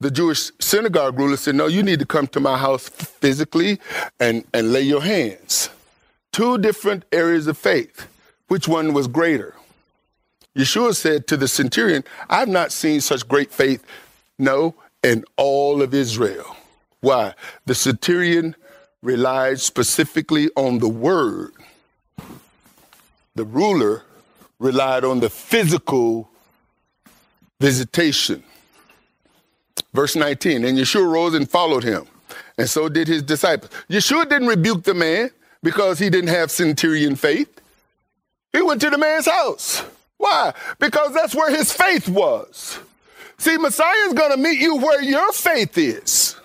The 0.00 0.10
Jewish 0.10 0.50
synagogue 0.58 1.18
ruler 1.18 1.36
said, 1.36 1.54
No, 1.54 1.66
you 1.66 1.82
need 1.82 2.00
to 2.00 2.06
come 2.06 2.26
to 2.28 2.40
my 2.40 2.58
house 2.58 2.88
physically 2.88 3.78
and, 4.18 4.44
and 4.52 4.72
lay 4.72 4.82
your 4.82 5.02
hands. 5.02 5.68
Two 6.32 6.58
different 6.58 7.04
areas 7.12 7.46
of 7.46 7.58
faith. 7.58 8.06
Which 8.48 8.68
one 8.68 8.92
was 8.92 9.08
greater? 9.08 9.54
Yeshua 10.56 10.94
said 10.94 11.26
to 11.28 11.36
the 11.36 11.48
centurion, 11.48 12.04
I've 12.28 12.48
not 12.48 12.72
seen 12.72 13.00
such 13.00 13.26
great 13.28 13.52
faith, 13.52 13.84
no, 14.38 14.74
in 15.02 15.24
all 15.36 15.82
of 15.82 15.94
Israel. 15.94 16.56
Why? 17.00 17.34
The 17.66 17.74
centurion 17.74 18.56
relied 19.02 19.60
specifically 19.60 20.50
on 20.56 20.78
the 20.78 20.88
word. 20.88 21.52
The 23.34 23.44
ruler 23.44 24.02
relied 24.58 25.04
on 25.04 25.20
the 25.20 25.30
physical 25.30 26.28
visitation. 27.60 28.42
Verse 29.94 30.14
19, 30.14 30.64
and 30.64 30.78
Yeshua 30.78 31.10
rose 31.10 31.34
and 31.34 31.48
followed 31.48 31.82
him, 31.82 32.06
and 32.58 32.68
so 32.68 32.88
did 32.88 33.08
his 33.08 33.22
disciples. 33.22 33.70
Yeshua 33.88 34.28
didn't 34.28 34.48
rebuke 34.48 34.84
the 34.84 34.94
man 34.94 35.30
because 35.62 35.98
he 35.98 36.10
didn't 36.10 36.30
have 36.30 36.50
centurion 36.50 37.16
faith. 37.16 37.60
He 38.52 38.62
went 38.62 38.80
to 38.80 38.90
the 38.90 38.98
man's 38.98 39.26
house. 39.26 39.82
Why? 40.16 40.52
Because 40.78 41.14
that's 41.14 41.34
where 41.34 41.54
his 41.54 41.72
faith 41.72 42.08
was. 42.08 42.78
See, 43.38 43.56
Messiah 43.56 44.06
is 44.06 44.12
going 44.12 44.32
to 44.32 44.36
meet 44.36 44.60
you 44.60 44.76
where 44.76 45.02
your 45.02 45.32
faith 45.32 45.78
is. 45.78 46.36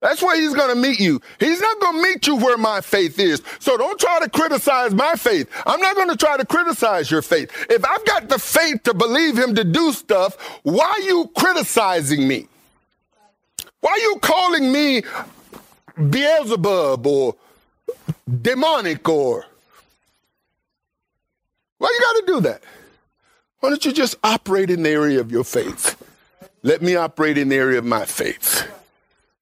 That's 0.00 0.22
where 0.22 0.38
he's 0.38 0.54
going 0.54 0.74
to 0.74 0.80
meet 0.80 1.00
you. 1.00 1.20
He's 1.40 1.60
not 1.60 1.80
going 1.80 1.96
to 1.96 2.02
meet 2.02 2.26
you 2.26 2.36
where 2.36 2.58
my 2.58 2.80
faith 2.80 3.18
is. 3.18 3.42
So 3.60 3.76
don't 3.76 3.98
try 3.98 4.20
to 4.20 4.28
criticize 4.28 4.94
my 4.94 5.14
faith. 5.14 5.48
I'm 5.66 5.80
not 5.80 5.96
going 5.96 6.10
to 6.10 6.16
try 6.16 6.36
to 6.36 6.44
criticize 6.44 7.10
your 7.10 7.22
faith. 7.22 7.50
If 7.70 7.84
I've 7.84 8.04
got 8.04 8.28
the 8.28 8.38
faith 8.38 8.82
to 8.84 8.94
believe 8.94 9.38
him 9.38 9.54
to 9.54 9.64
do 9.64 9.92
stuff, 9.92 10.36
why 10.64 10.84
are 10.86 11.00
you 11.00 11.30
criticizing 11.36 12.28
me? 12.28 12.46
Why 13.80 13.92
are 13.92 13.98
you 13.98 14.18
calling 14.20 14.70
me 14.70 15.02
Beelzebub 15.96 17.06
or 17.06 17.34
demonic 18.42 19.08
or 19.08 19.46
why 21.78 21.88
you 21.88 22.00
got 22.00 22.20
to 22.20 22.32
do 22.32 22.40
that? 22.48 22.62
Why 23.60 23.70
don't 23.70 23.84
you 23.84 23.92
just 23.92 24.16
operate 24.22 24.70
in 24.70 24.82
the 24.82 24.90
area 24.90 25.20
of 25.20 25.30
your 25.30 25.44
faith? 25.44 26.02
Let 26.62 26.82
me 26.82 26.96
operate 26.96 27.38
in 27.38 27.48
the 27.48 27.56
area 27.56 27.78
of 27.78 27.84
my 27.84 28.04
faith. 28.04 28.66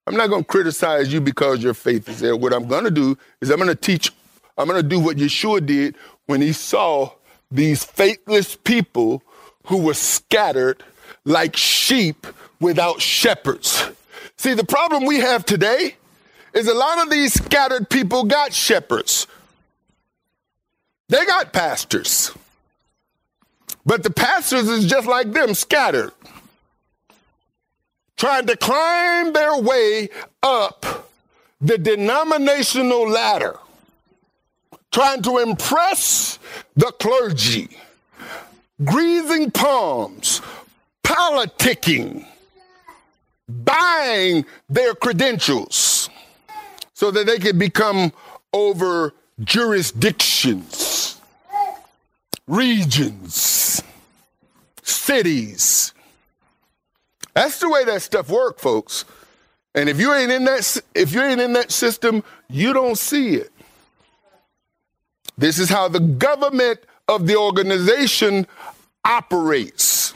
I'm 0.07 0.17
not 0.17 0.29
going 0.29 0.43
to 0.43 0.49
criticize 0.49 1.13
you 1.13 1.21
because 1.21 1.63
your 1.63 1.75
faith 1.75 2.09
is 2.09 2.21
there. 2.21 2.37
What 2.37 2.53
I'm 2.53 2.69
going 2.69 2.85
to 2.85 2.91
do 2.91 3.17
is 3.41 3.51
I'm 3.51 3.57
going 3.57 3.69
to 3.69 3.75
teach, 3.75 4.13
I'm 4.59 4.69
going 4.69 4.83
to 4.83 4.89
do 4.89 5.01
what 5.01 5.17
Yeshua 5.17 5.65
did 5.65 5.97
when 6.27 6.41
he 6.41 6.53
saw 6.53 7.11
these 7.51 7.85
faithless 7.85 8.57
people 8.57 9.23
who 9.67 9.79
were 9.79 9.95
scattered 9.95 10.83
like 11.25 11.57
sheep 11.57 12.27
without 12.61 13.01
shepherds. 13.01 13.89
See, 14.37 14.55
the 14.55 14.65
problem 14.65 15.07
we 15.07 15.21
have 15.21 15.47
today 15.47 15.97
is 16.55 16.69
a 16.69 16.75
lot 16.75 17.03
of 17.03 17.11
these 17.11 17.35
scattered 17.35 17.91
people 17.91 18.25
got 18.25 18.55
shepherds. 18.55 19.27
They 21.09 21.27
got 21.27 21.53
pastors. 21.53 22.31
But 23.85 24.03
the 24.03 24.11
pastors 24.11 24.69
is 24.69 24.87
just 24.87 25.07
like 25.07 25.33
them, 25.33 25.53
scattered. 25.53 26.13
Trying 28.17 28.47
to 28.47 28.57
climb 28.57 29.33
their 29.33 29.61
way 29.61 30.09
up 30.43 31.11
the 31.61 31.77
denominational 31.77 33.09
ladder, 33.09 33.59
trying 34.93 35.23
to 35.23 35.39
impress 35.39 36.39
the 36.77 36.93
clergy, 37.01 37.77
greasing 38.85 39.51
palms, 39.51 40.41
politicking, 41.03 42.25
buying 43.49 44.47
their 44.69 44.95
credentials 44.95 46.04
so 47.05 47.11
that 47.11 47.27
they 47.27 47.39
can 47.39 47.59
become 47.59 48.15
over 48.55 49.13
jurisdictions, 49.41 51.21
regions, 52.47 53.83
cities, 54.83 55.93
that's 57.35 57.61
the 57.61 57.69
way 57.69 57.85
that 57.85 58.01
stuff 58.01 58.31
works, 58.31 58.63
folks. 58.63 59.05
And 59.75 59.91
if 59.91 60.01
you 60.01 60.15
ain't 60.15 60.33
in 60.33 60.47
that 60.47 60.81
if 60.95 61.13
you 61.13 61.21
ain't 61.21 61.43
in 61.43 61.53
that 61.53 61.71
system, 61.71 62.25
you 62.49 62.73
don't 62.73 62.97
see 62.97 63.35
it. 63.35 63.53
This 65.37 65.59
is 65.59 65.69
how 65.69 65.89
the 65.89 66.01
government 66.01 66.81
of 67.07 67.27
the 67.27 67.37
organization 67.37 68.47
operates. 69.05 70.14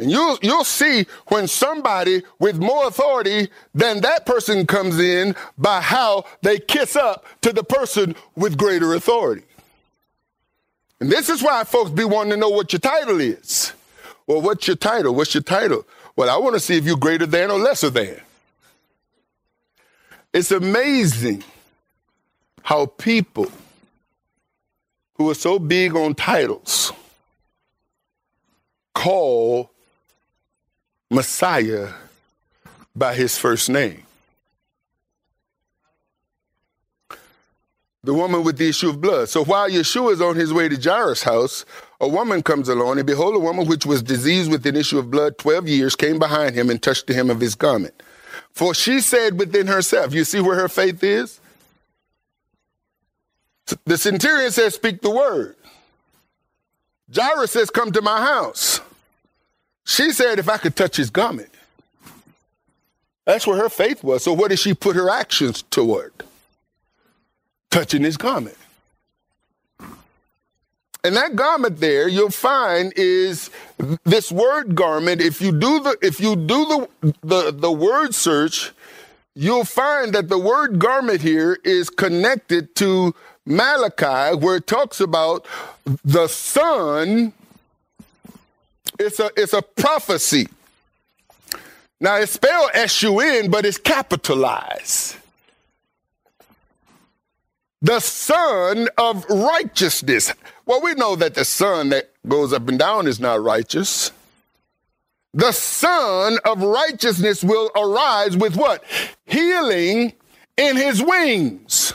And 0.00 0.10
you'll 0.10 0.38
you'll 0.40 0.64
see 0.64 1.06
when 1.28 1.46
somebody 1.46 2.22
with 2.38 2.58
more 2.58 2.86
authority 2.86 3.48
than 3.74 4.00
that 4.00 4.24
person 4.24 4.66
comes 4.66 4.98
in 4.98 5.36
by 5.58 5.82
how 5.82 6.24
they 6.40 6.58
kiss 6.58 6.96
up 6.96 7.26
to 7.42 7.52
the 7.52 7.62
person 7.62 8.14
with 8.34 8.56
greater 8.56 8.94
authority. 8.94 9.42
And 11.00 11.10
this 11.10 11.28
is 11.28 11.42
why 11.42 11.64
folks 11.64 11.90
be 11.90 12.04
wanting 12.04 12.30
to 12.30 12.36
know 12.38 12.48
what 12.48 12.72
your 12.72 12.80
title 12.80 13.20
is. 13.20 13.74
Well, 14.26 14.40
what's 14.40 14.66
your 14.66 14.76
title? 14.76 15.14
What's 15.14 15.34
your 15.34 15.42
title? 15.42 15.86
Well, 16.16 16.30
I 16.30 16.38
want 16.38 16.54
to 16.54 16.60
see 16.60 16.76
if 16.78 16.84
you're 16.84 16.96
greater 16.96 17.26
than 17.26 17.50
or 17.50 17.58
lesser 17.58 17.90
than. 17.90 18.20
It's 20.32 20.50
amazing 20.50 21.44
how 22.62 22.86
people 22.86 23.50
who 25.14 25.28
are 25.28 25.34
so 25.34 25.58
big 25.58 25.94
on 25.94 26.14
titles 26.14 26.92
call 28.94 29.70
Messiah 31.10 31.92
by 32.94 33.14
his 33.14 33.36
first 33.36 33.68
name. 33.68 34.04
the 38.02 38.14
woman 38.14 38.42
with 38.44 38.56
the 38.56 38.68
issue 38.68 38.88
of 38.88 39.00
blood. 39.00 39.28
So 39.28 39.44
while 39.44 39.68
Yeshua 39.68 40.12
is 40.12 40.22
on 40.22 40.36
his 40.36 40.52
way 40.52 40.68
to 40.68 40.80
Jairus' 40.80 41.22
house, 41.22 41.64
a 42.00 42.08
woman 42.08 42.42
comes 42.42 42.68
along, 42.68 42.98
and 42.98 43.06
behold, 43.06 43.36
a 43.36 43.38
woman 43.38 43.66
which 43.66 43.84
was 43.84 44.02
diseased 44.02 44.50
with 44.50 44.64
an 44.66 44.76
issue 44.76 44.98
of 44.98 45.10
blood 45.10 45.36
12 45.38 45.68
years 45.68 45.96
came 45.96 46.18
behind 46.18 46.54
him 46.54 46.70
and 46.70 46.82
touched 46.82 47.06
the 47.06 47.14
hem 47.14 47.28
of 47.28 47.40
his 47.40 47.54
garment. 47.54 48.02
For 48.52 48.74
she 48.74 49.00
said 49.00 49.38
within 49.38 49.66
herself, 49.66 50.14
You 50.14 50.24
see 50.24 50.40
where 50.40 50.56
her 50.56 50.68
faith 50.68 51.02
is? 51.04 51.40
The 53.84 53.98
centurion 53.98 54.50
says, 54.50 54.74
Speak 54.74 55.02
the 55.02 55.10
word. 55.10 55.56
Jairus 57.14 57.52
says, 57.52 57.70
Come 57.70 57.92
to 57.92 58.02
my 58.02 58.20
house. 58.20 58.80
She 59.84 60.12
said, 60.12 60.38
If 60.38 60.48
I 60.48 60.58
could 60.58 60.76
touch 60.76 60.96
his 60.96 61.10
garment. 61.10 61.50
That's 63.26 63.46
where 63.46 63.58
her 63.58 63.68
faith 63.68 64.02
was. 64.02 64.24
So, 64.24 64.32
what 64.32 64.48
did 64.48 64.58
she 64.58 64.74
put 64.74 64.96
her 64.96 65.10
actions 65.10 65.62
toward? 65.62 66.12
touching 67.70 68.02
his 68.02 68.16
garment. 68.16 68.56
And 71.02 71.16
that 71.16 71.34
garment 71.34 71.80
there, 71.80 72.08
you'll 72.08 72.30
find 72.30 72.92
is 72.94 73.48
this 74.04 74.30
word 74.30 74.74
garment. 74.74 75.22
If 75.22 75.40
you 75.40 75.50
do 75.50 75.80
the 75.80 75.96
if 76.02 76.20
you 76.20 76.36
do 76.36 76.66
the 76.66 77.14
the, 77.22 77.50
the 77.52 77.72
word 77.72 78.14
search, 78.14 78.72
you'll 79.34 79.64
find 79.64 80.12
that 80.12 80.28
the 80.28 80.38
word 80.38 80.78
garment 80.78 81.22
here 81.22 81.58
is 81.64 81.88
connected 81.88 82.74
to 82.76 83.14
Malachi, 83.46 84.36
where 84.36 84.56
it 84.56 84.66
talks 84.66 85.00
about 85.00 85.46
the 86.04 86.28
sun. 86.28 87.32
It's 89.00 89.18
a 89.18 89.30
it's 89.36 89.52
a 89.52 89.62
prophecy. 89.62 90.46
Now 92.00 92.16
it's 92.16 92.32
spelled 92.32 92.70
S-U-N, 92.74 93.50
but 93.50 93.66
it's 93.66 93.78
capitalized 93.78 95.16
the 97.82 98.00
sun 98.00 98.88
of 98.98 99.24
righteousness. 99.28 100.32
Well, 100.66 100.82
we 100.82 100.94
know 100.94 101.16
that 101.16 101.34
the 101.34 101.44
sun 101.44 101.90
that 101.90 102.10
goes 102.28 102.52
up 102.52 102.68
and 102.68 102.78
down 102.78 103.06
is 103.06 103.20
not 103.20 103.42
righteous. 103.42 104.12
The 105.32 105.52
sun 105.52 106.38
of 106.44 106.62
righteousness 106.62 107.42
will 107.42 107.70
arise 107.76 108.36
with 108.36 108.56
what? 108.56 108.84
Healing 109.26 110.12
in 110.56 110.76
his 110.76 111.02
wings. 111.02 111.94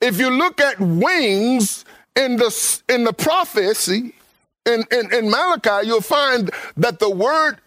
If 0.00 0.18
you 0.18 0.28
look 0.28 0.60
at 0.60 0.78
wings 0.80 1.84
in 2.16 2.36
the, 2.36 2.80
in 2.88 3.04
the 3.04 3.12
prophecy, 3.12 4.14
in, 4.66 4.84
in, 4.90 5.12
in 5.12 5.30
Malachi, 5.30 5.86
you'll 5.86 6.00
find 6.00 6.50
that 6.76 6.98
the 6.98 7.10
word 7.10 7.58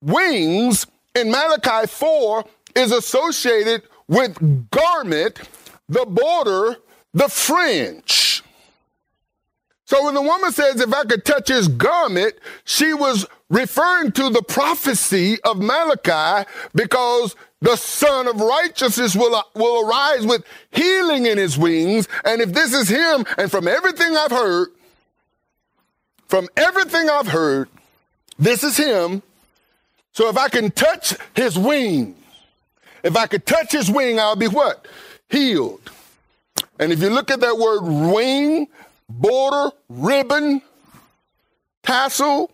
wings 0.00 0.86
in 1.14 1.30
Malachi 1.30 1.86
4 1.86 2.44
is 2.76 2.92
associated 2.92 3.82
with 4.08 4.70
garment 4.70 5.40
the 5.88 6.06
border, 6.06 6.76
the 7.12 7.28
fringe. 7.28 8.42
So 9.86 10.04
when 10.04 10.14
the 10.14 10.22
woman 10.22 10.50
says, 10.50 10.80
if 10.80 10.92
I 10.92 11.04
could 11.04 11.24
touch 11.24 11.48
his 11.48 11.68
garment, 11.68 12.34
she 12.64 12.94
was 12.94 13.26
referring 13.50 14.12
to 14.12 14.30
the 14.30 14.42
prophecy 14.42 15.38
of 15.42 15.58
Malachi 15.58 16.48
because 16.74 17.36
the 17.60 17.76
sun 17.76 18.26
of 18.26 18.40
Righteousness 18.40 19.14
will, 19.14 19.34
uh, 19.34 19.42
will 19.54 19.86
arise 19.86 20.26
with 20.26 20.44
healing 20.70 21.26
in 21.26 21.38
his 21.38 21.58
wings. 21.58 22.08
And 22.24 22.40
if 22.40 22.52
this 22.52 22.72
is 22.72 22.88
him, 22.88 23.24
and 23.36 23.50
from 23.50 23.68
everything 23.68 24.16
I've 24.16 24.30
heard, 24.30 24.68
from 26.34 26.48
everything 26.56 27.08
I've 27.08 27.28
heard, 27.28 27.68
this 28.40 28.64
is 28.64 28.76
him. 28.76 29.22
So 30.14 30.28
if 30.28 30.36
I 30.36 30.48
can 30.48 30.72
touch 30.72 31.14
his 31.36 31.56
wing, 31.56 32.16
if 33.04 33.16
I 33.16 33.28
could 33.28 33.46
touch 33.46 33.70
his 33.70 33.88
wing, 33.88 34.18
I'll 34.18 34.34
be 34.34 34.48
what? 34.48 34.88
healed. 35.30 35.92
And 36.80 36.90
if 36.90 37.00
you 37.00 37.08
look 37.10 37.30
at 37.30 37.38
that 37.38 37.56
word 37.56 37.82
wing, 37.82 38.66
border, 39.08 39.70
ribbon, 39.88 40.60
tassel, 41.84 42.50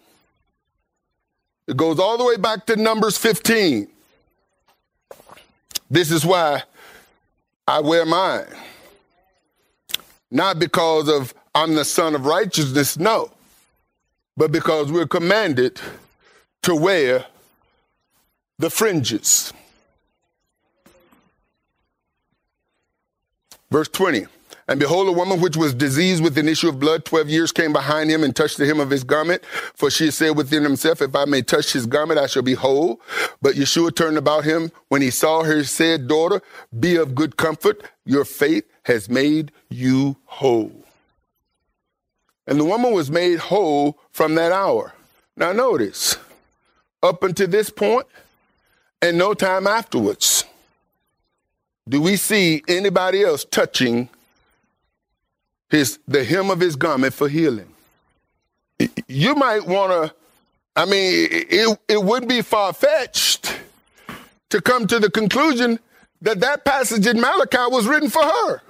it 1.67 1.75
goes 1.75 1.99
all 1.99 2.19
the 2.19 2.25
way 2.25 2.37
back 2.37 2.67
to 2.67 2.77
Numbers 2.77 3.17
15. 3.17 3.89
This 5.91 6.11
is 6.11 6.23
why 6.23 6.65
I 7.67 7.81
wear 7.81 8.05
mine. 8.05 8.45
Not 10.31 10.59
because 10.59 11.09
of 11.09 11.33
I'm 11.55 11.75
the 11.75 11.87
son 11.87 12.15
of 12.15 12.27
righteousness, 12.27 12.99
no, 12.99 13.31
but 14.37 14.53
because 14.53 14.91
we're 14.91 15.07
commanded 15.07 15.81
to 16.63 16.75
wear 16.75 17.27
the 18.59 18.71
fringes. 18.71 19.53
Verse 23.71 23.89
20. 23.89 24.27
And 24.71 24.79
behold, 24.79 25.09
a 25.09 25.13
woman 25.13 25.41
which 25.41 25.57
was 25.57 25.75
diseased 25.75 26.23
with 26.23 26.39
an 26.39 26.47
issue 26.47 26.69
of 26.69 26.79
blood 26.79 27.05
12 27.05 27.29
years 27.29 27.51
came 27.51 27.73
behind 27.73 28.09
him 28.09 28.23
and 28.23 28.35
touched 28.35 28.57
the 28.57 28.67
hem 28.67 28.79
of 28.79 28.89
his 28.89 29.03
garment. 29.03 29.45
For 29.75 29.91
she 29.91 30.13
said 30.13 30.37
within 30.37 30.63
himself, 30.63 31.03
If 31.03 31.17
I 31.17 31.25
may 31.25 31.43
touch 31.43 31.73
his 31.73 31.87
garment, 31.87 32.21
I 32.21 32.29
shall 32.29 32.43
be 32.43 32.55
whole. 32.55 33.01
But 33.43 33.57
Yeshua 33.57 33.97
turned 33.97 34.17
about 34.17 34.45
him 34.45 34.71
when 34.89 35.03
he 35.03 35.11
saw 35.11 35.43
her, 35.43 35.65
said, 35.65 36.07
Daughter, 36.07 36.41
be 36.79 36.95
of 36.95 37.17
good 37.17 37.37
comfort. 37.37 37.83
Your 38.05 38.25
faith 38.25 38.65
has 38.85 39.09
made 39.09 39.51
you 39.71 40.17
whole. 40.25 40.80
And 42.47 42.59
the 42.59 42.65
woman 42.65 42.93
was 42.93 43.11
made 43.11 43.39
whole 43.39 43.99
from 44.13 44.35
that 44.35 44.53
hour. 44.53 44.95
Now, 45.37 45.53
notice, 45.53 46.17
up 47.03 47.23
until 47.23 47.49
this 47.49 47.71
point, 47.71 48.07
and 49.03 49.17
no 49.17 49.35
time 49.35 49.67
afterwards 49.67 50.45
do 51.89 52.01
we 52.01 52.17
see 52.17 52.63
anybody 52.69 53.23
else 53.23 53.45
touching 53.45 54.09
his 55.71 55.99
the 56.07 56.25
hem 56.25 56.51
of 56.51 56.61
his 56.61 56.77
garment 56.77 57.13
for 57.13 57.29
healing? 57.29 57.67
you 59.09 59.35
might 59.35 59.67
want 59.67 59.93
to, 59.93 60.15
I 60.75 60.87
mean, 60.87 61.29
it, 61.31 61.79
it 61.89 62.03
wouldn't 62.03 62.29
be 62.29 62.41
far 62.41 62.73
fetched 62.73 63.59
to 64.49 64.63
come 64.63 64.87
to 64.87 64.99
the 64.99 65.11
conclusion 65.11 65.79
that 66.23 66.41
that 66.41 66.65
passage 66.65 67.07
in 67.07 67.21
Malachi 67.21 67.71
was 67.71 67.87
written 67.87 68.09
for 68.09 68.23
her. 68.23 68.63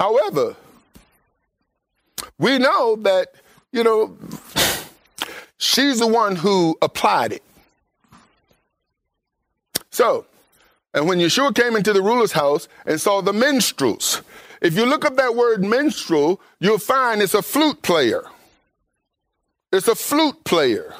However, 0.00 0.56
we 2.38 2.56
know 2.56 2.96
that, 3.02 3.34
you 3.70 3.84
know, 3.84 4.16
she's 5.58 5.98
the 5.98 6.06
one 6.06 6.36
who 6.36 6.78
applied 6.80 7.32
it. 7.34 7.42
So, 9.90 10.24
and 10.94 11.06
when 11.06 11.18
Yeshua 11.18 11.54
came 11.54 11.76
into 11.76 11.92
the 11.92 12.00
ruler's 12.00 12.32
house 12.32 12.66
and 12.86 12.98
saw 12.98 13.20
the 13.20 13.34
minstrels, 13.34 14.22
if 14.62 14.74
you 14.74 14.86
look 14.86 15.04
up 15.04 15.16
that 15.16 15.36
word 15.36 15.62
minstrel, 15.62 16.40
you'll 16.60 16.78
find 16.78 17.20
it's 17.20 17.34
a 17.34 17.42
flute 17.42 17.82
player. 17.82 18.24
It's 19.70 19.86
a 19.86 19.94
flute 19.94 20.44
player. 20.44 20.94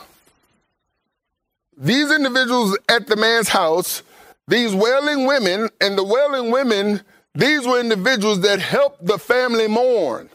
These 1.75 2.13
individuals 2.13 2.77
at 2.91 3.07
the 3.07 3.17
man's 3.17 3.49
house, 3.49 4.03
these 4.47 4.75
wailing 4.75 5.27
women, 5.27 5.71
and 5.81 5.97
the 5.97 6.05
wailing 6.05 6.51
women, 6.51 7.01
these 7.35 7.67
were 7.67 7.81
individuals 7.81 8.41
that 8.41 8.61
helped 8.61 9.05
the 9.05 9.19
family 9.19 9.69
mourn. 9.69 10.29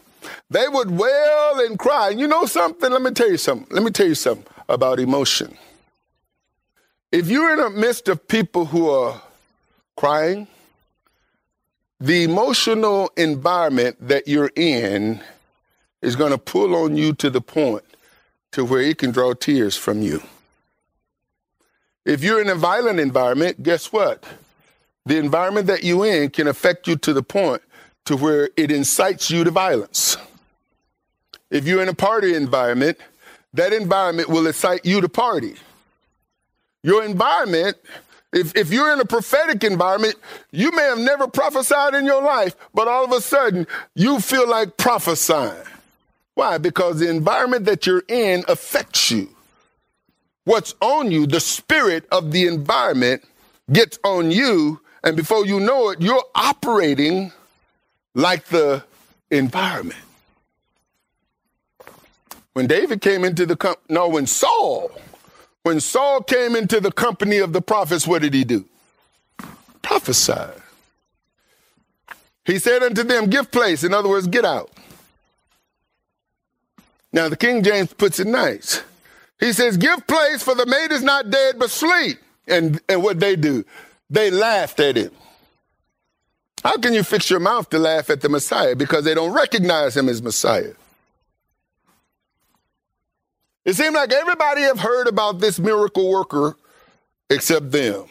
They 0.50 0.66
would 0.68 0.90
wail 0.90 1.60
and 1.60 1.78
cry. 1.78 2.10
You 2.10 2.26
know 2.26 2.46
something? 2.46 2.90
Let 2.90 3.02
me 3.02 3.10
tell 3.10 3.30
you 3.30 3.36
something. 3.36 3.68
Let 3.70 3.84
me 3.84 3.90
tell 3.90 4.06
you 4.06 4.14
something 4.14 4.46
about 4.68 4.98
emotion. 4.98 5.56
If 7.12 7.28
you're 7.28 7.52
in 7.52 7.58
the 7.58 7.70
midst 7.70 8.08
of 8.08 8.26
people 8.26 8.66
who 8.66 8.90
are 8.90 9.20
crying, 9.96 10.48
the 12.00 12.24
emotional 12.24 13.10
environment 13.16 13.96
that 14.00 14.28
you're 14.28 14.50
in 14.56 15.20
is 16.02 16.16
going 16.16 16.32
to 16.32 16.38
pull 16.38 16.74
on 16.74 16.96
you 16.96 17.12
to 17.14 17.30
the 17.30 17.40
point 17.40 17.84
to 18.52 18.64
where 18.64 18.82
it 18.82 18.98
can 18.98 19.12
draw 19.12 19.32
tears 19.32 19.76
from 19.76 20.02
you. 20.02 20.22
If 22.04 22.22
you're 22.22 22.40
in 22.40 22.48
a 22.48 22.54
violent 22.54 23.00
environment, 23.00 23.62
guess 23.62 23.92
what? 23.92 24.24
The 25.06 25.18
environment 25.18 25.68
that 25.68 25.84
you're 25.84 26.04
in 26.06 26.30
can 26.30 26.48
affect 26.48 26.88
you 26.88 26.96
to 26.96 27.12
the 27.12 27.22
point 27.22 27.62
to 28.06 28.16
where 28.16 28.50
it 28.56 28.72
incites 28.72 29.30
you 29.30 29.44
to 29.44 29.50
violence. 29.50 30.16
If 31.50 31.66
you're 31.66 31.82
in 31.82 31.88
a 31.88 31.94
party 31.94 32.34
environment, 32.34 32.98
that 33.54 33.72
environment 33.72 34.28
will 34.28 34.46
incite 34.46 34.84
you 34.84 35.00
to 35.00 35.08
party. 35.08 35.54
Your 36.82 37.04
environment, 37.04 37.76
if, 38.32 38.54
if 38.56 38.72
you're 38.72 38.92
in 38.92 39.00
a 39.00 39.04
prophetic 39.04 39.64
environment, 39.64 40.16
you 40.50 40.72
may 40.72 40.82
have 40.82 40.98
never 40.98 41.28
prophesied 41.28 41.94
in 41.94 42.04
your 42.04 42.22
life, 42.22 42.56
but 42.74 42.88
all 42.88 43.04
of 43.04 43.12
a 43.12 43.20
sudden 43.20 43.66
you 43.94 44.20
feel 44.20 44.48
like 44.48 44.76
prophesying. 44.76 45.64
Why? 46.34 46.58
Because 46.58 46.98
the 46.98 47.08
environment 47.08 47.64
that 47.64 47.86
you're 47.86 48.04
in 48.08 48.44
affects 48.48 49.10
you. 49.10 49.30
What's 50.44 50.74
on 50.80 51.10
you, 51.10 51.26
the 51.26 51.40
spirit 51.40 52.06
of 52.12 52.32
the 52.32 52.46
environment 52.46 53.24
gets 53.72 53.98
on 54.04 54.30
you, 54.30 54.80
and 55.06 55.16
before 55.16 55.46
you 55.46 55.60
know 55.60 55.90
it, 55.90 56.02
you're 56.02 56.24
operating 56.34 57.32
like 58.14 58.46
the 58.46 58.84
environment. 59.30 60.00
When 62.54 62.66
David 62.66 63.00
came 63.02 63.24
into 63.24 63.46
the 63.46 63.56
com- 63.56 63.76
no, 63.88 64.08
when 64.08 64.26
Saul 64.26 64.92
when 65.64 65.80
Saul 65.80 66.22
came 66.22 66.56
into 66.56 66.80
the 66.80 66.92
company 66.92 67.38
of 67.38 67.52
the 67.52 67.62
prophets, 67.62 68.06
what 68.06 68.22
did 68.22 68.34
he 68.34 68.44
do? 68.44 68.64
Prophesy. 69.82 70.52
He 72.44 72.58
said 72.58 72.82
unto 72.82 73.02
them, 73.04 73.28
Give 73.30 73.50
place. 73.50 73.84
In 73.84 73.94
other 73.94 74.08
words, 74.08 74.28
get 74.28 74.44
out. 74.44 74.70
Now, 77.12 77.28
the 77.28 77.36
King 77.36 77.62
James 77.64 77.92
puts 77.94 78.20
it 78.20 78.28
nice. 78.28 78.82
He 79.40 79.52
says, 79.52 79.76
Give 79.76 80.06
place, 80.06 80.42
for 80.42 80.54
the 80.54 80.66
maid 80.66 80.92
is 80.92 81.02
not 81.02 81.30
dead, 81.30 81.58
but 81.58 81.70
sleep. 81.70 82.18
And, 82.48 82.80
and 82.88 83.02
what 83.02 83.20
they 83.20 83.36
do? 83.36 83.64
They 84.08 84.30
laughed 84.30 84.80
at 84.80 84.96
him. 84.96 85.10
How 86.62 86.76
can 86.78 86.94
you 86.94 87.02
fix 87.02 87.30
your 87.30 87.40
mouth 87.40 87.70
to 87.70 87.78
laugh 87.78 88.10
at 88.10 88.20
the 88.20 88.28
Messiah? 88.28 88.74
Because 88.74 89.04
they 89.04 89.14
don't 89.14 89.32
recognize 89.32 89.96
him 89.96 90.08
as 90.08 90.22
Messiah. 90.22 90.72
It 93.64 93.74
seemed 93.74 93.94
like 93.94 94.12
everybody 94.12 94.62
have 94.62 94.78
heard 94.78 95.08
about 95.08 95.40
this 95.40 95.58
miracle 95.58 96.08
worker 96.08 96.56
except 97.28 97.72
them. 97.72 98.04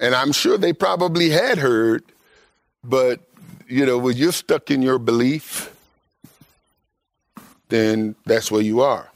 And 0.00 0.14
I'm 0.14 0.30
sure 0.30 0.56
they 0.56 0.72
probably 0.72 1.28
had 1.30 1.58
heard, 1.58 2.04
but 2.84 3.20
you 3.66 3.84
know, 3.84 3.98
when 3.98 4.16
you're 4.16 4.32
stuck 4.32 4.70
in 4.70 4.80
your 4.80 4.98
belief, 4.98 5.74
then 7.68 8.14
that's 8.24 8.50
where 8.50 8.62
you 8.62 8.80
are. 8.80 9.07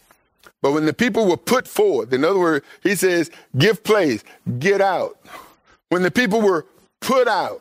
But 0.62 0.72
when 0.72 0.86
the 0.86 0.94
people 0.94 1.28
were 1.28 1.36
put 1.36 1.68
forth, 1.68 2.12
in 2.12 2.24
other 2.24 2.38
words, 2.38 2.64
he 2.82 2.94
says, 2.94 3.30
give 3.58 3.82
place, 3.82 4.24
get 4.58 4.80
out. 4.80 5.18
When 5.88 6.02
the 6.02 6.10
people 6.10 6.40
were 6.40 6.64
put 7.00 7.28
out, 7.28 7.60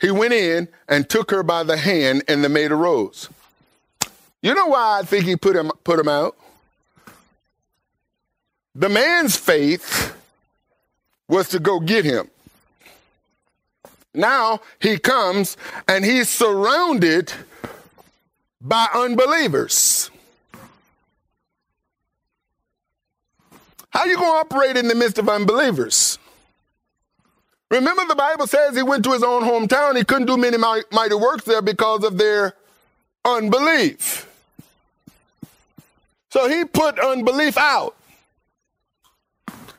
he 0.00 0.10
went 0.10 0.32
in 0.32 0.68
and 0.88 1.08
took 1.08 1.30
her 1.30 1.42
by 1.42 1.64
the 1.64 1.76
hand, 1.76 2.22
and 2.28 2.44
the 2.44 2.48
maid 2.48 2.70
arose. 2.70 3.28
You 4.42 4.54
know 4.54 4.66
why 4.66 5.00
I 5.00 5.02
think 5.02 5.24
he 5.24 5.36
put 5.36 5.56
him 5.56 5.70
put 5.84 5.98
him 5.98 6.08
out? 6.08 6.36
The 8.74 8.88
man's 8.88 9.36
faith 9.36 10.14
was 11.28 11.48
to 11.50 11.58
go 11.58 11.80
get 11.80 12.04
him. 12.04 12.28
Now 14.12 14.60
he 14.78 14.98
comes 14.98 15.56
and 15.88 16.04
he's 16.04 16.28
surrounded 16.28 17.32
by 18.60 18.88
unbelievers. 18.94 20.10
How 23.94 24.06
you 24.06 24.16
going 24.16 24.32
to 24.32 24.38
operate 24.38 24.76
in 24.76 24.88
the 24.88 24.94
midst 24.96 25.18
of 25.18 25.28
unbelievers? 25.28 26.18
Remember 27.70 28.04
the 28.06 28.16
Bible 28.16 28.48
says 28.48 28.76
he 28.76 28.82
went 28.82 29.04
to 29.04 29.12
his 29.12 29.22
own 29.22 29.42
hometown. 29.42 29.96
He 29.96 30.04
couldn't 30.04 30.26
do 30.26 30.36
many 30.36 30.58
mighty 30.58 31.14
works 31.14 31.44
there 31.44 31.62
because 31.62 32.02
of 32.02 32.18
their 32.18 32.54
unbelief. 33.24 34.28
So 36.30 36.48
he 36.48 36.64
put 36.64 36.98
unbelief 36.98 37.56
out. 37.56 37.94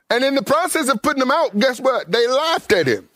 And 0.09 0.23
in 0.23 0.35
the 0.35 0.43
process 0.43 0.87
of 0.87 1.01
putting 1.01 1.19
them 1.19 1.31
out, 1.31 1.59
guess 1.59 1.81
what? 1.81 2.09
They 2.09 2.25
laughed 2.25 2.71
at 2.71 2.87
him. 2.87 3.09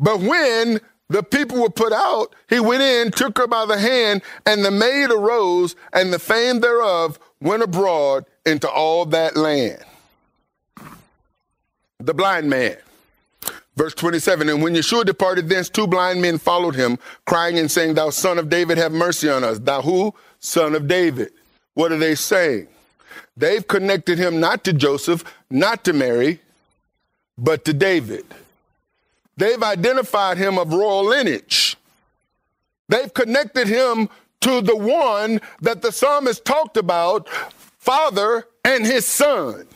But 0.00 0.18
when 0.18 0.80
the 1.08 1.22
people 1.22 1.62
were 1.62 1.70
put 1.70 1.92
out, 1.92 2.34
he 2.48 2.58
went 2.58 2.82
in, 2.82 3.12
took 3.12 3.38
her 3.38 3.46
by 3.46 3.66
the 3.66 3.78
hand, 3.78 4.22
and 4.46 4.64
the 4.64 4.70
maid 4.72 5.10
arose, 5.10 5.76
and 5.92 6.12
the 6.12 6.18
fame 6.18 6.60
thereof 6.60 7.18
went 7.40 7.62
abroad 7.62 8.26
into 8.44 8.68
all 8.68 9.04
that 9.06 9.36
land. 9.36 9.82
The 12.00 12.14
blind 12.14 12.48
man. 12.48 12.76
Verse 13.76 13.94
27 13.94 14.48
And 14.48 14.62
when 14.62 14.74
Yeshua 14.74 15.04
departed 15.04 15.48
thence, 15.48 15.68
two 15.68 15.86
blind 15.86 16.20
men 16.20 16.38
followed 16.38 16.74
him, 16.74 16.98
crying 17.26 17.58
and 17.58 17.70
saying, 17.70 17.94
Thou 17.94 18.10
son 18.10 18.38
of 18.38 18.48
David, 18.48 18.78
have 18.78 18.92
mercy 18.92 19.28
on 19.28 19.44
us. 19.44 19.58
Thou 19.58 19.82
who? 19.82 20.14
Son 20.40 20.74
of 20.74 20.88
David. 20.88 21.32
What 21.74 21.92
are 21.92 21.98
they 21.98 22.14
saying? 22.14 22.66
They've 23.36 23.66
connected 23.66 24.18
him 24.18 24.40
not 24.40 24.64
to 24.64 24.72
Joseph, 24.72 25.22
not 25.48 25.84
to 25.84 25.92
Mary, 25.92 26.40
but 27.36 27.64
to 27.66 27.72
David. 27.72 28.24
They've 29.36 29.62
identified 29.62 30.38
him 30.38 30.58
of 30.58 30.72
royal 30.72 31.04
lineage. 31.04 31.76
They've 32.88 33.12
connected 33.14 33.68
him 33.68 34.08
to 34.40 34.60
the 34.60 34.76
one 34.76 35.40
that 35.62 35.82
the 35.82 35.92
psalmist 35.92 36.44
talked 36.44 36.76
about, 36.76 37.28
father 37.78 38.46
and 38.64 38.86
his 38.86 39.06
son. 39.06 39.66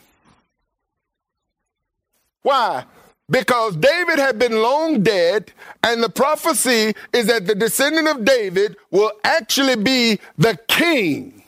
Why? 2.43 2.85
Because 3.31 3.77
David 3.77 4.19
had 4.19 4.39
been 4.39 4.61
long 4.61 5.03
dead, 5.03 5.53
and 5.83 6.03
the 6.03 6.09
prophecy 6.09 6.95
is 7.13 7.27
that 7.27 7.47
the 7.47 7.55
descendant 7.55 8.09
of 8.09 8.25
David 8.25 8.77
will 8.91 9.13
actually 9.25 9.77
be 9.77 10.19
the 10.37 10.59
king 10.69 11.43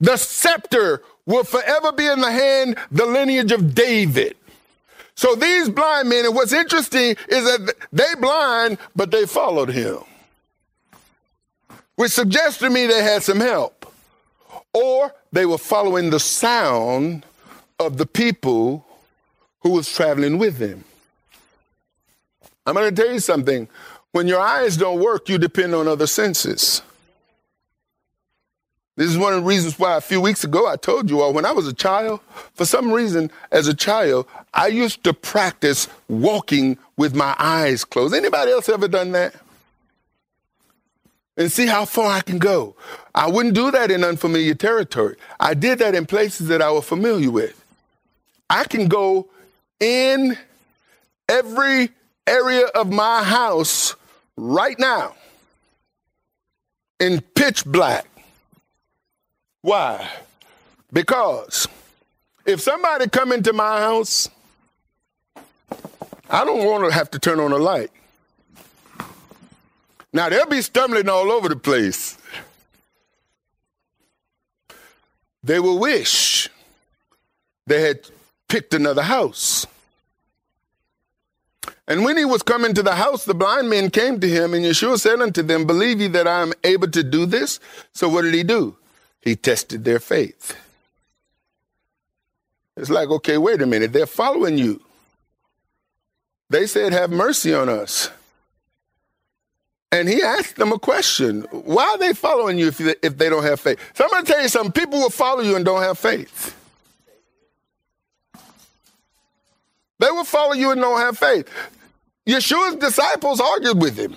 the 0.00 0.16
scepter 0.16 1.02
will 1.26 1.44
forever 1.44 1.92
be 1.92 2.06
in 2.06 2.20
the 2.20 2.32
hand, 2.32 2.76
the 2.90 3.06
lineage 3.06 3.52
of 3.52 3.74
David. 3.74 4.36
So 5.14 5.34
these 5.34 5.68
blind 5.68 6.08
men, 6.08 6.24
and 6.24 6.34
what's 6.34 6.52
interesting 6.52 7.14
is 7.28 7.44
that 7.44 7.74
they 7.92 8.14
blind, 8.18 8.78
but 8.96 9.10
they 9.10 9.26
followed 9.26 9.68
him. 9.68 9.98
Which 12.00 12.12
suggests 12.12 12.60
to 12.60 12.70
me 12.70 12.86
they 12.86 13.02
had 13.02 13.22
some 13.22 13.40
help. 13.40 13.92
Or 14.72 15.14
they 15.32 15.44
were 15.44 15.58
following 15.58 16.08
the 16.08 16.18
sound 16.18 17.26
of 17.78 17.98
the 17.98 18.06
people 18.06 18.86
who 19.60 19.72
was 19.72 19.92
traveling 19.92 20.38
with 20.38 20.56
them. 20.56 20.82
I'm 22.64 22.72
going 22.72 22.94
to 22.94 23.02
tell 23.02 23.12
you 23.12 23.20
something. 23.20 23.68
When 24.12 24.26
your 24.26 24.40
eyes 24.40 24.78
don't 24.78 24.98
work, 24.98 25.28
you 25.28 25.36
depend 25.36 25.74
on 25.74 25.86
other 25.86 26.06
senses. 26.06 26.80
This 28.96 29.10
is 29.10 29.18
one 29.18 29.34
of 29.34 29.42
the 29.42 29.46
reasons 29.46 29.78
why 29.78 29.98
a 29.98 30.00
few 30.00 30.22
weeks 30.22 30.42
ago 30.42 30.66
I 30.66 30.76
told 30.76 31.10
you 31.10 31.20
all 31.20 31.34
when 31.34 31.44
I 31.44 31.52
was 31.52 31.68
a 31.68 31.74
child, 31.74 32.20
for 32.54 32.64
some 32.64 32.90
reason, 32.90 33.30
as 33.52 33.68
a 33.68 33.74
child, 33.74 34.26
I 34.54 34.68
used 34.68 35.04
to 35.04 35.12
practice 35.12 35.86
walking 36.08 36.78
with 36.96 37.14
my 37.14 37.36
eyes 37.38 37.84
closed. 37.84 38.14
Anybody 38.14 38.52
else 38.52 38.70
ever 38.70 38.88
done 38.88 39.12
that? 39.12 39.34
And 41.40 41.50
see 41.50 41.66
how 41.66 41.86
far 41.86 42.12
I 42.12 42.20
can 42.20 42.38
go. 42.38 42.76
I 43.14 43.28
wouldn't 43.28 43.54
do 43.54 43.72
that 43.72 43.90
in 43.90 44.04
unfamiliar 44.04 44.54
territory. 44.54 45.16
I 45.40 45.54
did 45.54 45.80
that 45.80 45.94
in 45.96 46.06
places 46.06 46.46
that 46.48 46.60
I 46.62 46.70
was 46.70 46.84
familiar 46.84 47.30
with. 47.30 47.64
I 48.48 48.64
can 48.64 48.86
go 48.86 49.28
in 49.80 50.36
every 51.28 51.90
area 52.26 52.66
of 52.66 52.92
my 52.92 53.24
house 53.24 53.96
right 54.36 54.78
now 54.78 55.14
in 57.00 57.20
pitch 57.34 57.64
black 57.64 58.06
why? 59.62 60.08
Because 60.92 61.68
if 62.46 62.60
somebody 62.60 63.08
come 63.08 63.32
into 63.32 63.52
my 63.52 63.78
house, 63.80 64.28
I 66.30 66.44
don't 66.44 66.64
want 66.64 66.84
to 66.84 66.90
have 66.92 67.10
to 67.10 67.18
turn 67.18 67.40
on 67.40 67.52
a 67.52 67.58
light. 67.58 67.90
Now 70.12 70.28
they'll 70.28 70.46
be 70.46 70.62
stumbling 70.62 71.08
all 71.08 71.30
over 71.30 71.48
the 71.48 71.56
place. 71.56 72.18
They 75.42 75.58
will 75.58 75.78
wish 75.78 76.48
they 77.66 77.82
had 77.82 78.00
picked 78.48 78.74
another 78.74 79.02
house. 79.02 79.66
And 81.86 82.04
when 82.04 82.16
he 82.16 82.24
was 82.24 82.42
coming 82.42 82.74
to 82.74 82.82
the 82.82 82.94
house, 82.94 83.24
the 83.24 83.34
blind 83.34 83.68
men 83.68 83.90
came 83.90 84.20
to 84.20 84.28
him, 84.28 84.54
and 84.54 84.64
Yeshua 84.64 84.98
said 84.98 85.20
unto 85.20 85.42
them, 85.42 85.66
Believe 85.66 86.00
ye 86.00 86.08
that 86.08 86.26
I 86.26 86.42
am 86.42 86.52
able 86.62 86.88
to 86.88 87.02
do 87.02 87.26
this? 87.26 87.58
So 87.92 88.08
what 88.08 88.22
did 88.22 88.34
he 88.34 88.42
do? 88.42 88.76
He 89.20 89.34
tested 89.34 89.84
their 89.84 89.98
faith. 89.98 90.56
It's 92.76 92.90
like, 92.90 93.08
okay, 93.08 93.38
wait 93.38 93.60
a 93.60 93.66
minute. 93.66 93.92
They're 93.92 94.06
following 94.06 94.56
you. 94.56 94.80
They 96.48 96.66
said, 96.66 96.92
Have 96.92 97.10
mercy 97.10 97.52
on 97.52 97.68
us. 97.68 98.10
And 99.92 100.08
he 100.08 100.22
asked 100.22 100.56
them 100.56 100.72
a 100.72 100.78
question 100.78 101.42
Why 101.50 101.84
are 101.84 101.98
they 101.98 102.12
following 102.12 102.58
you 102.58 102.68
if, 102.68 102.78
they, 102.78 102.94
if 103.02 103.18
they 103.18 103.28
don't 103.28 103.42
have 103.42 103.60
faith? 103.60 103.78
So 103.94 104.04
I'm 104.04 104.10
going 104.10 104.24
to 104.24 104.32
tell 104.32 104.42
you 104.42 104.48
something 104.48 104.72
people 104.72 105.00
will 105.00 105.10
follow 105.10 105.42
you 105.42 105.56
and 105.56 105.64
don't 105.64 105.82
have 105.82 105.98
faith. 105.98 106.56
They 109.98 110.10
will 110.10 110.24
follow 110.24 110.54
you 110.54 110.70
and 110.70 110.80
don't 110.80 110.98
have 110.98 111.18
faith. 111.18 111.46
Yeshua's 112.26 112.76
disciples 112.76 113.40
argued 113.40 113.80
with 113.82 113.98
him. 113.98 114.16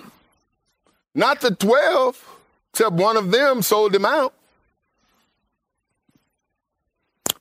Not 1.14 1.40
the 1.40 1.54
12, 1.54 2.36
except 2.72 2.92
one 2.92 3.16
of 3.16 3.30
them 3.30 3.60
sold 3.60 3.94
him 3.94 4.04
out. 4.04 4.32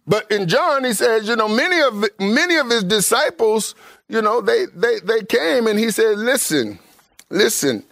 But 0.06 0.30
in 0.32 0.50
John, 0.50 0.84
he 0.84 0.94
says, 0.94 1.28
you 1.28 1.36
know, 1.36 1.48
many 1.48 1.80
of 1.80 2.04
many 2.20 2.58
of 2.58 2.70
his 2.70 2.84
disciples, 2.84 3.74
you 4.10 4.22
know, 4.22 4.42
they 4.42 4.66
they 4.66 5.00
they 5.00 5.24
came 5.24 5.68
and 5.68 5.80
he 5.80 5.92
said, 5.92 6.18
listen, 6.18 6.78
listen, 7.30 7.84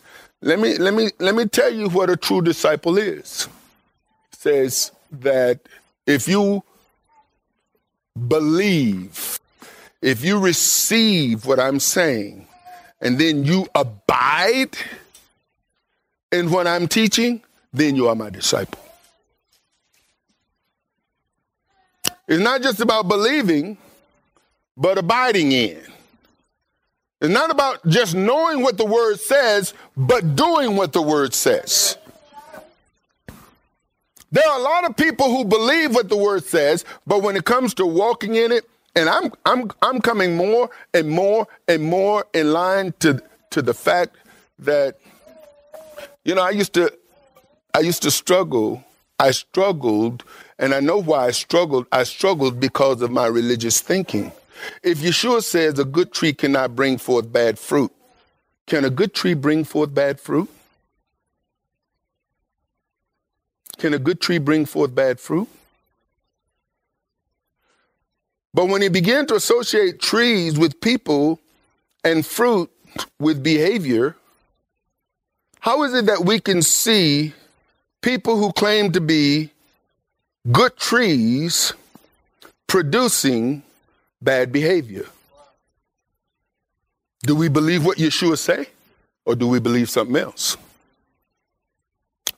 let 0.42 0.60
me 0.60 0.78
let 0.78 0.94
me 0.94 1.10
let 1.20 1.36
me 1.36 1.46
tell 1.46 1.72
you 1.72 1.90
what 1.90 2.10
a 2.10 2.18
true 2.18 2.42
disciple 2.42 2.98
is. 2.98 3.48
says 4.32 4.92
that 5.12 5.60
if 6.08 6.28
you 6.28 6.64
believe, 8.28 9.40
if 10.02 10.26
you 10.26 10.40
receive 10.40 11.46
what 11.46 11.60
I'm 11.60 11.80
saying, 11.80 12.48
and 13.02 13.20
then 13.20 13.46
you 13.46 13.68
abide 13.76 14.76
in 16.32 16.50
what 16.50 16.66
I'm 16.66 16.88
teaching, 16.88 17.42
then 17.72 17.96
you 17.96 18.08
are 18.08 18.16
my 18.16 18.30
disciple. 18.30 18.80
It's 22.28 22.42
not 22.42 22.62
just 22.62 22.80
about 22.80 23.08
believing, 23.08 23.78
but 24.78 24.98
abiding 24.98 25.52
in. 25.52 25.82
It's 27.22 27.30
not 27.30 27.52
about 27.52 27.88
just 27.88 28.16
knowing 28.16 28.64
what 28.64 28.78
the 28.78 28.86
word 28.86 29.20
says, 29.20 29.76
but 29.96 30.36
doing 30.36 30.76
what 30.76 30.92
the 30.92 31.04
word 31.04 31.36
says. 31.36 31.98
There 34.32 34.48
are 34.48 34.60
a 34.60 34.64
lot 34.64 34.90
of 34.90 34.96
people 34.96 35.30
who 35.30 35.46
believe 35.46 35.94
what 35.94 36.10
the 36.10 36.18
word 36.18 36.44
says, 36.44 36.84
but 37.06 37.22
when 37.22 37.36
it 37.36 37.46
comes 37.46 37.76
to 37.76 37.86
walking 37.86 38.36
in 38.36 38.52
it, 38.52 38.68
and 38.96 39.08
I'm 39.08 39.32
I'm 39.46 39.72
I'm 39.82 40.02
coming 40.02 40.36
more 40.36 40.70
and 40.94 41.10
more 41.10 41.48
and 41.68 41.84
more 41.84 42.26
in 42.34 42.52
line 42.52 42.94
to 43.00 43.22
to 43.52 43.62
the 43.62 43.74
fact 43.74 44.16
that 44.60 44.98
you 46.26 46.36
know, 46.36 46.42
I 46.42 46.50
used 46.52 46.74
to 46.74 46.92
I 47.74 47.80
used 47.80 48.02
to 48.04 48.12
struggle. 48.12 48.84
I 49.20 49.32
struggled 49.32 50.24
and 50.58 50.74
I 50.74 50.80
know 50.80 50.98
why 50.98 51.28
I 51.28 51.32
struggled. 51.32 51.86
I 51.92 52.04
struggled 52.04 52.60
because 52.60 53.02
of 53.02 53.12
my 53.12 53.28
religious 53.28 53.80
thinking. 53.80 54.32
If 54.84 55.00
Yeshua 55.00 55.44
says 55.44 55.80
a 55.80 55.86
good 55.86 56.12
tree 56.14 56.34
cannot 56.34 56.76
bring 56.76 56.98
forth 56.98 57.32
bad 57.32 57.60
fruit, 57.60 57.92
can 58.68 58.86
a 58.86 58.90
good 58.90 59.14
tree 59.14 59.34
bring 59.34 59.64
forth 59.64 59.94
bad 59.94 60.20
fruit? 60.20 60.50
Can 63.78 63.94
a 63.94 64.00
good 64.00 64.22
tree 64.22 64.38
bring 64.38 64.66
forth 64.66 64.94
bad 64.94 65.20
fruit? 65.20 65.48
But 68.54 68.68
when 68.68 68.82
he 68.82 68.90
began 68.90 69.26
to 69.28 69.36
associate 69.36 70.00
trees 70.00 70.60
with 70.60 70.82
people 70.82 71.40
and 72.04 72.26
fruit 72.26 72.70
with 73.20 73.42
behavior, 73.42 74.16
how 75.60 75.84
is 75.84 75.94
it 75.94 76.06
that 76.08 76.26
we 76.26 76.40
can 76.40 76.62
see 76.62 77.34
people 78.02 78.38
who 78.38 78.52
claim 78.52 78.92
to 78.92 79.02
be 79.02 79.52
good 80.52 80.76
trees 80.76 81.74
producing 82.68 83.64
bad 84.22 84.52
behavior. 84.52 85.06
Do 87.24 87.36
we 87.36 87.50
believe 87.50 87.86
what 87.86 87.98
Yeshua 87.98 88.38
say 88.38 88.68
or 89.26 89.36
do 89.36 89.48
we 89.48 89.60
believe 89.60 89.90
something 89.90 90.16
else? 90.16 90.58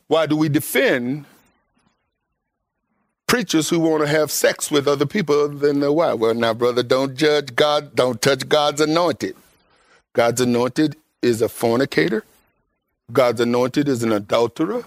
Why 0.08 0.26
do 0.26 0.36
we 0.36 0.50
defend 0.50 1.26
preachers 3.28 3.70
who 3.70 3.80
want 3.80 4.02
to 4.02 4.08
have 4.08 4.30
sex 4.30 4.70
with 4.70 4.88
other 4.88 5.06
people 5.06 5.48
than 5.48 5.80
their 5.80 5.92
wife? 5.92 6.20
Well, 6.20 6.34
now, 6.34 6.54
brother, 6.54 6.84
don't 6.84 7.16
judge 7.16 7.56
God, 7.56 7.96
don't 7.96 8.22
touch 8.22 8.48
God's 8.48 8.82
anointed. 8.82 9.36
God's 10.14 10.42
anointed 10.42 10.98
is 11.22 11.42
a 11.42 11.50
fornicator. 11.50 12.24
God's 13.12 13.42
anointed 13.42 13.88
is 13.88 14.04
an 14.04 14.12
adulterer. 14.12 14.84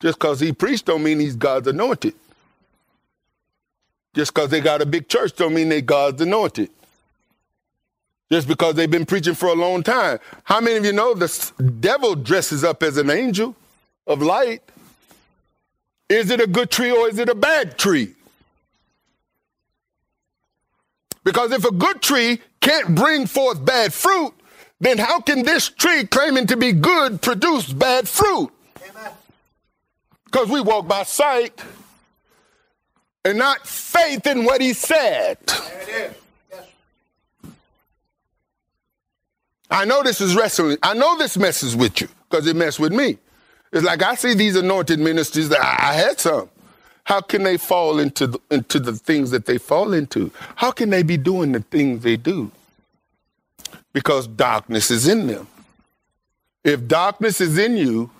Just 0.00 0.18
because 0.18 0.40
he 0.40 0.52
preached 0.52 0.86
don't 0.86 1.02
mean 1.02 1.20
he's 1.20 1.36
God's 1.36 1.68
anointed. 1.68 2.14
Just 4.14 4.34
because 4.34 4.50
they 4.50 4.60
got 4.60 4.82
a 4.82 4.86
big 4.86 5.08
church 5.08 5.34
don't 5.36 5.54
mean 5.54 5.68
they 5.68 5.80
God's 5.80 6.20
anointed. 6.20 6.70
Just 8.30 8.48
because 8.48 8.74
they've 8.74 8.90
been 8.90 9.06
preaching 9.06 9.34
for 9.34 9.48
a 9.48 9.54
long 9.54 9.82
time. 9.82 10.18
How 10.44 10.60
many 10.60 10.76
of 10.76 10.84
you 10.84 10.92
know 10.92 11.14
the 11.14 11.52
devil 11.80 12.14
dresses 12.14 12.64
up 12.64 12.82
as 12.82 12.96
an 12.96 13.10
angel 13.10 13.54
of 14.06 14.22
light? 14.22 14.62
Is 16.08 16.30
it 16.30 16.40
a 16.40 16.46
good 16.46 16.70
tree 16.70 16.90
or 16.90 17.08
is 17.08 17.18
it 17.18 17.28
a 17.28 17.34
bad 17.34 17.78
tree? 17.78 18.14
Because 21.24 21.52
if 21.52 21.64
a 21.64 21.72
good 21.72 22.02
tree 22.02 22.40
can't 22.60 22.94
bring 22.94 23.26
forth 23.26 23.64
bad 23.64 23.92
fruit, 23.92 24.34
then 24.80 24.98
how 24.98 25.20
can 25.20 25.44
this 25.44 25.68
tree 25.68 26.04
claiming 26.04 26.46
to 26.48 26.56
be 26.56 26.72
good 26.72 27.22
produce 27.22 27.72
bad 27.72 28.08
fruit? 28.08 28.50
Because 30.24 30.48
we 30.48 30.60
walk 30.60 30.88
by 30.88 31.04
sight 31.04 31.62
and 33.24 33.38
not 33.38 33.66
faith 33.66 34.26
in 34.26 34.44
what 34.44 34.60
he 34.60 34.72
said. 34.72 35.38
I 39.70 39.86
know 39.86 40.02
this 40.02 40.20
is 40.20 40.36
wrestling. 40.36 40.76
I 40.82 40.92
know 40.92 41.16
this 41.16 41.38
messes 41.38 41.74
with 41.74 42.00
you 42.00 42.08
because 42.28 42.46
it 42.46 42.54
messes 42.54 42.78
with 42.78 42.92
me. 42.92 43.16
It's 43.72 43.84
like 43.84 44.02
I 44.02 44.14
see 44.16 44.34
these 44.34 44.54
anointed 44.54 44.98
ministers 44.98 45.48
that 45.48 45.60
I 45.60 45.94
had 45.94 46.20
some. 46.20 46.50
How 47.04 47.20
can 47.22 47.42
they 47.42 47.56
fall 47.56 47.98
into 47.98 48.26
the, 48.26 48.38
into 48.50 48.78
the 48.78 48.92
things 48.92 49.30
that 49.30 49.46
they 49.46 49.56
fall 49.58 49.94
into? 49.94 50.30
How 50.56 50.70
can 50.70 50.90
they 50.90 51.02
be 51.02 51.16
doing 51.16 51.52
the 51.52 51.60
things 51.60 52.02
they 52.02 52.16
do? 52.16 52.50
Because 53.94 54.26
darkness 54.26 54.90
is 54.90 55.08
in 55.08 55.26
them. 55.26 55.46
If 56.62 56.86
darkness 56.86 57.40
is 57.40 57.56
in 57.58 57.76
you, 57.76 58.10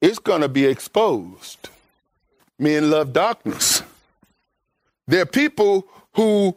it's 0.00 0.18
going 0.18 0.42
to 0.42 0.48
be 0.48 0.66
exposed. 0.66 1.70
Men 2.58 2.90
love 2.90 3.12
darkness. 3.12 3.83
There 5.06 5.22
are 5.22 5.26
people 5.26 5.86
who 6.14 6.56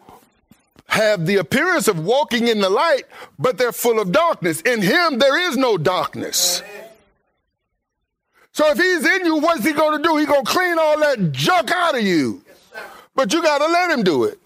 have 0.88 1.26
the 1.26 1.38
appearance 1.38 1.88
of 1.88 2.00
walking 2.00 2.48
in 2.48 2.62
the 2.62 2.70
light, 2.70 3.04
but 3.38 3.58
they're 3.58 3.74
full 3.74 4.00
of 4.00 4.12
darkness. 4.12 4.62
In 4.62 4.82
him, 4.82 5.20
there 5.20 5.50
is 5.50 5.58
no 5.58 5.78
darkness. 5.78 6.62
So 8.54 8.72
if 8.72 8.78
he's 8.78 9.06
in 9.06 9.26
you, 9.26 9.38
what's 9.38 9.64
he 9.64 9.74
going 9.74 10.02
to 10.02 10.04
do? 10.04 10.18
He's 10.18 10.28
going 10.28 10.46
to 10.46 10.52
clean 10.52 10.80
all 10.80 11.00
that 11.00 11.32
junk 11.32 11.72
out 11.72 11.96
of 11.96 12.02
you. 12.02 12.42
But 13.14 13.34
you 13.34 13.42
got 13.42 13.60
to 13.60 13.68
let 13.68 13.92
him 13.92 14.04
do 14.04 14.24
it. 14.24 14.40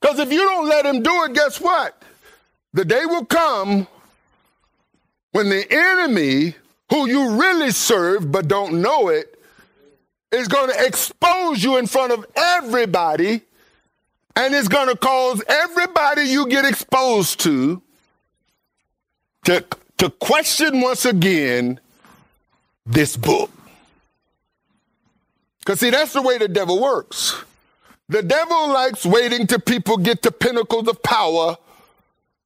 Because 0.00 0.18
if 0.18 0.32
you 0.32 0.38
don't 0.38 0.68
let 0.68 0.86
him 0.86 1.02
do 1.02 1.24
it, 1.24 1.34
guess 1.34 1.60
what? 1.60 2.00
The 2.72 2.84
day 2.84 3.04
will 3.06 3.24
come 3.24 3.86
when 5.32 5.48
the 5.48 5.66
enemy 5.70 6.54
who 6.90 7.08
you 7.08 7.40
really 7.40 7.70
serve 7.70 8.30
but 8.30 8.48
don't 8.48 8.80
know 8.80 9.08
it, 9.08 9.35
is 10.36 10.48
going 10.48 10.70
to 10.70 10.86
expose 10.86 11.62
you 11.64 11.76
in 11.76 11.86
front 11.86 12.12
of 12.12 12.26
everybody 12.36 13.42
and 14.36 14.54
it's 14.54 14.68
going 14.68 14.88
to 14.88 14.96
cause 14.96 15.42
everybody 15.48 16.22
you 16.22 16.46
get 16.46 16.64
exposed 16.64 17.40
to 17.40 17.82
to, 19.44 19.64
to 19.98 20.10
question 20.10 20.80
once 20.80 21.04
again 21.04 21.80
this 22.84 23.16
book. 23.16 23.50
Because, 25.60 25.80
see, 25.80 25.90
that's 25.90 26.12
the 26.12 26.22
way 26.22 26.38
the 26.38 26.48
devil 26.48 26.80
works. 26.80 27.42
The 28.08 28.22
devil 28.22 28.68
likes 28.68 29.04
waiting 29.04 29.46
till 29.46 29.60
people 29.60 29.96
get 29.96 30.22
to 30.22 30.30
pinnacles 30.30 30.86
of 30.86 31.02
power 31.02 31.56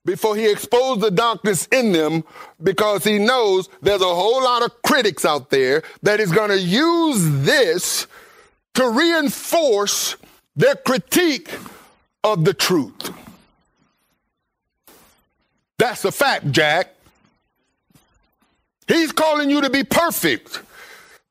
before 0.04 0.36
he 0.36 0.50
exposes 0.50 1.02
the 1.02 1.10
darkness 1.10 1.66
in 1.66 1.92
them 1.92 2.24
because 2.62 3.04
he 3.04 3.18
knows 3.18 3.68
there's 3.82 4.00
a 4.00 4.14
whole 4.14 4.42
lot 4.42 4.62
of 4.62 4.82
critics 4.82 5.24
out 5.24 5.50
there 5.50 5.82
that 6.02 6.20
is 6.20 6.32
going 6.32 6.50
to 6.50 6.58
use 6.60 7.44
this 7.44 8.06
to 8.74 8.88
reinforce 8.88 10.16
their 10.56 10.74
critique 10.74 11.50
of 12.24 12.44
the 12.44 12.54
truth. 12.54 13.12
That's 15.78 16.04
a 16.04 16.12
fact, 16.12 16.50
Jack. 16.50 16.94
He's 18.86 19.12
calling 19.12 19.50
you 19.50 19.60
to 19.60 19.70
be 19.70 19.84
perfect. 19.84 20.62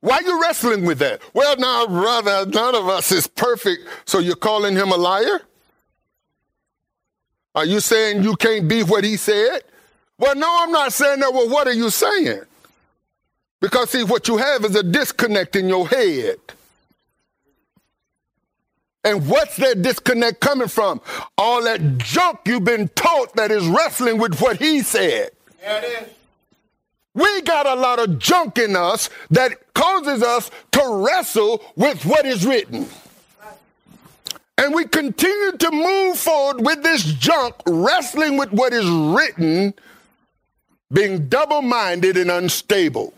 Why 0.00 0.16
are 0.16 0.22
you 0.22 0.40
wrestling 0.40 0.84
with 0.86 0.98
that? 1.00 1.20
Well, 1.34 1.56
now, 1.56 1.86
brother, 1.86 2.46
none 2.46 2.74
of 2.74 2.88
us 2.88 3.12
is 3.12 3.26
perfect, 3.26 3.86
so 4.06 4.18
you're 4.18 4.34
calling 4.34 4.74
him 4.74 4.90
a 4.90 4.96
liar? 4.96 5.42
Are 7.54 7.64
you 7.64 7.80
saying 7.80 8.22
you 8.22 8.36
can't 8.36 8.68
be 8.68 8.82
what 8.82 9.04
he 9.04 9.16
said? 9.16 9.62
Well, 10.18 10.36
no, 10.36 10.48
I'm 10.60 10.70
not 10.70 10.92
saying 10.92 11.20
that. 11.20 11.32
Well, 11.32 11.48
what 11.48 11.66
are 11.66 11.72
you 11.72 11.90
saying? 11.90 12.42
Because, 13.60 13.90
see, 13.90 14.04
what 14.04 14.28
you 14.28 14.36
have 14.36 14.64
is 14.64 14.74
a 14.76 14.82
disconnect 14.82 15.56
in 15.56 15.68
your 15.68 15.88
head. 15.88 16.36
And 19.02 19.26
what's 19.28 19.56
that 19.56 19.82
disconnect 19.82 20.40
coming 20.40 20.68
from? 20.68 21.00
All 21.38 21.62
that 21.64 21.98
junk 21.98 22.40
you've 22.44 22.64
been 22.64 22.88
taught 22.88 23.34
that 23.36 23.50
is 23.50 23.66
wrestling 23.66 24.18
with 24.18 24.40
what 24.40 24.58
he 24.58 24.82
said. 24.82 25.30
Yeah, 25.62 25.78
it 25.78 26.02
is. 26.02 26.08
We 27.14 27.42
got 27.42 27.66
a 27.66 27.74
lot 27.74 27.98
of 27.98 28.18
junk 28.18 28.58
in 28.58 28.76
us 28.76 29.10
that 29.30 29.74
causes 29.74 30.22
us 30.22 30.50
to 30.72 31.04
wrestle 31.06 31.62
with 31.76 32.04
what 32.04 32.24
is 32.24 32.46
written. 32.46 32.88
And 34.60 34.74
we 34.74 34.84
continue 34.84 35.52
to 35.52 35.70
move 35.70 36.18
forward 36.18 36.60
with 36.60 36.82
this 36.82 37.02
junk, 37.14 37.54
wrestling 37.66 38.36
with 38.36 38.52
what 38.52 38.74
is 38.74 38.86
written, 38.86 39.72
being 40.92 41.28
double 41.28 41.62
minded 41.62 42.18
and 42.18 42.30
unstable. 42.30 43.14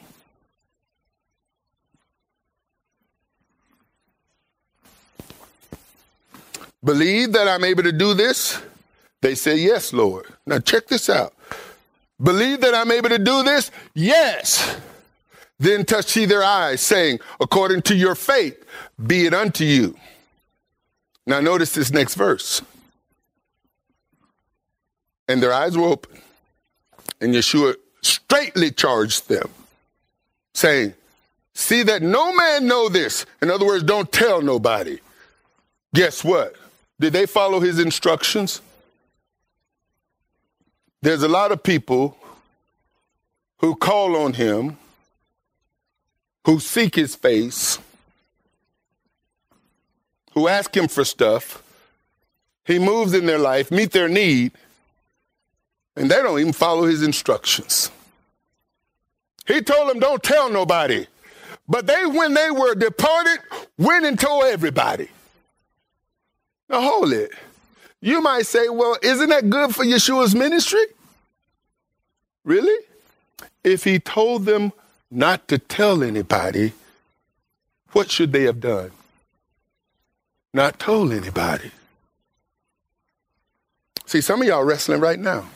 Believe 6.85 7.33
that 7.33 7.49
I'm 7.49 7.65
able 7.65 7.83
to 7.83 7.93
do 7.93 8.15
this? 8.15 8.63
They 9.21 9.35
say, 9.35 9.57
Yes, 9.57 9.93
Lord. 9.93 10.27
Now 10.47 10.61
check 10.61 10.87
this 10.87 11.11
out. 11.11 11.35
Believe 12.23 12.61
that 12.61 12.73
I'm 12.73 12.93
able 12.93 13.09
to 13.09 13.19
do 13.19 13.43
this? 13.43 13.73
Yes. 13.95 14.77
Then 15.59 15.85
touch 15.85 16.17
ye 16.17 16.25
their 16.25 16.45
eyes, 16.45 16.81
saying, 16.81 17.19
According 17.41 17.83
to 17.83 17.97
your 17.97 18.15
faith, 18.15 18.65
be 19.05 19.27
it 19.27 19.35
unto 19.35 19.65
you. 19.65 19.97
Now 21.27 21.41
notice 21.41 21.73
this 21.73 21.91
next 21.91 22.15
verse. 22.15 22.63
And 25.29 25.43
their 25.43 25.53
eyes 25.53 25.77
were 25.77 25.87
open, 25.87 26.21
and 27.21 27.33
Yeshua 27.33 27.77
straightly 28.03 28.71
charged 28.71 29.29
them, 29.29 29.49
saying, 30.53 30.95
See 31.55 31.83
that 31.85 32.03
no 32.03 32.35
man 32.35 32.67
know 32.67 32.89
this. 32.89 33.25
In 33.41 33.51
other 33.51 33.67
words, 33.67 33.85
don't 33.85 34.11
tell 34.11 34.43
nobody. 34.43 34.99
Guess 35.95 36.25
what? 36.25 36.55
Did 36.99 37.13
they 37.13 37.27
follow 37.27 37.61
his 37.61 37.79
instructions? 37.79 38.61
There's 41.03 41.23
a 41.23 41.29
lot 41.29 41.53
of 41.53 41.63
people 41.63 42.17
who 43.59 43.75
call 43.75 44.17
on 44.17 44.35
him, 44.35 44.77
who 46.47 46.59
seek 46.59 46.95
his 46.95 47.15
face, 47.15 47.79
who 50.35 50.49
ask 50.49 50.77
him 50.77 50.89
for 50.89 51.05
stuff. 51.05 51.63
He 52.65 52.79
moves 52.79 53.15
in 53.15 53.27
their 53.27 53.39
life, 53.39 53.71
meet 53.71 53.93
their 53.93 54.09
need, 54.09 54.53
and 55.97 56.11
they 56.11 56.17
don't 56.17 56.39
even 56.41 56.53
follow 56.53 56.85
his 56.85 57.03
instructions. 57.03 57.91
He 59.47 59.61
told 59.61 59.91
them, 59.91 59.99
don't 59.99 60.23
tell 60.23 60.51
nobody. 60.51 61.07
But 61.69 61.87
they, 61.87 62.07
when 62.07 62.35
they 62.35 62.51
were 62.51 62.75
departed, 62.75 63.39
went 63.79 64.05
and 64.05 64.19
told 64.19 64.45
everybody. 64.45 65.09
Now 66.69 66.81
hold 66.81 67.13
it. 67.13 67.33
You 68.01 68.21
might 68.21 68.47
say, 68.47 68.69
well, 68.69 68.97
isn't 69.03 69.29
that 69.29 69.51
good 69.51 69.75
for 69.75 69.85
Yeshua's 69.85 70.35
ministry? 70.35 70.85
Really? 72.45 72.85
If 73.63 73.85
he 73.85 73.99
told 73.99 74.45
them 74.45 74.73
not 75.11 75.47
to 75.49 75.59
tell 75.59 76.03
anybody, 76.03 76.73
what 77.93 78.11
should 78.11 78.33
they 78.33 78.45
have 78.45 78.61
done? 78.61 78.91
Not 80.55 80.79
told 80.79 81.13
anybody. 81.13 81.71
See, 84.07 84.21
some 84.21 84.43
of 84.43 84.49
y'all 84.49 84.65
wrestling 84.65 85.01
right 85.01 85.19
now. 85.19 85.49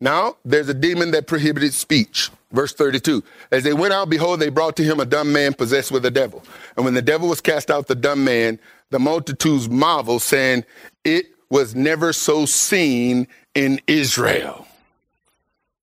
Now, 0.00 0.36
there's 0.44 0.68
a 0.68 0.74
demon 0.74 1.12
that 1.12 1.26
prohibited 1.26 1.72
speech. 1.72 2.30
Verse 2.52 2.72
32. 2.72 3.22
As 3.50 3.64
they 3.64 3.72
went 3.72 3.92
out, 3.92 4.10
behold, 4.10 4.40
they 4.40 4.48
brought 4.50 4.76
to 4.76 4.84
him 4.84 5.00
a 5.00 5.04
dumb 5.04 5.32
man 5.32 5.54
possessed 5.54 5.90
with 5.90 6.04
a 6.04 6.10
devil. 6.10 6.42
And 6.76 6.84
when 6.84 6.94
the 6.94 7.02
devil 7.02 7.28
was 7.28 7.40
cast 7.40 7.70
out, 7.70 7.86
the 7.86 7.94
dumb 7.94 8.24
man, 8.24 8.58
the 8.90 8.98
multitudes 8.98 9.68
marveled, 9.68 10.22
saying, 10.22 10.64
It 11.04 11.26
was 11.50 11.74
never 11.74 12.12
so 12.12 12.46
seen 12.46 13.26
in 13.54 13.80
Israel. 13.86 14.65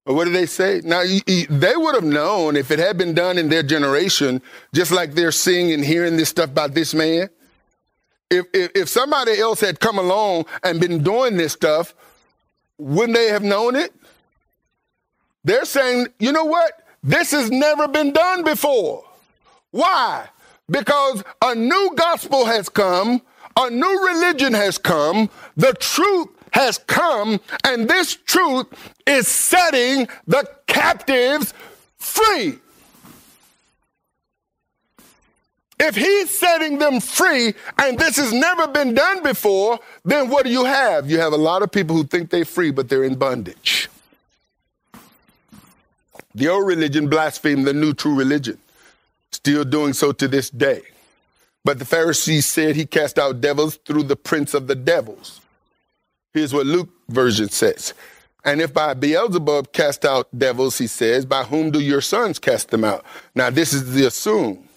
What 0.04 0.26
did 0.26 0.34
they 0.34 0.46
say? 0.46 0.82
Now, 0.84 1.02
they 1.02 1.76
would 1.76 1.94
have 1.94 2.04
known 2.04 2.56
if 2.56 2.70
it 2.70 2.78
had 2.78 2.98
been 2.98 3.14
done 3.14 3.38
in 3.38 3.48
their 3.48 3.62
generation, 3.62 4.42
just 4.74 4.92
like 4.92 5.14
they're 5.14 5.32
seeing 5.32 5.72
and 5.72 5.82
hearing 5.82 6.18
this 6.18 6.28
stuff 6.28 6.50
about 6.50 6.74
this 6.74 6.92
man. 6.92 7.30
If, 8.30 8.46
if, 8.52 8.70
if 8.74 8.88
somebody 8.88 9.38
else 9.38 9.60
had 9.60 9.80
come 9.80 9.98
along 9.98 10.44
and 10.62 10.78
been 10.78 11.02
doing 11.02 11.38
this 11.38 11.54
stuff, 11.54 11.94
wouldn't 12.76 13.16
they 13.16 13.28
have 13.28 13.42
known 13.42 13.76
it? 13.76 13.94
They're 15.42 15.64
saying, 15.64 16.08
you 16.18 16.32
know 16.32 16.44
what? 16.44 16.72
This 17.02 17.30
has 17.30 17.50
never 17.50 17.88
been 17.88 18.12
done 18.12 18.44
before. 18.44 19.04
Why? 19.70 20.26
Because 20.68 21.22
a 21.42 21.54
new 21.54 21.92
gospel 21.96 22.44
has 22.44 22.68
come, 22.68 23.22
a 23.56 23.70
new 23.70 24.06
religion 24.06 24.52
has 24.52 24.76
come, 24.76 25.30
the 25.56 25.72
truth 25.74 26.28
has 26.54 26.78
come, 26.78 27.40
and 27.64 27.88
this 27.88 28.14
truth 28.14 28.66
is 29.08 29.26
setting 29.26 30.06
the 30.28 30.48
captives 30.68 31.52
free. 31.98 32.60
If 35.80 35.96
he's 35.96 36.38
setting 36.38 36.78
them 36.78 37.00
free 37.00 37.54
and 37.82 37.98
this 37.98 38.16
has 38.16 38.32
never 38.32 38.68
been 38.68 38.94
done 38.94 39.24
before, 39.24 39.80
then 40.04 40.28
what 40.28 40.44
do 40.44 40.52
you 40.52 40.64
have? 40.64 41.10
You 41.10 41.18
have 41.18 41.32
a 41.32 41.36
lot 41.36 41.62
of 41.62 41.72
people 41.72 41.96
who 41.96 42.04
think 42.04 42.30
they're 42.30 42.44
free, 42.44 42.70
but 42.70 42.88
they're 42.88 43.02
in 43.02 43.16
bondage. 43.16 43.90
The 46.36 46.48
old 46.48 46.68
religion 46.68 47.08
blasphemed 47.08 47.66
the 47.66 47.74
new 47.74 47.94
true 47.94 48.14
religion, 48.14 48.58
still 49.32 49.64
doing 49.64 49.92
so 49.92 50.12
to 50.12 50.28
this 50.28 50.50
day. 50.50 50.82
But 51.64 51.80
the 51.80 51.84
Pharisees 51.84 52.46
said 52.46 52.76
he 52.76 52.86
cast 52.86 53.18
out 53.18 53.40
devils 53.40 53.76
through 53.84 54.04
the 54.04 54.16
prince 54.16 54.54
of 54.54 54.68
the 54.68 54.76
devils. 54.76 55.40
Here's 56.34 56.52
what 56.52 56.66
Luke 56.66 56.90
version 57.08 57.48
says. 57.48 57.94
And 58.44 58.60
if 58.60 58.74
by 58.74 58.92
Beelzebub 58.92 59.72
cast 59.72 60.04
out 60.04 60.28
devils, 60.36 60.76
he 60.76 60.86
says, 60.86 61.24
by 61.24 61.44
whom 61.44 61.70
do 61.70 61.80
your 61.80 62.02
sons 62.02 62.38
cast 62.38 62.70
them 62.70 62.84
out? 62.84 63.04
Now, 63.34 63.48
this 63.48 63.72
is 63.72 63.94
the 63.94 64.06
assume 64.06 64.68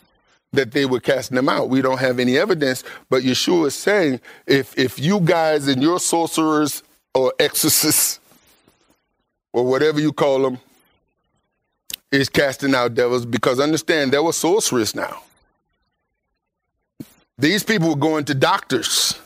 that 0.54 0.72
they 0.72 0.86
were 0.86 1.02
casting 1.02 1.36
them 1.36 1.50
out. 1.50 1.68
We 1.70 1.82
don't 1.82 2.00
have 2.00 2.20
any 2.20 2.38
evidence, 2.38 2.84
but 3.10 3.24
Yeshua 3.24 3.68
is 3.68 3.76
saying, 3.76 4.22
if, 4.46 4.78
if 4.78 4.98
you 5.00 5.20
guys 5.20 5.68
and 5.68 5.82
your 5.82 6.00
sorcerers 6.00 6.84
or 7.14 7.34
exorcists 7.40 8.20
or 9.52 9.66
whatever 9.66 10.00
you 10.00 10.14
call 10.14 10.44
them 10.44 10.60
is 12.12 12.30
casting 12.30 12.74
out 12.74 12.94
devils 12.94 13.26
because 13.26 13.60
understand 13.60 14.14
there 14.14 14.24
were 14.24 14.32
sorcerers 14.32 14.96
now. 14.96 15.24
These 17.38 17.64
people 17.64 17.90
were 17.90 17.96
going 17.96 18.24
to 18.26 18.34
doctors. 18.34 19.20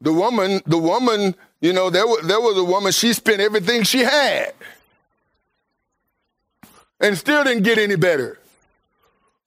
The 0.00 0.12
woman, 0.12 0.60
the 0.66 0.78
woman, 0.78 1.34
you 1.60 1.72
know, 1.72 1.90
there 1.90 2.06
was, 2.06 2.26
there 2.26 2.40
was 2.40 2.58
a 2.58 2.64
woman, 2.64 2.92
she 2.92 3.12
spent 3.12 3.40
everything 3.40 3.82
she 3.84 4.00
had 4.00 4.52
and 7.00 7.16
still 7.18 7.44
didn't 7.44 7.64
get 7.64 7.78
any 7.78 7.96
better. 7.96 8.38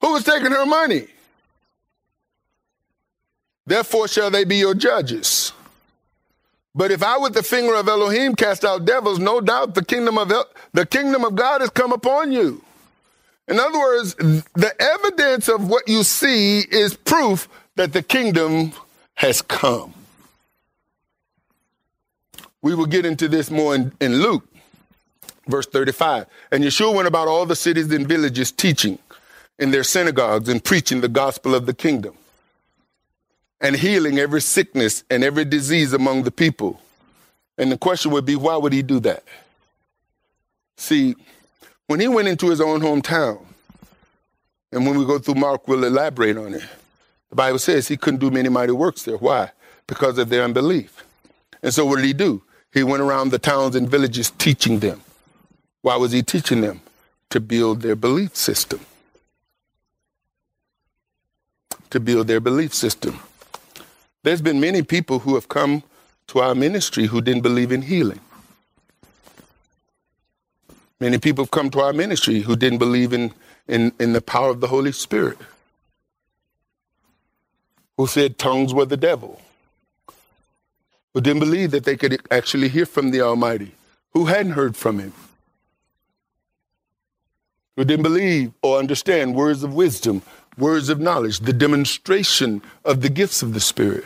Who 0.00 0.12
was 0.12 0.24
taking 0.24 0.52
her 0.52 0.66
money? 0.66 1.08
Therefore 3.66 4.08
shall 4.08 4.30
they 4.30 4.44
be 4.44 4.56
your 4.56 4.74
judges. 4.74 5.52
But 6.74 6.90
if 6.90 7.02
I 7.02 7.18
with 7.18 7.34
the 7.34 7.42
finger 7.42 7.74
of 7.74 7.88
Elohim 7.88 8.34
cast 8.34 8.64
out 8.64 8.84
devils, 8.84 9.18
no 9.18 9.40
doubt 9.40 9.74
the 9.74 9.84
kingdom 9.84 10.18
of 10.18 10.30
El- 10.30 10.48
the 10.72 10.86
kingdom 10.86 11.24
of 11.24 11.34
God 11.34 11.60
has 11.60 11.70
come 11.70 11.92
upon 11.92 12.32
you. 12.32 12.62
In 13.48 13.58
other 13.58 13.78
words, 13.78 14.14
the 14.14 14.74
evidence 14.78 15.48
of 15.48 15.68
what 15.68 15.88
you 15.88 16.02
see 16.04 16.60
is 16.60 16.94
proof 16.94 17.48
that 17.76 17.92
the 17.92 18.02
kingdom 18.02 18.72
has 19.14 19.42
come. 19.42 19.94
We 22.62 22.74
will 22.74 22.86
get 22.86 23.06
into 23.06 23.28
this 23.28 23.50
more 23.50 23.74
in, 23.74 23.92
in 24.00 24.16
Luke, 24.20 24.46
verse 25.46 25.66
35. 25.66 26.26
And 26.50 26.64
Yeshua 26.64 26.94
went 26.94 27.08
about 27.08 27.28
all 27.28 27.46
the 27.46 27.56
cities 27.56 27.90
and 27.92 28.06
villages 28.06 28.50
teaching 28.50 28.98
in 29.58 29.70
their 29.70 29.84
synagogues 29.84 30.48
and 30.48 30.62
preaching 30.62 31.00
the 31.00 31.08
gospel 31.08 31.54
of 31.54 31.66
the 31.66 31.74
kingdom 31.74 32.14
and 33.60 33.76
healing 33.76 34.18
every 34.18 34.40
sickness 34.40 35.04
and 35.10 35.24
every 35.24 35.44
disease 35.44 35.92
among 35.92 36.22
the 36.22 36.30
people. 36.30 36.80
And 37.56 37.72
the 37.72 37.78
question 37.78 38.12
would 38.12 38.24
be, 38.24 38.36
why 38.36 38.56
would 38.56 38.72
he 38.72 38.82
do 38.82 39.00
that? 39.00 39.24
See, 40.76 41.16
when 41.88 41.98
he 41.98 42.06
went 42.06 42.28
into 42.28 42.50
his 42.50 42.60
own 42.60 42.80
hometown, 42.80 43.44
and 44.70 44.86
when 44.86 44.96
we 44.96 45.04
go 45.04 45.18
through 45.18 45.34
Mark, 45.34 45.66
we'll 45.66 45.84
elaborate 45.84 46.36
on 46.36 46.54
it. 46.54 46.62
The 47.30 47.36
Bible 47.36 47.58
says 47.58 47.88
he 47.88 47.96
couldn't 47.96 48.20
do 48.20 48.30
many 48.30 48.48
mighty 48.48 48.72
works 48.72 49.02
there. 49.02 49.16
Why? 49.16 49.50
Because 49.86 50.18
of 50.18 50.28
their 50.28 50.44
unbelief. 50.44 51.04
And 51.62 51.74
so 51.74 51.84
what 51.84 51.96
did 51.96 52.04
he 52.04 52.12
do? 52.12 52.42
He 52.78 52.84
went 52.84 53.02
around 53.02 53.30
the 53.30 53.40
towns 53.40 53.74
and 53.74 53.90
villages 53.90 54.30
teaching 54.30 54.78
them. 54.78 55.00
Why 55.82 55.96
was 55.96 56.12
he 56.12 56.22
teaching 56.22 56.60
them? 56.60 56.80
To 57.30 57.40
build 57.40 57.82
their 57.82 57.96
belief 57.96 58.36
system. 58.36 58.78
To 61.90 61.98
build 61.98 62.28
their 62.28 62.38
belief 62.38 62.72
system. 62.72 63.18
There's 64.22 64.40
been 64.40 64.60
many 64.60 64.82
people 64.82 65.18
who 65.18 65.34
have 65.34 65.48
come 65.48 65.82
to 66.28 66.38
our 66.38 66.54
ministry 66.54 67.06
who 67.06 67.20
didn't 67.20 67.42
believe 67.42 67.72
in 67.72 67.82
healing. 67.82 68.20
Many 71.00 71.18
people 71.18 71.42
have 71.46 71.50
come 71.50 71.70
to 71.70 71.80
our 71.80 71.92
ministry 71.92 72.42
who 72.42 72.54
didn't 72.54 72.78
believe 72.78 73.12
in, 73.12 73.32
in, 73.66 73.90
in 73.98 74.12
the 74.12 74.20
power 74.20 74.50
of 74.50 74.60
the 74.60 74.68
Holy 74.68 74.92
Spirit, 74.92 75.38
who 77.96 78.06
said 78.06 78.38
tongues 78.38 78.72
were 78.72 78.84
the 78.84 78.96
devil, 78.96 79.42
who 81.14 81.20
didn't 81.20 81.40
believe 81.40 81.70
that 81.70 81.84
they 81.84 81.96
could 81.96 82.20
actually 82.30 82.68
hear 82.68 82.86
from 82.86 83.10
the 83.10 83.20
Almighty, 83.20 83.72
who 84.12 84.26
hadn't 84.26 84.52
heard 84.52 84.76
from 84.76 84.98
Him, 84.98 85.12
who 87.76 87.84
didn't 87.84 88.02
believe 88.02 88.52
or 88.62 88.78
understand 88.78 89.34
words 89.34 89.62
of 89.62 89.74
wisdom, 89.74 90.22
words 90.56 90.88
of 90.88 91.00
knowledge, 91.00 91.40
the 91.40 91.52
demonstration 91.52 92.62
of 92.84 93.00
the 93.00 93.08
gifts 93.08 93.42
of 93.42 93.54
the 93.54 93.60
Spirit. 93.60 94.04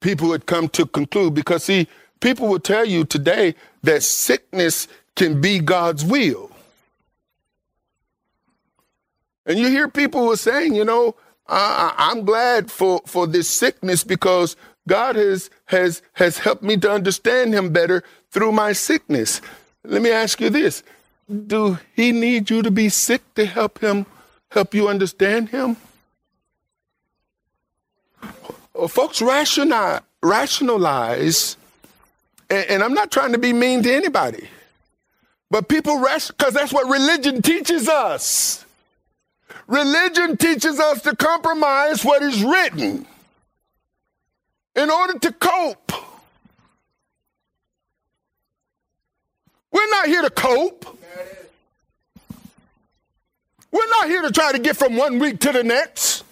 People 0.00 0.32
had 0.32 0.46
come 0.46 0.68
to 0.70 0.86
conclude 0.86 1.34
because, 1.34 1.64
see, 1.64 1.86
people 2.20 2.48
will 2.48 2.58
tell 2.58 2.84
you 2.84 3.04
today 3.04 3.54
that 3.82 4.02
sickness 4.02 4.88
can 5.14 5.40
be 5.40 5.60
God's 5.60 6.04
will. 6.04 6.50
And 9.46 9.58
you 9.58 9.68
hear 9.68 9.88
people 9.88 10.22
who 10.22 10.32
are 10.32 10.36
saying, 10.36 10.74
you 10.74 10.84
know, 10.84 11.14
I, 11.46 11.94
I'm 11.96 12.24
glad 12.24 12.70
for, 12.70 13.02
for 13.06 13.26
this 13.26 13.48
sickness 13.48 14.04
because 14.04 14.56
God 14.88 15.16
has, 15.16 15.50
has, 15.66 16.02
has 16.14 16.38
helped 16.38 16.62
me 16.62 16.76
to 16.78 16.90
understand 16.90 17.54
him 17.54 17.70
better 17.70 18.02
through 18.30 18.52
my 18.52 18.72
sickness. 18.72 19.40
Let 19.84 20.02
me 20.02 20.10
ask 20.10 20.40
you 20.40 20.50
this. 20.50 20.82
Do 21.46 21.78
he 21.94 22.12
need 22.12 22.50
you 22.50 22.62
to 22.62 22.70
be 22.70 22.88
sick 22.88 23.22
to 23.34 23.46
help 23.46 23.80
him, 23.80 24.06
help 24.50 24.74
you 24.74 24.88
understand 24.88 25.50
him? 25.50 25.76
Well, 28.74 28.88
folks 28.88 29.20
rationalize, 29.20 30.00
rationalize 30.22 31.56
and, 32.52 32.68
and 32.68 32.82
I'm 32.82 32.94
not 32.94 33.10
trying 33.10 33.32
to 33.32 33.38
be 33.38 33.52
mean 33.52 33.82
to 33.82 33.92
anybody, 33.92 34.48
but 35.50 35.68
people 35.68 35.98
rest 36.00 36.36
because 36.36 36.52
that's 36.52 36.72
what 36.72 36.88
religion 36.88 37.40
teaches 37.40 37.88
us. 37.88 38.64
Religion 39.66 40.36
teaches 40.36 40.78
us 40.80 41.02
to 41.02 41.14
compromise 41.16 42.04
what 42.04 42.22
is 42.22 42.42
written 42.42 43.06
in 44.74 44.90
order 44.90 45.18
to 45.18 45.32
cope. 45.32 45.92
We're 49.70 49.90
not 49.90 50.06
here 50.06 50.22
to 50.22 50.30
cope. 50.30 50.98
We're 53.70 53.88
not 53.88 54.08
here 54.08 54.22
to 54.22 54.30
try 54.30 54.52
to 54.52 54.58
get 54.58 54.76
from 54.76 54.96
one 54.96 55.18
week 55.18 55.40
to 55.40 55.52
the 55.52 55.64
next. 55.64 56.24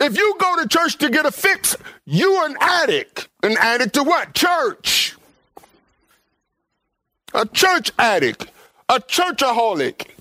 If 0.00 0.16
you 0.16 0.36
go 0.38 0.60
to 0.60 0.68
church 0.68 0.98
to 0.98 1.08
get 1.08 1.24
a 1.24 1.30
fix, 1.30 1.76
you're 2.04 2.46
an 2.46 2.56
addict. 2.60 3.28
An 3.42 3.56
addict 3.58 3.94
to 3.94 4.02
what? 4.02 4.34
Church. 4.34 5.16
A 7.32 7.46
church 7.46 7.92
addict. 7.98 8.46
A 8.88 8.98
churchaholic. 8.98 10.15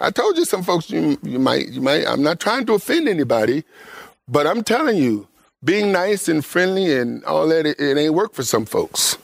I 0.00 0.10
told 0.10 0.36
you 0.36 0.44
some 0.44 0.62
folks 0.62 0.90
you, 0.90 1.18
you 1.22 1.38
might 1.38 1.68
you 1.68 1.80
might 1.80 2.06
I'm 2.06 2.22
not 2.22 2.40
trying 2.40 2.66
to 2.66 2.74
offend 2.74 3.08
anybody, 3.08 3.64
but 4.28 4.46
I'm 4.46 4.62
telling 4.62 4.96
you, 4.98 5.26
being 5.64 5.92
nice 5.92 6.28
and 6.28 6.44
friendly 6.44 6.96
and 6.96 7.24
all 7.24 7.48
that 7.48 7.66
it, 7.66 7.80
it 7.80 7.96
ain't 7.96 8.14
work 8.14 8.34
for 8.34 8.42
some 8.42 8.66
folks. 8.66 9.16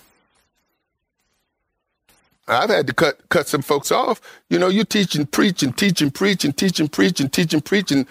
I've 2.49 2.71
had 2.71 2.87
to 2.87 2.95
cut 2.95 3.29
cut 3.29 3.49
some 3.49 3.63
folks 3.63 3.93
off. 3.93 4.21
You 4.51 4.59
know, 4.59 4.69
you 4.69 4.85
teach 4.85 5.15
and 5.15 5.31
preach 5.31 5.63
and 5.63 5.77
teach 5.77 6.01
and 6.01 6.15
preach 6.15 6.45
and 6.45 6.57
teach 6.57 6.81
and 6.81 6.91
preach 6.91 7.21
and 7.21 7.33
teach 7.33 7.55
and 7.55 7.65
preach 7.65 7.93
and 7.93 8.07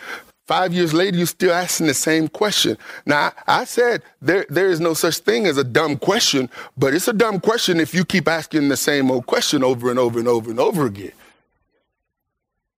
five 0.48 0.74
years 0.74 0.94
later 0.94 1.18
you're 1.18 1.28
still 1.28 1.54
asking 1.54 1.88
the 1.88 1.94
same 1.94 2.28
question. 2.28 2.78
Now 3.06 3.34
I 3.48 3.66
said 3.66 4.04
there 4.22 4.46
there 4.50 4.70
is 4.70 4.80
no 4.80 4.94
such 4.94 5.18
thing 5.20 5.48
as 5.48 5.58
a 5.58 5.64
dumb 5.64 5.98
question, 5.98 6.50
but 6.78 6.94
it's 6.94 7.08
a 7.08 7.14
dumb 7.14 7.40
question 7.40 7.80
if 7.80 7.94
you 7.94 8.06
keep 8.06 8.28
asking 8.28 8.70
the 8.70 8.78
same 8.78 9.10
old 9.10 9.26
question 9.26 9.64
over 9.64 9.90
and 9.90 10.00
over 10.00 10.20
and 10.20 10.28
over 10.28 10.52
and 10.52 10.60
over 10.60 10.86
again. 10.86 11.12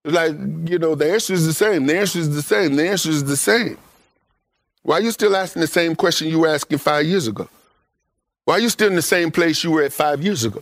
Like, 0.05 0.33
you 0.65 0.79
know, 0.79 0.95
the 0.95 1.13
answer 1.13 1.33
is 1.33 1.45
the 1.45 1.53
same. 1.53 1.85
The 1.85 1.97
answer 1.97 2.19
is 2.19 2.35
the 2.35 2.41
same. 2.41 2.75
The 2.75 2.89
answer 2.89 3.09
is 3.09 3.23
the 3.23 3.37
same. 3.37 3.77
Why 4.81 4.97
are 4.97 5.01
you 5.01 5.11
still 5.11 5.35
asking 5.35 5.61
the 5.61 5.67
same 5.67 5.95
question 5.95 6.27
you 6.27 6.39
were 6.39 6.49
asking 6.49 6.77
five 6.79 7.05
years 7.05 7.27
ago? 7.27 7.47
Why 8.43 8.55
are 8.55 8.59
you 8.59 8.69
still 8.69 8.89
in 8.89 8.95
the 8.95 9.01
same 9.01 9.31
place 9.31 9.63
you 9.63 9.71
were 9.71 9.83
at 9.83 9.93
five 9.93 10.21
years 10.21 10.43
ago? 10.43 10.61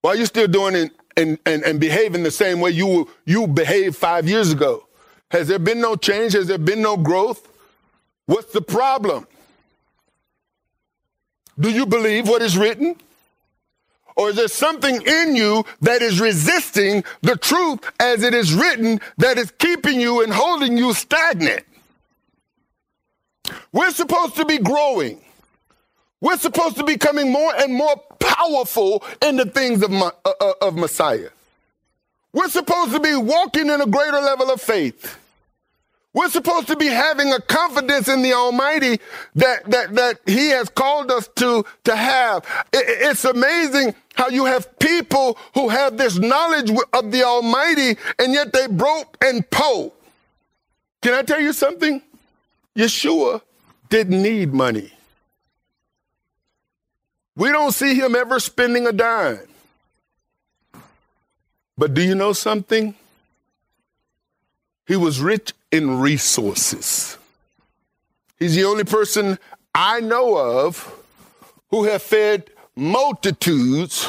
Why 0.00 0.12
are 0.12 0.16
you 0.16 0.24
still 0.24 0.48
doing 0.48 0.74
it 0.74 0.92
and, 1.16 1.38
and, 1.44 1.62
and 1.62 1.78
behaving 1.78 2.22
the 2.22 2.30
same 2.30 2.60
way 2.60 2.70
you, 2.70 3.08
you 3.26 3.46
behaved 3.46 3.96
five 3.96 4.26
years 4.26 4.52
ago? 4.52 4.86
Has 5.30 5.48
there 5.48 5.58
been 5.58 5.80
no 5.80 5.96
change? 5.96 6.32
Has 6.32 6.46
there 6.46 6.56
been 6.56 6.80
no 6.80 6.96
growth? 6.96 7.46
What's 8.24 8.52
the 8.52 8.62
problem? 8.62 9.26
Do 11.58 11.70
you 11.70 11.84
believe 11.84 12.28
what 12.28 12.40
is 12.40 12.56
written? 12.56 12.96
Or 14.16 14.30
is 14.30 14.36
there 14.36 14.48
something 14.48 15.02
in 15.02 15.36
you 15.36 15.64
that 15.82 16.00
is 16.00 16.20
resisting 16.20 17.04
the 17.20 17.36
truth 17.36 17.80
as 18.00 18.22
it 18.22 18.32
is 18.34 18.54
written 18.54 19.00
that 19.18 19.36
is 19.36 19.50
keeping 19.52 20.00
you 20.00 20.22
and 20.22 20.32
holding 20.32 20.78
you 20.78 20.94
stagnant? 20.94 21.64
We're 23.72 23.90
supposed 23.90 24.36
to 24.36 24.44
be 24.44 24.58
growing. 24.58 25.20
We're 26.20 26.38
supposed 26.38 26.76
to 26.76 26.84
be 26.84 26.94
becoming 26.94 27.30
more 27.30 27.54
and 27.56 27.74
more 27.74 27.96
powerful 28.18 29.04
in 29.22 29.36
the 29.36 29.44
things 29.44 29.82
of, 29.82 29.92
uh, 29.92 30.10
uh, 30.24 30.52
of 30.62 30.74
Messiah. 30.76 31.28
We're 32.32 32.48
supposed 32.48 32.92
to 32.92 33.00
be 33.00 33.14
walking 33.14 33.68
in 33.68 33.80
a 33.80 33.86
greater 33.86 34.20
level 34.20 34.50
of 34.50 34.60
faith. 34.60 35.18
We're 36.16 36.30
supposed 36.30 36.66
to 36.68 36.76
be 36.76 36.86
having 36.86 37.30
a 37.34 37.40
confidence 37.42 38.08
in 38.08 38.22
the 38.22 38.32
Almighty 38.32 39.00
that, 39.34 39.70
that, 39.70 39.94
that 39.96 40.20
He 40.24 40.48
has 40.48 40.70
called 40.70 41.10
us 41.10 41.28
to, 41.36 41.62
to 41.84 41.94
have. 41.94 42.42
It's 42.72 43.26
amazing 43.26 43.94
how 44.14 44.28
you 44.28 44.46
have 44.46 44.78
people 44.78 45.36
who 45.52 45.68
have 45.68 45.98
this 45.98 46.16
knowledge 46.16 46.70
of 46.94 47.12
the 47.12 47.22
Almighty 47.22 47.98
and 48.18 48.32
yet 48.32 48.54
they 48.54 48.66
broke 48.66 49.22
and 49.22 49.48
po. 49.50 49.92
Can 51.02 51.12
I 51.12 51.20
tell 51.20 51.38
you 51.38 51.52
something? 51.52 52.00
Yeshua 52.74 53.42
didn't 53.90 54.22
need 54.22 54.54
money. 54.54 54.90
We 57.36 57.52
don't 57.52 57.72
see 57.72 57.94
him 57.94 58.16
ever 58.16 58.40
spending 58.40 58.86
a 58.86 58.92
dime. 58.92 59.40
But 61.76 61.92
do 61.92 62.00
you 62.00 62.14
know 62.14 62.32
something? 62.32 62.94
He 64.86 64.96
was 64.96 65.20
rich 65.20 65.52
in 65.72 65.98
resources. 65.98 67.18
He's 68.38 68.54
the 68.54 68.64
only 68.64 68.84
person 68.84 69.38
I 69.74 70.00
know 70.00 70.36
of 70.36 70.92
who 71.70 71.84
have 71.84 72.02
fed 72.02 72.50
multitudes 72.76 74.08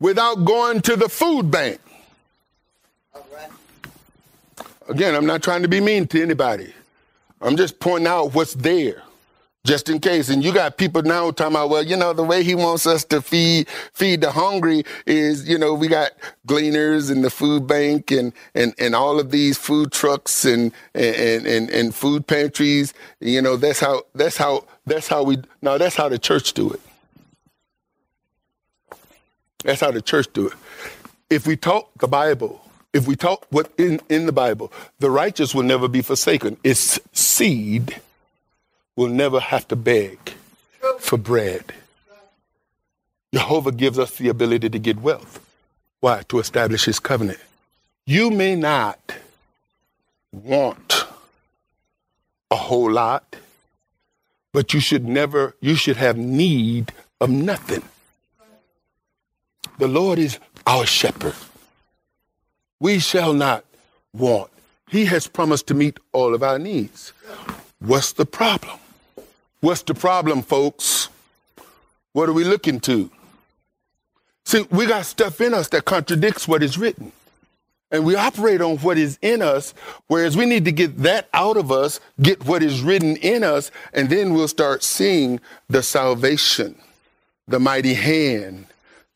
without 0.00 0.44
going 0.44 0.80
to 0.82 0.96
the 0.96 1.08
food 1.08 1.50
bank. 1.50 1.80
Again, 4.88 5.14
I'm 5.14 5.26
not 5.26 5.42
trying 5.42 5.62
to 5.62 5.68
be 5.68 5.80
mean 5.80 6.08
to 6.08 6.20
anybody. 6.20 6.74
I'm 7.40 7.56
just 7.56 7.78
pointing 7.78 8.08
out 8.08 8.34
what's 8.34 8.54
there. 8.54 9.02
Just 9.64 9.88
in 9.88 10.00
case. 10.00 10.28
And 10.28 10.42
you 10.42 10.52
got 10.52 10.76
people 10.76 11.02
now 11.02 11.30
talking 11.30 11.54
about, 11.54 11.70
well, 11.70 11.82
you 11.82 11.96
know, 11.96 12.12
the 12.12 12.24
way 12.24 12.42
he 12.42 12.54
wants 12.54 12.86
us 12.86 13.04
to 13.06 13.20
feed 13.20 13.68
feed 13.92 14.20
the 14.20 14.32
hungry 14.32 14.84
is, 15.06 15.48
you 15.48 15.58
know, 15.58 15.74
we 15.74 15.88
got 15.88 16.12
gleaners 16.46 17.10
and 17.10 17.24
the 17.24 17.30
food 17.30 17.66
bank 17.66 18.10
and 18.10 18.32
and, 18.54 18.74
and 18.78 18.94
all 18.94 19.20
of 19.20 19.30
these 19.30 19.58
food 19.58 19.92
trucks 19.92 20.44
and 20.44 20.72
and, 20.94 21.46
and 21.46 21.70
and 21.70 21.94
food 21.94 22.26
pantries. 22.26 22.94
You 23.20 23.42
know, 23.42 23.56
that's 23.56 23.80
how 23.80 24.02
that's 24.14 24.36
how 24.36 24.64
that's 24.86 25.08
how 25.08 25.22
we 25.22 25.38
now 25.62 25.78
that's 25.78 25.96
how 25.96 26.08
the 26.08 26.18
church 26.18 26.54
do 26.54 26.70
it. 26.70 26.80
That's 29.64 29.80
how 29.80 29.90
the 29.90 30.02
church 30.02 30.32
do 30.32 30.48
it. 30.48 30.54
If 31.28 31.46
we 31.46 31.56
talk 31.56 31.90
the 31.98 32.08
Bible, 32.08 32.64
if 32.92 33.06
we 33.06 33.14
talk 33.14 33.46
what 33.50 33.70
in, 33.76 34.00
in 34.08 34.26
the 34.26 34.32
Bible, 34.32 34.72
the 34.98 35.10
righteous 35.10 35.54
will 35.54 35.62
never 35.62 35.86
be 35.86 36.02
forsaken. 36.02 36.56
Its 36.64 36.98
seed 37.12 38.00
will 38.96 39.08
never 39.08 39.40
have 39.40 39.66
to 39.68 39.76
beg 39.76 40.18
for 40.98 41.16
bread. 41.16 41.72
Jehovah 43.32 43.72
gives 43.72 43.98
us 43.98 44.16
the 44.16 44.28
ability 44.28 44.68
to 44.70 44.78
get 44.78 45.00
wealth. 45.00 45.44
Why? 46.00 46.22
To 46.28 46.38
establish 46.38 46.84
his 46.84 46.98
covenant. 46.98 47.38
You 48.06 48.30
may 48.30 48.56
not 48.56 48.98
want 50.32 51.04
a 52.50 52.56
whole 52.56 52.90
lot, 52.90 53.36
but 54.52 54.74
you 54.74 54.80
should 54.80 55.06
never, 55.06 55.54
you 55.60 55.74
should 55.76 55.96
have 55.96 56.16
need 56.16 56.92
of 57.20 57.30
nothing. 57.30 57.82
The 59.78 59.88
Lord 59.88 60.18
is 60.18 60.38
our 60.66 60.84
shepherd. 60.84 61.34
We 62.80 62.98
shall 62.98 63.32
not 63.32 63.64
want. 64.12 64.50
He 64.88 65.04
has 65.04 65.28
promised 65.28 65.68
to 65.68 65.74
meet 65.74 65.98
all 66.12 66.34
of 66.34 66.42
our 66.42 66.58
needs. 66.58 67.12
What's 67.80 68.12
the 68.12 68.26
problem? 68.26 68.78
What's 69.60 69.82
the 69.82 69.94
problem, 69.94 70.42
folks? 70.42 71.08
What 72.12 72.28
are 72.28 72.32
we 72.32 72.44
looking 72.44 72.80
to? 72.80 73.10
See, 74.44 74.66
we 74.70 74.86
got 74.86 75.06
stuff 75.06 75.40
in 75.40 75.54
us 75.54 75.68
that 75.68 75.84
contradicts 75.84 76.46
what 76.46 76.62
is 76.62 76.76
written. 76.76 77.12
And 77.90 78.04
we 78.04 78.14
operate 78.14 78.60
on 78.60 78.78
what 78.78 78.98
is 78.98 79.18
in 79.20 79.42
us, 79.42 79.74
whereas 80.06 80.36
we 80.36 80.46
need 80.46 80.64
to 80.66 80.72
get 80.72 80.98
that 80.98 81.28
out 81.32 81.56
of 81.56 81.72
us, 81.72 82.00
get 82.22 82.44
what 82.44 82.62
is 82.62 82.82
written 82.82 83.16
in 83.16 83.42
us, 83.42 83.70
and 83.92 84.08
then 84.08 84.32
we'll 84.34 84.46
start 84.46 84.84
seeing 84.84 85.40
the 85.68 85.82
salvation, 85.82 86.76
the 87.48 87.58
mighty 87.58 87.94
hand, 87.94 88.66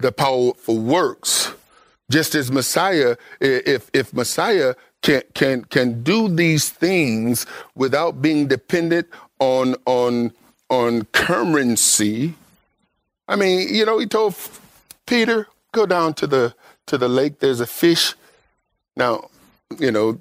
the 0.00 0.10
powerful 0.10 0.78
works. 0.78 1.52
Just 2.10 2.34
as 2.34 2.50
Messiah, 2.50 3.16
if, 3.40 3.90
if 3.92 4.12
Messiah 4.12 4.74
can, 5.05 5.22
can, 5.34 5.64
can 5.64 6.02
do 6.02 6.28
these 6.28 6.70
things 6.70 7.46
without 7.74 8.22
being 8.22 8.48
dependent 8.48 9.07
on 9.38 9.76
on 9.84 10.32
on 10.70 11.05
currency. 11.12 12.34
I 13.28 13.36
mean, 13.36 13.72
you 13.72 13.84
know, 13.84 13.98
he 13.98 14.07
told 14.07 14.34
Peter, 15.07 15.46
"Go 15.72 15.84
down 15.84 16.14
to 16.14 16.26
the 16.26 16.55
to 16.86 16.96
the 16.96 17.09
lake. 17.09 17.40
There's 17.40 17.61
a 17.61 17.66
fish." 17.66 18.14
Now, 18.96 19.28
you 19.78 19.92
know 19.92 20.18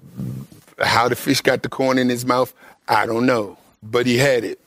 how 0.80 1.08
the 1.08 1.16
fish 1.16 1.40
got 1.40 1.64
the 1.64 1.70
corn 1.70 1.98
in 1.98 2.10
his 2.10 2.26
mouth. 2.26 2.54
I 2.88 3.06
don't 3.06 3.26
know, 3.26 3.58
but 3.82 4.06
he 4.06 4.18
had 4.18 4.44
it, 4.44 4.60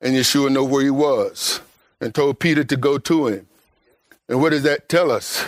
and 0.00 0.14
Yeshua 0.14 0.50
know 0.50 0.64
where 0.64 0.82
he 0.82 0.90
was, 0.90 1.60
and 2.00 2.14
told 2.14 2.38
Peter 2.38 2.64
to 2.64 2.76
go 2.78 2.96
to 2.96 3.26
him. 3.26 3.46
And 4.26 4.40
what 4.40 4.50
does 4.50 4.62
that 4.62 4.88
tell 4.88 5.10
us? 5.10 5.44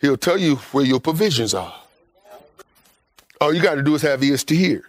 He'll 0.00 0.16
tell 0.16 0.38
you 0.38 0.56
where 0.70 0.84
your 0.84 1.00
provisions 1.00 1.54
are. 1.54 1.83
All 3.40 3.52
you 3.52 3.62
got 3.62 3.74
to 3.74 3.82
do 3.82 3.94
is 3.94 4.02
have 4.02 4.22
ears 4.22 4.44
to 4.44 4.56
hear. 4.56 4.84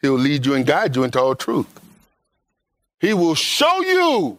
He'll 0.00 0.14
lead 0.14 0.44
you 0.44 0.54
and 0.54 0.66
guide 0.66 0.96
you 0.96 1.04
into 1.04 1.20
all 1.20 1.34
truth. 1.34 1.80
He 3.00 3.14
will 3.14 3.34
show 3.34 3.80
you. 3.80 4.38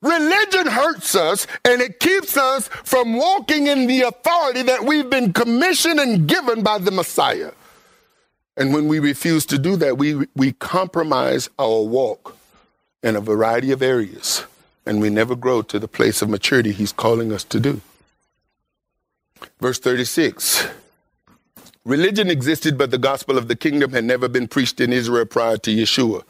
Religion 0.00 0.66
hurts 0.68 1.14
us 1.16 1.46
and 1.64 1.82
it 1.82 1.98
keeps 1.98 2.36
us 2.36 2.68
from 2.68 3.14
walking 3.14 3.66
in 3.66 3.86
the 3.86 4.02
authority 4.02 4.62
that 4.62 4.84
we've 4.84 5.10
been 5.10 5.32
commissioned 5.32 5.98
and 5.98 6.28
given 6.28 6.62
by 6.62 6.78
the 6.78 6.90
Messiah. 6.92 7.50
And 8.56 8.72
when 8.72 8.86
we 8.86 9.00
refuse 9.00 9.44
to 9.46 9.58
do 9.58 9.74
that, 9.76 9.98
we, 9.98 10.26
we 10.36 10.52
compromise 10.52 11.50
our 11.58 11.82
walk 11.82 12.36
in 13.02 13.16
a 13.16 13.20
variety 13.20 13.72
of 13.72 13.82
areas 13.82 14.44
and 14.86 15.00
we 15.00 15.10
never 15.10 15.34
grow 15.34 15.62
to 15.62 15.78
the 15.78 15.88
place 15.88 16.22
of 16.22 16.28
maturity 16.28 16.70
He's 16.70 16.92
calling 16.92 17.32
us 17.32 17.42
to 17.44 17.58
do. 17.58 17.80
Verse 19.60 19.78
36 19.78 20.68
Religion 21.84 22.30
existed, 22.30 22.78
but 22.78 22.90
the 22.90 22.98
gospel 22.98 23.36
of 23.36 23.46
the 23.46 23.56
kingdom 23.56 23.92
had 23.92 24.04
never 24.04 24.26
been 24.26 24.48
preached 24.48 24.80
in 24.80 24.90
Israel 24.90 25.26
prior 25.26 25.58
to 25.58 25.70
Yeshua. 25.70 26.22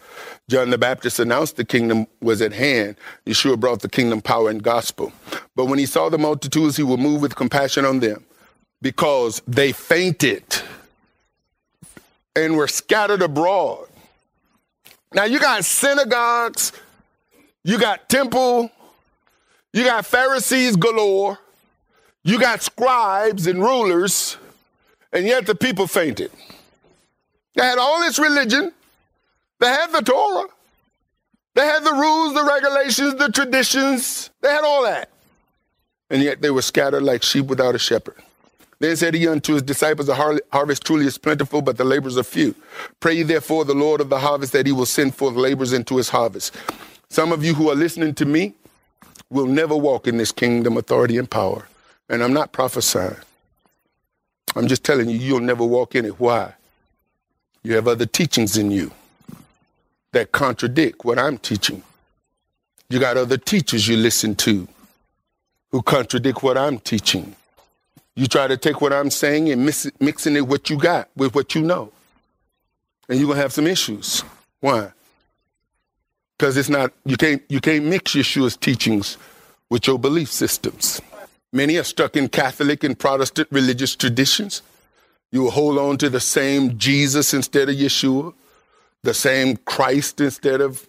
John 0.48 0.70
the 0.70 0.78
Baptist 0.78 1.20
announced 1.20 1.56
the 1.56 1.64
kingdom 1.64 2.08
was 2.20 2.42
at 2.42 2.52
hand. 2.52 2.96
Yeshua 3.24 3.58
brought 3.58 3.80
the 3.80 3.88
kingdom 3.88 4.20
power 4.20 4.50
and 4.50 4.60
gospel. 4.62 5.12
But 5.54 5.66
when 5.66 5.78
he 5.78 5.86
saw 5.86 6.08
the 6.08 6.18
multitudes, 6.18 6.76
he 6.76 6.82
was 6.82 6.98
moved 6.98 7.22
with 7.22 7.36
compassion 7.36 7.84
on 7.84 8.00
them 8.00 8.24
because 8.82 9.42
they 9.46 9.70
fainted 9.70 10.42
and 12.34 12.56
were 12.56 12.66
scattered 12.66 13.22
abroad. 13.22 13.86
Now 15.12 15.24
you 15.24 15.38
got 15.38 15.64
synagogues, 15.64 16.72
you 17.62 17.78
got 17.78 18.08
temple, 18.08 18.72
you 19.72 19.84
got 19.84 20.04
Pharisees 20.04 20.74
galore, 20.74 21.38
you 22.24 22.40
got 22.40 22.60
scribes 22.60 23.46
and 23.46 23.60
rulers 23.60 24.36
and 25.14 25.26
yet 25.26 25.46
the 25.46 25.54
people 25.54 25.86
fainted. 25.86 26.30
They 27.54 27.62
had 27.62 27.78
all 27.78 28.00
this 28.00 28.18
religion, 28.18 28.72
they 29.60 29.68
had 29.68 29.92
the 29.92 30.02
Torah, 30.02 30.48
they 31.54 31.64
had 31.64 31.84
the 31.84 31.92
rules, 31.92 32.34
the 32.34 32.44
regulations, 32.44 33.14
the 33.14 33.28
traditions, 33.28 34.30
they 34.42 34.48
had 34.48 34.64
all 34.64 34.82
that. 34.82 35.08
And 36.10 36.20
yet 36.20 36.42
they 36.42 36.50
were 36.50 36.62
scattered 36.62 37.04
like 37.04 37.22
sheep 37.22 37.46
without 37.46 37.74
a 37.74 37.78
shepherd. 37.78 38.16
Then 38.80 38.96
said 38.96 39.14
he 39.14 39.28
unto 39.28 39.54
his 39.54 39.62
disciples, 39.62 40.08
The 40.08 40.42
harvest 40.52 40.84
truly 40.84 41.06
is 41.06 41.16
plentiful, 41.16 41.62
but 41.62 41.78
the 41.78 41.84
laborers 41.84 42.18
are 42.18 42.24
few. 42.24 42.54
Pray 43.00 43.22
therefore 43.22 43.64
the 43.64 43.72
Lord 43.72 44.00
of 44.00 44.10
the 44.10 44.18
harvest 44.18 44.52
that 44.52 44.66
he 44.66 44.72
will 44.72 44.84
send 44.84 45.14
forth 45.14 45.36
laborers 45.36 45.72
into 45.72 45.96
his 45.96 46.08
harvest. 46.08 46.54
Some 47.08 47.32
of 47.32 47.44
you 47.44 47.54
who 47.54 47.70
are 47.70 47.76
listening 47.76 48.14
to 48.16 48.26
me 48.26 48.52
will 49.30 49.46
never 49.46 49.76
walk 49.76 50.06
in 50.06 50.18
this 50.18 50.32
kingdom 50.32 50.76
authority 50.76 51.16
and 51.16 51.30
power. 51.30 51.66
And 52.08 52.22
I'm 52.22 52.32
not 52.32 52.52
prophesying. 52.52 53.16
I'm 54.56 54.68
just 54.68 54.84
telling 54.84 55.08
you, 55.08 55.18
you'll 55.18 55.40
never 55.40 55.64
walk 55.64 55.94
in 55.94 56.04
it. 56.04 56.20
Why? 56.20 56.54
You 57.62 57.74
have 57.74 57.88
other 57.88 58.06
teachings 58.06 58.56
in 58.56 58.70
you 58.70 58.92
that 60.12 60.32
contradict 60.32 61.04
what 61.04 61.18
I'm 61.18 61.38
teaching. 61.38 61.82
You 62.88 63.00
got 63.00 63.16
other 63.16 63.36
teachers 63.36 63.88
you 63.88 63.96
listen 63.96 64.34
to 64.36 64.68
who 65.70 65.82
contradict 65.82 66.42
what 66.42 66.56
I'm 66.56 66.78
teaching. 66.78 67.34
You 68.14 68.26
try 68.28 68.46
to 68.46 68.56
take 68.56 68.80
what 68.80 68.92
I'm 68.92 69.10
saying 69.10 69.50
and 69.50 69.64
mix, 69.64 69.90
mixing 69.98 70.36
it 70.36 70.46
what 70.46 70.70
you 70.70 70.78
got 70.78 71.08
with 71.16 71.34
what 71.34 71.54
you 71.54 71.62
know. 71.62 71.90
And 73.08 73.18
you're 73.18 73.28
gonna 73.28 73.40
have 73.40 73.52
some 73.52 73.66
issues. 73.66 74.22
Why? 74.60 74.92
Because 76.38 76.56
it's 76.56 76.68
not 76.68 76.92
you 77.04 77.16
can't 77.16 77.42
you 77.48 77.60
can't 77.60 77.84
mix 77.84 78.14
Yeshua's 78.14 78.56
teachings 78.56 79.18
with 79.68 79.86
your 79.86 79.98
belief 79.98 80.30
systems. 80.30 81.00
Many 81.54 81.76
are 81.76 81.84
stuck 81.84 82.16
in 82.16 82.28
Catholic 82.30 82.82
and 82.82 82.98
Protestant 82.98 83.46
religious 83.52 83.94
traditions. 83.94 84.60
You 85.30 85.42
will 85.42 85.52
hold 85.52 85.78
on 85.78 85.98
to 85.98 86.10
the 86.10 86.18
same 86.18 86.76
Jesus 86.76 87.32
instead 87.32 87.68
of 87.68 87.76
Yeshua, 87.76 88.34
the 89.04 89.14
same 89.14 89.58
Christ 89.58 90.20
instead 90.20 90.60
of 90.60 90.84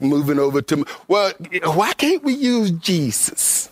moving 0.00 0.40
over 0.40 0.60
to, 0.60 0.84
well, 1.06 1.32
why 1.62 1.92
can't 1.92 2.24
we 2.24 2.34
use 2.34 2.72
Jesus? 2.72 3.70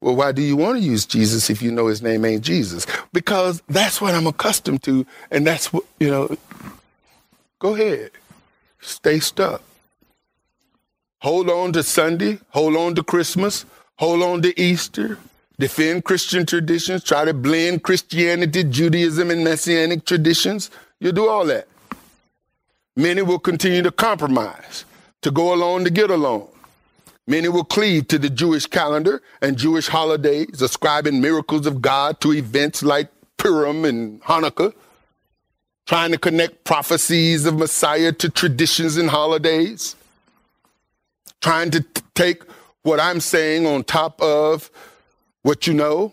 Well, 0.00 0.14
why 0.14 0.30
do 0.30 0.42
you 0.42 0.56
want 0.56 0.78
to 0.78 0.84
use 0.84 1.04
Jesus 1.04 1.50
if 1.50 1.60
you 1.60 1.72
know 1.72 1.88
his 1.88 2.02
name 2.02 2.24
ain't 2.24 2.44
Jesus? 2.44 2.86
Because 3.12 3.60
that's 3.68 4.00
what 4.00 4.14
I'm 4.14 4.28
accustomed 4.28 4.84
to, 4.84 5.04
and 5.28 5.44
that's 5.44 5.72
what, 5.72 5.82
you 5.98 6.08
know, 6.08 6.36
go 7.58 7.74
ahead. 7.74 8.12
Stay 8.80 9.18
stuck. 9.18 9.60
Hold 11.22 11.50
on 11.50 11.72
to 11.72 11.82
Sunday, 11.82 12.38
hold 12.50 12.76
on 12.76 12.94
to 12.94 13.02
Christmas, 13.02 13.64
hold 13.96 14.22
on 14.22 14.40
to 14.42 14.60
Easter, 14.60 15.18
defend 15.58 16.04
Christian 16.04 16.46
traditions, 16.46 17.02
try 17.02 17.24
to 17.24 17.34
blend 17.34 17.82
Christianity, 17.82 18.64
Judaism, 18.64 19.30
and 19.30 19.42
Messianic 19.42 20.04
traditions. 20.04 20.70
You'll 21.00 21.12
do 21.12 21.28
all 21.28 21.44
that. 21.46 21.66
Many 22.96 23.22
will 23.22 23.38
continue 23.38 23.82
to 23.82 23.92
compromise, 23.92 24.84
to 25.22 25.30
go 25.30 25.54
along 25.54 25.84
to 25.84 25.90
get 25.90 26.10
along. 26.10 26.48
Many 27.26 27.48
will 27.48 27.64
cleave 27.64 28.08
to 28.08 28.18
the 28.18 28.30
Jewish 28.30 28.66
calendar 28.66 29.22
and 29.42 29.56
Jewish 29.56 29.86
holidays, 29.86 30.62
ascribing 30.62 31.20
miracles 31.20 31.66
of 31.66 31.82
God 31.82 32.20
to 32.22 32.32
events 32.32 32.82
like 32.82 33.08
Purim 33.36 33.84
and 33.84 34.20
Hanukkah, 34.22 34.72
trying 35.86 36.10
to 36.12 36.18
connect 36.18 36.64
prophecies 36.64 37.44
of 37.46 37.56
Messiah 37.56 38.12
to 38.12 38.28
traditions 38.28 38.96
and 38.96 39.10
holidays, 39.10 39.94
trying 41.40 41.70
to 41.70 41.80
t- 41.80 42.02
take 42.14 42.42
what 42.82 42.98
I'm 42.98 43.20
saying 43.20 43.66
on 43.66 43.84
top 43.84 44.20
of 44.22 44.70
what 45.42 45.66
you 45.66 45.74
know, 45.74 46.12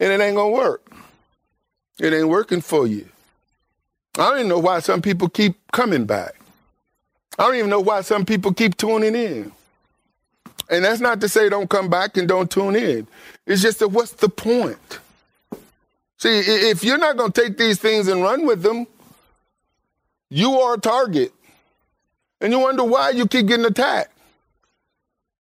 and 0.00 0.12
it 0.12 0.20
ain't 0.20 0.36
gonna 0.36 0.50
work. 0.50 0.92
It 1.98 2.12
ain't 2.12 2.28
working 2.28 2.60
for 2.60 2.86
you. 2.86 3.08
I 4.18 4.28
don't 4.28 4.38
even 4.38 4.48
know 4.48 4.58
why 4.58 4.80
some 4.80 5.00
people 5.02 5.28
keep 5.28 5.56
coming 5.72 6.04
back. 6.04 6.34
I 7.38 7.44
don't 7.44 7.56
even 7.56 7.70
know 7.70 7.80
why 7.80 8.02
some 8.02 8.26
people 8.26 8.52
keep 8.52 8.76
tuning 8.76 9.14
in. 9.14 9.52
And 10.70 10.84
that's 10.84 11.00
not 11.00 11.20
to 11.20 11.28
say 11.28 11.48
don't 11.48 11.68
come 11.70 11.88
back 11.88 12.16
and 12.16 12.28
don't 12.28 12.50
tune 12.50 12.76
in. 12.76 13.06
It's 13.46 13.62
just 13.62 13.78
that 13.80 13.88
what's 13.88 14.12
the 14.12 14.28
point? 14.28 14.98
See, 16.18 16.38
if 16.38 16.84
you're 16.84 16.98
not 16.98 17.16
going 17.16 17.32
to 17.32 17.42
take 17.42 17.58
these 17.58 17.78
things 17.80 18.06
and 18.08 18.22
run 18.22 18.46
with 18.46 18.62
them, 18.62 18.86
you 20.30 20.52
are 20.60 20.74
a 20.74 20.80
target. 20.80 21.32
And 22.40 22.52
you 22.52 22.60
wonder 22.60 22.84
why 22.84 23.10
you 23.10 23.26
keep 23.26 23.46
getting 23.46 23.66
attacked. 23.66 24.11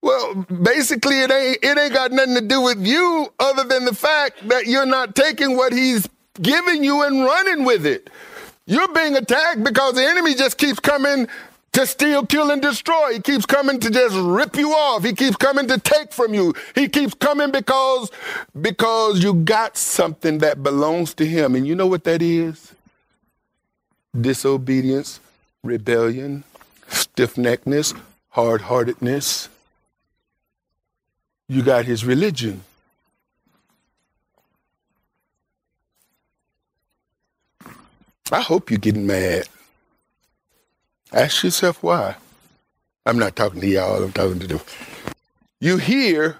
Well, 0.01 0.45
basically, 0.63 1.19
it 1.21 1.31
ain't 1.31 1.57
it 1.61 1.77
ain't 1.77 1.93
got 1.93 2.11
nothing 2.11 2.35
to 2.35 2.41
do 2.41 2.61
with 2.61 2.85
you, 2.85 3.31
other 3.39 3.63
than 3.65 3.85
the 3.85 3.95
fact 3.95 4.47
that 4.47 4.65
you're 4.65 4.85
not 4.85 5.15
taking 5.15 5.57
what 5.57 5.73
he's 5.73 6.07
giving 6.41 6.83
you 6.83 7.03
and 7.03 7.23
running 7.23 7.65
with 7.65 7.85
it. 7.85 8.09
You're 8.65 8.93
being 8.93 9.15
attacked 9.17 9.63
because 9.63 9.95
the 9.95 10.05
enemy 10.05 10.35
just 10.35 10.57
keeps 10.57 10.79
coming 10.79 11.27
to 11.73 11.85
steal, 11.85 12.25
kill, 12.25 12.49
and 12.49 12.61
destroy. 12.61 13.13
He 13.13 13.19
keeps 13.19 13.45
coming 13.45 13.79
to 13.79 13.89
just 13.89 14.15
rip 14.15 14.55
you 14.55 14.71
off. 14.71 15.03
He 15.03 15.13
keeps 15.13 15.35
coming 15.35 15.67
to 15.67 15.77
take 15.77 16.13
from 16.13 16.33
you. 16.33 16.53
He 16.75 16.87
keeps 16.87 17.13
coming 17.13 17.51
because 17.51 18.09
because 18.59 19.21
you 19.21 19.33
got 19.33 19.75
something 19.75 20.37
that 20.37 20.63
belongs 20.63 21.13
to 21.15 21.25
him, 21.25 21.55
and 21.55 21.67
you 21.67 21.75
know 21.75 21.87
what 21.87 22.05
that 22.05 22.21
is? 22.21 22.73
Disobedience, 24.19 25.19
rebellion, 25.61 26.45
stiff 26.87 27.35
neckedness, 27.35 27.99
hard 28.29 28.61
heartedness 28.61 29.49
you 31.49 31.63
got 31.63 31.85
his 31.85 32.05
religion. 32.05 32.61
I 38.31 38.41
hope 38.41 38.69
you're 38.71 38.79
getting 38.79 39.07
mad. 39.07 39.49
Ask 41.11 41.43
yourself 41.43 41.83
why. 41.83 42.15
I'm 43.05 43.17
not 43.19 43.35
talking 43.35 43.61
to 43.61 43.67
y'all, 43.67 44.03
I'm 44.03 44.13
talking 44.13 44.39
to 44.39 44.47
the. 44.47 44.63
You 45.59 45.77
hear, 45.77 46.37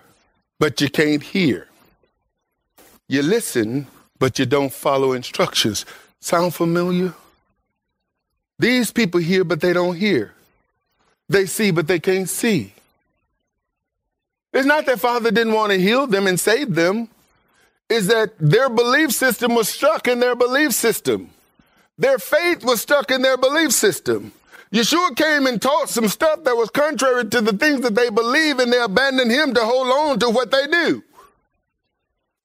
but 0.60 0.80
you 0.82 0.90
can't 0.90 1.24
hear. 1.24 1.68
You 3.08 3.24
listen, 3.24 3.88
but 4.20 4.38
you 4.40 4.46
don't 4.46 4.72
follow 4.72 5.14
instructions. 5.14 5.86
Sound 6.20 6.54
familiar? 6.54 7.14
These 8.60 8.92
people 8.92 9.20
hear, 9.20 9.44
but 9.44 9.62
they 9.62 9.74
don't 9.74 9.96
hear. 9.96 10.34
They 11.30 11.48
see, 11.48 11.72
but 11.72 11.88
they 11.88 12.00
can't 12.00 12.30
see. 12.30 12.74
It's 14.54 14.66
not 14.66 14.86
that 14.88 15.00
Father 15.00 15.32
didn't 15.32 15.54
want 15.54 15.72
to 15.72 15.80
heal 15.80 16.08
them 16.08 16.28
and 16.28 16.40
save 16.40 16.76
them. 16.76 17.10
Is 17.90 18.08
that 18.08 18.34
their 18.40 18.70
belief 18.70 19.12
system 19.12 19.56
was 19.56 19.68
stuck 19.68 20.08
in 20.08 20.20
their 20.20 20.36
belief 20.36 20.74
system. 20.74 21.32
Their 21.98 22.20
faith 22.20 22.64
was 22.64 22.82
stuck 22.82 23.12
in 23.12 23.22
their 23.22 23.38
belief 23.38 23.72
system. 23.72 24.32
Yeshua 24.72 25.16
came 25.16 25.48
and 25.48 25.60
taught 25.60 25.90
some 25.90 26.08
stuff 26.08 26.44
that 26.44 26.56
was 26.56 26.70
contrary 26.70 27.26
to 27.26 27.42
the 27.42 27.54
things 27.54 27.82
that 27.82 27.96
they 27.96 28.10
believe, 28.10 28.60
and 28.60 28.72
they 28.72 28.80
abandoned 28.80 29.32
him 29.32 29.54
to 29.56 29.66
hold 29.66 29.88
on 29.88 30.20
to 30.20 30.30
what 30.30 30.52
they 30.52 30.68
knew. 30.68 31.04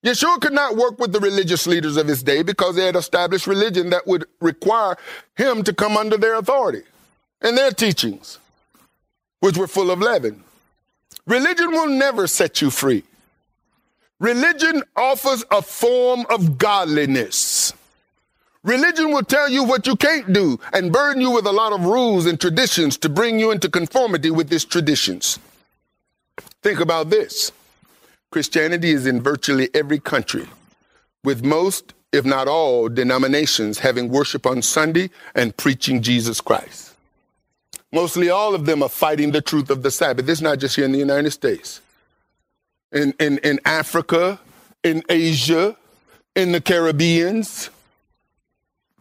Yeshua 0.02 0.40
could 0.40 0.52
not 0.52 0.76
work 0.76 0.98
with 0.98 1.12
the 1.12 1.20
religious 1.20 1.66
leaders 1.66 1.96
of 1.96 2.06
his 2.08 2.22
day 2.22 2.42
because 2.42 2.76
they 2.76 2.84
had 2.86 2.96
established 2.96 3.46
religion 3.46 3.90
that 3.90 4.06
would 4.06 4.26
require 4.40 4.96
him 5.34 5.62
to 5.62 5.72
come 5.72 5.96
under 5.96 6.16
their 6.18 6.34
authority 6.34 6.82
and 7.40 7.56
their 7.56 7.70
teachings, 7.70 8.38
which 9.40 9.56
were 9.56 9.66
full 9.66 9.90
of 9.90 10.00
leaven. 10.00 10.43
Religion 11.26 11.70
will 11.70 11.88
never 11.88 12.26
set 12.26 12.60
you 12.60 12.70
free. 12.70 13.02
Religion 14.20 14.82
offers 14.96 15.44
a 15.50 15.62
form 15.62 16.24
of 16.30 16.58
godliness. 16.58 17.72
Religion 18.62 19.12
will 19.12 19.22
tell 19.22 19.48
you 19.48 19.64
what 19.64 19.86
you 19.86 19.96
can't 19.96 20.32
do 20.32 20.58
and 20.72 20.92
burden 20.92 21.20
you 21.20 21.30
with 21.30 21.46
a 21.46 21.52
lot 21.52 21.72
of 21.72 21.84
rules 21.84 22.26
and 22.26 22.40
traditions 22.40 22.96
to 22.96 23.08
bring 23.08 23.38
you 23.38 23.50
into 23.50 23.68
conformity 23.68 24.30
with 24.30 24.48
these 24.48 24.64
traditions. 24.64 25.38
Think 26.62 26.80
about 26.80 27.10
this 27.10 27.52
Christianity 28.30 28.90
is 28.90 29.06
in 29.06 29.20
virtually 29.20 29.68
every 29.74 29.98
country, 29.98 30.46
with 31.22 31.44
most, 31.44 31.94
if 32.12 32.24
not 32.24 32.48
all, 32.48 32.88
denominations 32.88 33.78
having 33.78 34.08
worship 34.08 34.46
on 34.46 34.60
Sunday 34.60 35.10
and 35.34 35.56
preaching 35.56 36.02
Jesus 36.02 36.40
Christ. 36.40 36.83
Mostly 37.94 38.28
all 38.28 38.56
of 38.56 38.66
them 38.66 38.82
are 38.82 38.88
fighting 38.88 39.30
the 39.30 39.40
truth 39.40 39.70
of 39.70 39.84
the 39.84 39.90
Sabbath. 39.90 40.28
Is 40.28 40.42
not 40.42 40.58
just 40.58 40.74
here 40.74 40.84
in 40.84 40.90
the 40.90 40.98
United 40.98 41.30
States. 41.30 41.80
In, 42.90 43.14
in, 43.20 43.38
in 43.38 43.60
Africa, 43.64 44.40
in 44.82 45.04
Asia, 45.08 45.76
in 46.34 46.50
the 46.50 46.60
Caribbeans, 46.60 47.70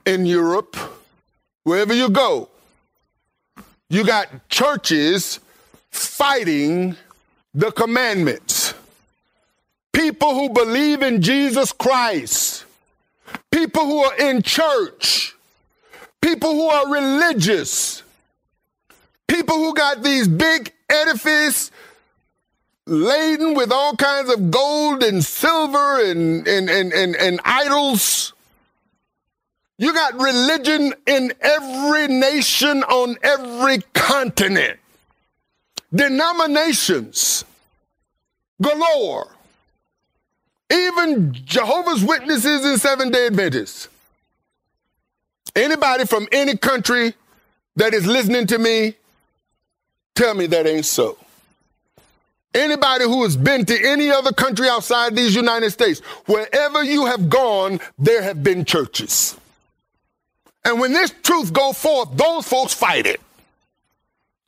in 0.06 0.28
Europe, 0.28 0.78
wherever 1.64 1.92
you 1.92 2.08
go, 2.08 2.50
you 3.90 4.06
got 4.06 4.48
churches 4.50 5.40
fighting 5.90 6.96
the 7.56 7.72
commandments. 7.72 8.76
People 9.92 10.36
who 10.36 10.50
believe 10.50 11.02
in 11.02 11.20
Jesus 11.20 11.72
Christ, 11.72 12.66
people 13.50 13.86
who 13.86 14.04
are 14.04 14.18
in 14.18 14.44
church, 14.44 15.36
people 16.22 16.54
who 16.54 16.68
are 16.68 16.92
religious, 16.92 18.03
people 19.28 19.58
who 19.58 19.74
got 19.74 20.04
these 20.04 20.28
big 20.28 20.72
edifices 20.90 21.72
laden 22.86 23.54
with 23.54 23.72
all 23.72 23.96
kinds 23.96 24.30
of 24.30 24.52
gold 24.52 25.04
and 25.04 25.24
silver 25.24 26.02
and, 26.04 26.48
and, 26.48 26.70
and, 26.70 26.94
and, 26.94 27.16
and 27.16 27.40
idols. 27.46 28.34
You 29.78 29.94
got 29.94 30.20
religion 30.20 30.94
in 31.08 31.34
every 31.42 32.08
nation 32.08 32.84
on 32.84 33.18
every 33.24 33.80
continent. 33.94 34.80
Denominations 35.94 37.46
galore. 38.62 39.30
Even 40.72 41.34
Jehovah's 41.34 42.04
Witnesses 42.04 42.66
and 42.66 42.80
Seven 42.80 43.12
day 43.12 43.28
Adventists. 43.28 43.90
Anybody 45.56 46.06
from 46.06 46.28
any 46.32 46.58
country 46.58 47.14
that 47.76 47.94
is 47.94 48.08
listening 48.08 48.48
to 48.48 48.58
me 48.58 48.96
Tell 50.16 50.34
me 50.34 50.46
that 50.48 50.68
ain't 50.68 50.86
so. 50.86 51.18
Anybody 52.54 53.06
who 53.06 53.24
has 53.24 53.36
been 53.36 53.66
to 53.66 53.88
any 53.88 54.12
other 54.12 54.32
country 54.32 54.70
outside 54.70 55.16
these 55.16 55.36
United 55.36 55.72
States, 55.72 56.02
wherever 56.28 56.84
you 56.84 57.08
have 57.08 57.28
gone, 57.28 57.80
there 57.98 58.22
have 58.22 58.44
been 58.44 58.64
churches. 58.64 59.36
And 60.64 60.80
when 60.80 60.94
this 60.94 61.14
truth 61.24 61.52
go 61.52 61.74
forth, 61.74 62.10
those 62.16 62.48
folks 62.48 62.74
fight 62.74 63.08
it. 63.08 63.20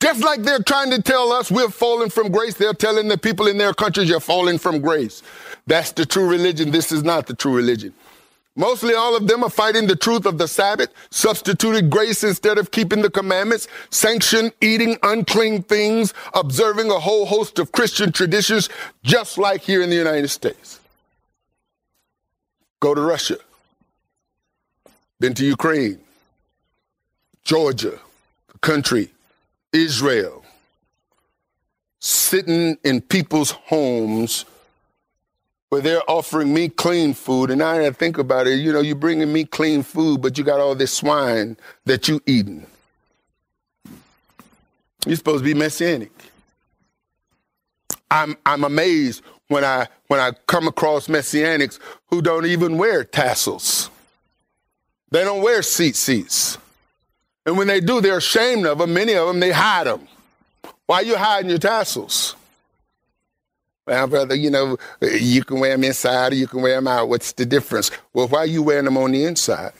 Just 0.02 0.24
like 0.24 0.44
they're 0.44 0.62
trying 0.62 0.92
to 0.92 1.02
tell 1.02 1.32
us 1.32 1.50
we're 1.50 1.70
falling 1.70 2.12
from 2.12 2.32
grace, 2.32 2.54
they're 2.54 2.74
telling 2.74 3.08
the 3.08 3.18
people 3.18 3.48
in 3.48 3.58
their 3.58 3.74
countries 3.74 4.08
you're 4.08 4.20
falling 4.20 4.60
from 4.60 4.82
grace. 4.82 5.24
That's 5.66 5.92
the 5.94 6.06
true 6.06 6.30
religion. 6.30 6.70
This 6.70 6.92
is 6.92 7.02
not 7.04 7.26
the 7.26 7.34
true 7.34 7.56
religion. 7.56 7.92
Mostly 8.58 8.94
all 8.94 9.18
of 9.18 9.28
them 9.28 9.44
are 9.44 9.50
fighting 9.50 9.88
the 9.88 9.98
truth 9.98 10.26
of 10.26 10.38
the 10.38 10.48
Sabbath, 10.48 10.90
substituted 11.10 11.90
grace 11.90 12.24
instead 12.24 12.58
of 12.58 12.72
keeping 12.72 13.02
the 13.02 13.10
commandments, 13.10 13.68
sanctioned 13.90 14.54
eating 14.62 14.98
unclean 15.04 15.62
things, 15.64 16.14
observing 16.34 16.90
a 16.90 17.00
whole 17.00 17.26
host 17.26 17.60
of 17.60 17.74
Christian 17.74 18.14
traditions, 18.14 18.70
just 19.04 19.38
like 19.38 19.62
here 19.62 19.82
in 19.82 19.90
the 19.90 19.96
United 19.96 20.30
States. 20.30 20.80
Go 22.80 22.96
to 22.96 23.02
Russia. 23.02 23.38
Been 25.20 25.34
to 25.34 25.46
Ukraine, 25.46 26.00
Georgia, 27.44 28.00
the 28.52 28.60
country, 28.60 29.10
Israel. 29.74 30.46
Sitting 32.00 32.78
in 32.84 33.02
people's 33.02 33.52
homes 33.52 34.46
they're 35.82 36.10
offering 36.10 36.54
me 36.54 36.70
clean 36.70 37.14
food. 37.14 37.50
And 37.50 37.62
I 37.62 37.90
think 37.92 38.18
about 38.18 38.48
it, 38.48 38.60
you 38.60 38.72
know, 38.72 38.82
you're 38.82 38.96
bringing 38.96 39.32
me 39.32 39.46
clean 39.46 39.84
food, 39.84 40.22
but 40.22 40.38
you 40.38 40.44
got 40.44 40.60
all 40.60 40.76
this 40.76 40.94
swine 40.94 41.58
that 41.86 42.08
you 42.08 42.22
eating. 42.26 42.66
You're 45.06 45.16
supposed 45.16 45.44
to 45.44 45.54
be 45.54 45.54
messianic. 45.54 46.12
I'm, 48.10 48.38
I'm 48.46 48.64
amazed 48.64 49.24
when 49.48 49.64
I, 49.64 49.88
when 50.08 50.20
I 50.20 50.32
come 50.48 50.68
across 50.68 51.08
messianics 51.08 51.80
who 52.08 52.22
don't 52.22 52.46
even 52.46 52.78
wear 52.78 53.04
tassels. 53.04 53.90
They 55.12 55.24
don't 55.24 55.42
wear 55.42 55.60
tzitzit. 55.60 56.58
And 57.46 57.58
when 57.58 57.68
they 57.68 57.80
do, 57.80 58.02
they're 58.02 58.18
ashamed 58.18 58.66
of 58.66 58.80
them. 58.80 58.94
Many 58.94 59.14
of 59.14 59.28
them, 59.28 59.40
they 59.40 59.52
hide 59.52 59.88
them. 59.88 60.08
Why 60.88 60.98
are 60.98 61.04
you 61.04 61.18
hiding 61.18 61.50
your 61.50 61.60
tassels? 61.60 62.36
Well, 63.86 64.08
brother, 64.08 64.36
you 64.36 64.50
know, 64.50 64.78
you 65.02 65.44
can 65.44 65.60
wear 65.60 65.72
them 65.72 65.84
inside 65.84 66.34
or 66.34 66.36
you 66.36 66.48
can 66.48 66.62
wear 66.62 66.76
them 66.76 66.88
out. 66.88 67.10
What's 67.10 67.34
the 67.34 67.46
difference? 67.46 67.92
Well, 68.14 68.28
why 68.28 68.40
are 68.40 68.46
you 68.46 68.64
wearing 68.64 68.86
them 68.86 68.98
on 68.98 69.12
the 69.12 69.24
inside? 69.26 69.74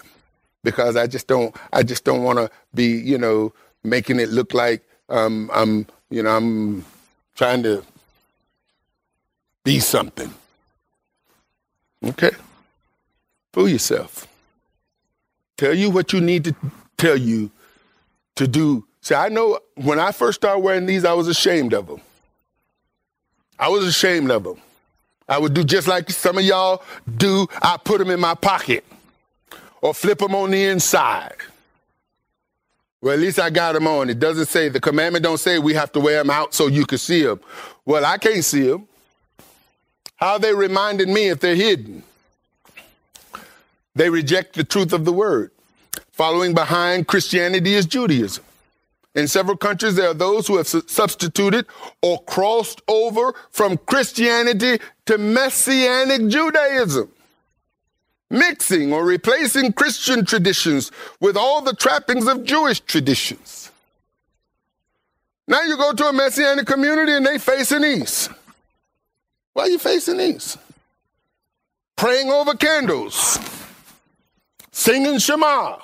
Because 0.64 0.96
I 0.96 1.08
just 1.08 1.28
don't, 1.28 1.56
I 1.74 1.84
just 1.84 2.04
don't 2.04 2.24
want 2.24 2.40
to 2.40 2.50
be, 2.74 2.86
you 2.86 3.18
know, 3.18 3.54
making 3.84 4.20
it 4.20 4.30
look 4.30 4.54
like 4.54 4.84
um, 5.10 5.50
I'm, 5.54 5.88
you 6.10 6.24
know, 6.24 6.36
I'm 6.36 6.86
trying 7.36 7.64
to 7.64 7.84
be 9.64 9.80
something. 9.80 10.34
Okay. 12.04 12.32
Fool 13.54 13.70
yourself. 13.70 14.28
Tell 15.58 15.74
you 15.74 15.90
what 15.90 16.14
you 16.14 16.22
need 16.22 16.44
to 16.44 16.56
tell 16.98 17.18
you 17.18 17.50
to 18.36 18.48
do 18.48 18.86
See, 19.06 19.14
I 19.14 19.30
know 19.30 19.60
when 19.76 20.00
I 20.00 20.12
first 20.12 20.42
started 20.42 20.62
wearing 20.62 20.88
these, 20.88 21.06
I 21.06 21.14
was 21.14 21.28
ashamed 21.28 21.76
of 21.76 21.86
them. 21.86 22.02
I 23.58 23.70
was 23.70 23.86
ashamed 23.86 24.32
of 24.32 24.44
them. 24.44 24.58
I 25.28 25.38
would 25.38 25.54
do 25.54 25.64
just 25.64 25.88
like 25.88 26.10
some 26.10 26.38
of 26.38 26.44
y'all 26.44 26.84
do. 27.18 27.48
I 27.62 27.78
put 27.78 28.00
them 28.00 28.10
in 28.10 28.20
my 28.20 28.36
pocket 28.36 28.86
or 29.82 29.94
flip 29.94 30.20
them 30.20 30.36
on 30.36 30.52
the 30.52 30.66
inside. 30.66 31.36
Well, 33.02 33.14
at 33.14 33.20
least 33.20 33.40
I 33.40 33.50
got 33.50 33.74
them 33.74 33.88
on. 33.88 34.10
It 34.10 34.20
doesn't 34.20 34.48
say, 34.48 34.70
the 34.70 34.80
commandment 34.80 35.24
don't 35.24 35.40
say 35.40 35.60
we 35.60 35.74
have 35.76 35.92
to 35.94 36.00
wear 36.00 36.18
them 36.18 36.30
out 36.30 36.54
so 36.54 36.68
you 36.68 36.86
can 36.86 36.98
see 36.98 37.24
them. 37.24 37.40
Well, 37.86 38.06
I 38.06 38.18
can't 38.18 38.44
see 38.44 38.64
them. 38.64 38.88
How 40.16 40.38
they 40.38 40.54
reminded 40.54 41.08
me 41.10 41.30
if 41.30 41.40
they're 41.40 41.56
hidden? 41.56 42.04
They 43.96 44.10
reject 44.10 44.56
the 44.56 44.64
truth 44.64 44.92
of 44.92 45.06
the 45.06 45.14
word. 45.14 45.52
Following 46.12 46.54
behind 46.54 47.08
Christianity 47.08 47.76
is 47.76 47.86
Judaism. 47.86 48.44
In 49.16 49.30
several 49.30 49.56
countries, 49.56 49.96
there 49.96 50.10
are 50.10 50.14
those 50.14 50.46
who 50.46 50.58
have 50.58 50.68
su- 50.68 50.84
substituted 50.88 51.66
or 52.02 52.22
crossed 52.24 52.82
over 52.90 53.34
from 53.50 53.78
Christianity 53.78 54.80
to 55.06 55.18
Messianic 55.18 56.28
Judaism, 56.28 57.10
mixing 58.30 58.92
or 58.92 59.06
replacing 59.06 59.72
Christian 59.72 60.26
traditions 60.26 60.92
with 61.22 61.38
all 61.38 61.62
the 61.62 61.74
trappings 61.74 62.28
of 62.28 62.44
Jewish 62.44 62.82
traditions. 62.82 63.72
Now 65.48 65.62
you 65.62 65.78
go 65.78 65.94
to 65.94 66.08
a 66.08 66.14
Messianic 66.14 66.68
community 66.68 67.14
and 67.14 67.26
they 67.26 67.38
facing 67.38 67.82
these. 67.82 68.30
Why 69.54 69.64
are 69.64 69.70
you 69.70 69.80
facing 69.80 70.18
these? 70.18 70.58
Praying 71.96 72.30
over 72.30 72.54
candles, 72.56 73.40
singing 74.72 75.20
Shema. 75.20 75.78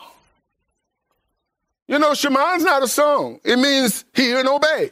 You 1.91 1.99
know, 1.99 2.13
Shema 2.13 2.53
is 2.53 2.63
not 2.63 2.81
a 2.81 2.87
song. 2.87 3.41
It 3.43 3.59
means 3.59 4.05
hear 4.13 4.39
and 4.39 4.47
obey. 4.47 4.91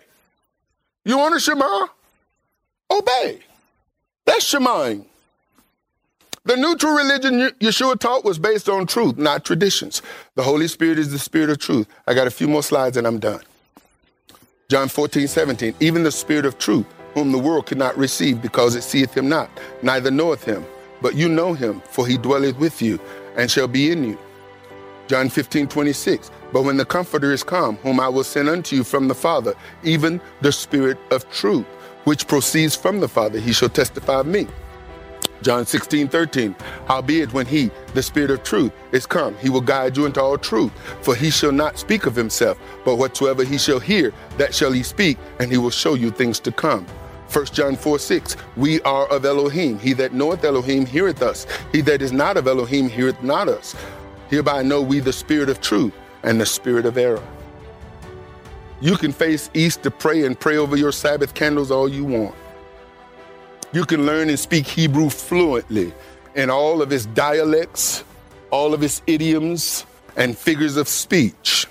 You 1.06 1.18
want 1.18 1.34
a 1.34 1.40
Shema? 1.40 1.88
Obey. 2.92 3.40
That's 4.26 4.54
Shemaing. 4.54 5.06
The 6.44 6.58
neutral 6.58 6.94
religion 6.94 7.52
Yeshua 7.62 7.98
taught 7.98 8.26
was 8.26 8.38
based 8.38 8.68
on 8.68 8.86
truth, 8.86 9.18
not 9.18 9.46
traditions. 9.46 10.02
The 10.36 10.44
Holy 10.44 10.68
Spirit 10.68 11.00
is 11.00 11.10
the 11.10 11.20
Spirit 11.20 11.50
of 11.50 11.60
truth. 11.60 11.88
I 12.06 12.14
got 12.14 12.28
a 12.28 12.32
few 12.32 12.50
more 12.50 12.64
slides 12.64 12.98
and 12.98 13.08
I'm 13.08 13.20
done. 13.20 13.44
John 14.68 14.90
14, 14.90 15.26
17. 15.26 15.76
Even 15.80 16.04
the 16.04 16.12
Spirit 16.12 16.46
of 16.46 16.58
truth, 16.58 16.86
whom 17.14 17.32
the 17.32 17.40
world 17.40 17.66
cannot 17.66 17.98
receive 17.98 18.42
because 18.42 18.76
it 18.76 18.84
seeth 18.84 19.16
him 19.16 19.30
not, 19.30 19.50
neither 19.82 20.12
knoweth 20.12 20.44
him. 20.44 20.66
But 21.02 21.16
you 21.16 21.30
know 21.30 21.54
him, 21.54 21.82
for 21.92 22.06
he 22.06 22.18
dwelleth 22.18 22.58
with 22.58 22.82
you 22.82 23.00
and 23.38 23.50
shall 23.50 23.70
be 23.70 23.90
in 23.90 24.04
you. 24.04 24.18
John 25.08 25.30
15, 25.30 25.68
26. 25.68 26.30
But 26.52 26.64
when 26.64 26.78
the 26.78 26.86
Comforter 26.86 27.32
is 27.32 27.44
come, 27.44 27.76
whom 27.78 28.00
I 28.00 28.10
will 28.10 28.24
send 28.24 28.50
unto 28.50 28.76
you 28.76 28.84
from 28.84 29.08
the 29.08 29.16
Father, 29.16 29.54
even 29.84 30.20
the 30.42 30.52
Spirit 30.52 30.98
of 31.12 31.30
truth, 31.32 31.66
which 32.06 32.28
proceeds 32.28 32.76
from 32.76 33.00
the 33.00 33.08
Father, 33.08 33.40
he 33.40 33.54
shall 33.54 33.70
testify 33.70 34.22
of 34.22 34.28
me. 34.28 34.48
John 35.42 35.66
16, 35.66 36.10
13. 36.10 36.56
Howbeit, 36.88 37.32
when 37.34 37.46
he, 37.46 37.72
the 37.94 38.04
Spirit 38.04 38.32
of 38.32 38.44
truth, 38.44 38.74
is 38.92 39.06
come, 39.06 39.38
he 39.38 39.50
will 39.50 39.62
guide 39.62 39.96
you 39.96 40.06
into 40.06 40.22
all 40.22 40.38
truth. 40.38 40.72
For 41.02 41.16
he 41.16 41.30
shall 41.30 41.52
not 41.52 41.80
speak 41.80 42.06
of 42.06 42.16
himself, 42.16 42.58
but 42.84 42.98
whatsoever 42.98 43.44
he 43.44 43.58
shall 43.58 43.80
hear, 43.80 44.12
that 44.38 44.54
shall 44.54 44.72
he 44.72 44.84
speak, 44.84 45.18
and 45.40 45.52
he 45.52 45.58
will 45.58 45.70
show 45.70 45.94
you 45.94 46.12
things 46.12 46.40
to 46.42 46.52
come. 46.52 46.86
1 47.32 47.46
John 47.48 47.76
4, 47.76 48.00
6. 48.00 48.38
We 48.58 48.82
are 48.82 49.06
of 49.08 49.24
Elohim. 49.24 49.78
He 49.78 49.94
that 49.94 50.14
knoweth 50.14 50.44
Elohim 50.44 50.86
heareth 50.86 51.22
us. 51.22 51.46
He 51.72 51.82
that 51.82 52.02
is 52.02 52.12
not 52.12 52.38
of 52.38 52.48
Elohim 52.48 52.90
heareth 52.90 53.22
not 53.22 53.48
us. 53.48 53.76
Hereby 54.30 54.64
know 54.64 54.82
we 54.82 55.00
the 55.00 55.14
Spirit 55.14 55.48
of 55.48 55.62
truth 55.62 55.94
and 56.24 56.40
the 56.40 56.46
spirit 56.46 56.86
of 56.86 56.98
error. 56.98 57.24
You 58.82 58.96
can 58.96 59.12
face 59.12 59.50
east 59.54 59.84
to 59.84 59.92
pray 59.92 60.26
and 60.26 60.40
pray 60.40 60.58
over 60.58 60.78
your 60.78 60.92
Sabbath 60.92 61.34
candles 61.34 61.72
all 61.72 61.90
you 61.90 62.06
want. 62.06 62.36
You 63.72 63.86
can 63.86 64.06
learn 64.06 64.30
and 64.30 64.40
speak 64.40 64.66
Hebrew 64.66 65.10
fluently 65.10 65.94
in 66.36 66.50
all 66.50 66.82
of 66.82 66.92
its 66.92 67.06
dialects, 67.08 68.04
all 68.52 68.74
of 68.74 68.82
its 68.82 69.02
idioms, 69.06 69.86
and 70.16 70.38
figures 70.38 70.78
of 70.78 70.88
speech. 70.88 71.68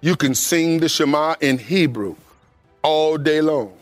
You 0.00 0.16
can 0.16 0.34
sing 0.34 0.80
the 0.80 0.88
Shema 0.88 1.36
in 1.40 1.58
Hebrew 1.58 2.16
all 2.82 3.16
day 3.16 3.40
long. 3.40 3.72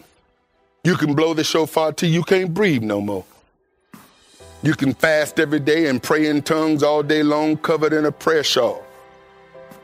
You 0.85 0.97
can 0.97 1.15
blow 1.15 1.32
the 1.32 1.44
shofar 1.44 1.93
till 1.93 2.11
you 2.11 2.23
can't 2.23 2.52
breathe 2.52 2.82
no 2.82 3.01
more. 3.01 3.24
You 4.62 4.74
can 4.74 4.94
fast 4.94 5.40
every 5.40 5.61
day 5.61 5.89
and 5.89 6.02
pray 6.02 6.27
in 6.27 6.43
tongues 6.43 6.82
all 6.82 7.02
day 7.02 7.23
long, 7.23 7.56
covered 7.56 7.93
in 7.93 8.05
a 8.05 8.12
prayer 8.12 8.44
shawl. 8.44 8.84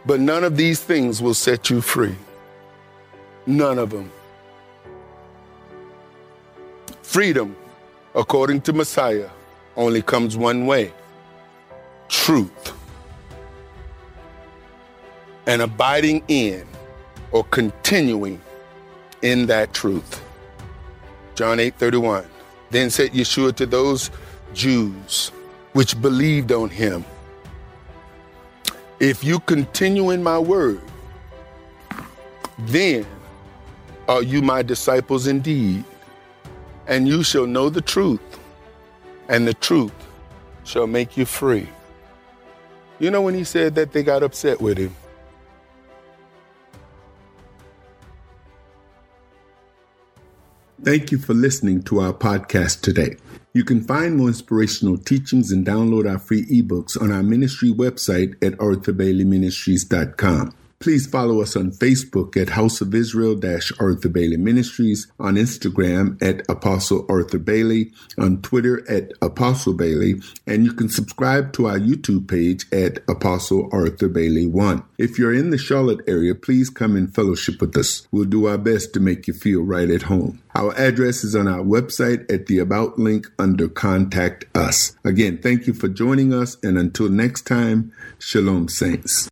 But 0.06 0.20
none 0.20 0.44
of 0.44 0.56
these 0.56 0.82
things 0.82 1.20
will 1.20 1.34
set 1.34 1.70
you 1.70 1.80
free. 1.80 2.16
None 3.46 3.78
of 3.78 3.90
them. 3.90 4.10
Freedom, 7.02 7.56
according 8.14 8.62
to 8.62 8.72
Messiah, 8.72 9.28
only 9.76 10.02
comes 10.02 10.36
one 10.36 10.66
way 10.66 10.92
truth. 12.08 12.72
And 15.46 15.62
abiding 15.62 16.22
in 16.28 16.66
or 17.32 17.44
continuing 17.44 18.40
in 19.22 19.46
that 19.46 19.72
truth. 19.72 20.22
John 21.34 21.58
8 21.58 21.74
31. 21.74 22.26
Then 22.70 22.90
said 22.90 23.10
Yeshua 23.10 23.54
to 23.56 23.66
those 23.66 24.10
Jews 24.54 25.32
which 25.72 26.00
believed 26.00 26.52
on 26.52 26.68
him, 26.68 27.04
if 29.00 29.24
you 29.24 29.40
continue 29.40 30.10
in 30.10 30.22
my 30.22 30.38
word, 30.38 30.80
then 32.58 33.06
are 34.06 34.22
you 34.22 34.42
my 34.42 34.62
disciples 34.62 35.26
indeed, 35.26 35.84
and 36.86 37.08
you 37.08 37.22
shall 37.22 37.46
know 37.46 37.70
the 37.70 37.80
truth, 37.80 38.20
and 39.28 39.48
the 39.48 39.54
truth 39.54 39.92
shall 40.64 40.86
make 40.86 41.16
you 41.16 41.24
free. 41.24 41.66
You 42.98 43.10
know 43.10 43.22
when 43.22 43.34
he 43.34 43.44
said 43.44 43.74
that 43.76 43.92
they 43.92 44.02
got 44.02 44.22
upset 44.22 44.60
with 44.60 44.76
him? 44.76 44.94
Thank 50.82 51.10
you 51.10 51.18
for 51.18 51.32
listening 51.32 51.82
to 51.84 52.00
our 52.00 52.12
podcast 52.12 52.82
today. 52.82 53.16
You 53.52 53.64
can 53.64 53.82
find 53.82 54.16
more 54.16 54.28
inspirational 54.28 54.96
teachings 54.96 55.50
and 55.50 55.66
download 55.66 56.08
our 56.08 56.20
free 56.20 56.46
ebooks 56.46 57.00
on 57.00 57.10
our 57.10 57.24
ministry 57.24 57.72
website 57.72 58.34
at 58.44 58.52
arthurbaileyministries.com. 58.58 60.54
Please 60.80 61.06
follow 61.06 61.42
us 61.42 61.56
on 61.56 61.72
Facebook 61.72 62.40
at 62.40 62.48
House 62.48 62.80
of 62.80 62.94
Israel 62.94 63.38
Arthur 63.78 64.08
Bailey 64.08 64.38
Ministries, 64.38 65.12
on 65.20 65.34
Instagram 65.34 66.16
at 66.22 66.40
Apostle 66.48 67.04
Arthur 67.06 67.38
Bailey, 67.38 67.92
on 68.16 68.40
Twitter 68.40 68.82
at 68.90 69.12
Apostle 69.20 69.74
Bailey, 69.74 70.22
and 70.46 70.64
you 70.64 70.72
can 70.72 70.88
subscribe 70.88 71.52
to 71.52 71.66
our 71.66 71.78
YouTube 71.78 72.26
page 72.26 72.64
at 72.72 73.00
Apostle 73.10 73.68
Arthur 73.70 74.08
Bailey 74.08 74.46
1. 74.46 74.82
If 74.96 75.18
you're 75.18 75.34
in 75.34 75.50
the 75.50 75.58
Charlotte 75.58 76.00
area, 76.08 76.34
please 76.34 76.70
come 76.70 76.96
and 76.96 77.14
fellowship 77.14 77.60
with 77.60 77.76
us. 77.76 78.08
We'll 78.10 78.24
do 78.24 78.46
our 78.46 78.56
best 78.56 78.94
to 78.94 79.00
make 79.00 79.28
you 79.28 79.34
feel 79.34 79.60
right 79.60 79.90
at 79.90 80.04
home. 80.04 80.40
Our 80.54 80.74
address 80.78 81.24
is 81.24 81.36
on 81.36 81.46
our 81.46 81.62
website 81.62 82.32
at 82.32 82.46
the 82.46 82.58
About 82.58 82.98
link 82.98 83.26
under 83.38 83.68
Contact 83.68 84.46
Us. 84.56 84.96
Again, 85.04 85.40
thank 85.42 85.66
you 85.66 85.74
for 85.74 85.88
joining 85.88 86.32
us, 86.32 86.56
and 86.62 86.78
until 86.78 87.10
next 87.10 87.42
time, 87.46 87.92
Shalom, 88.18 88.70
Saints. 88.70 89.30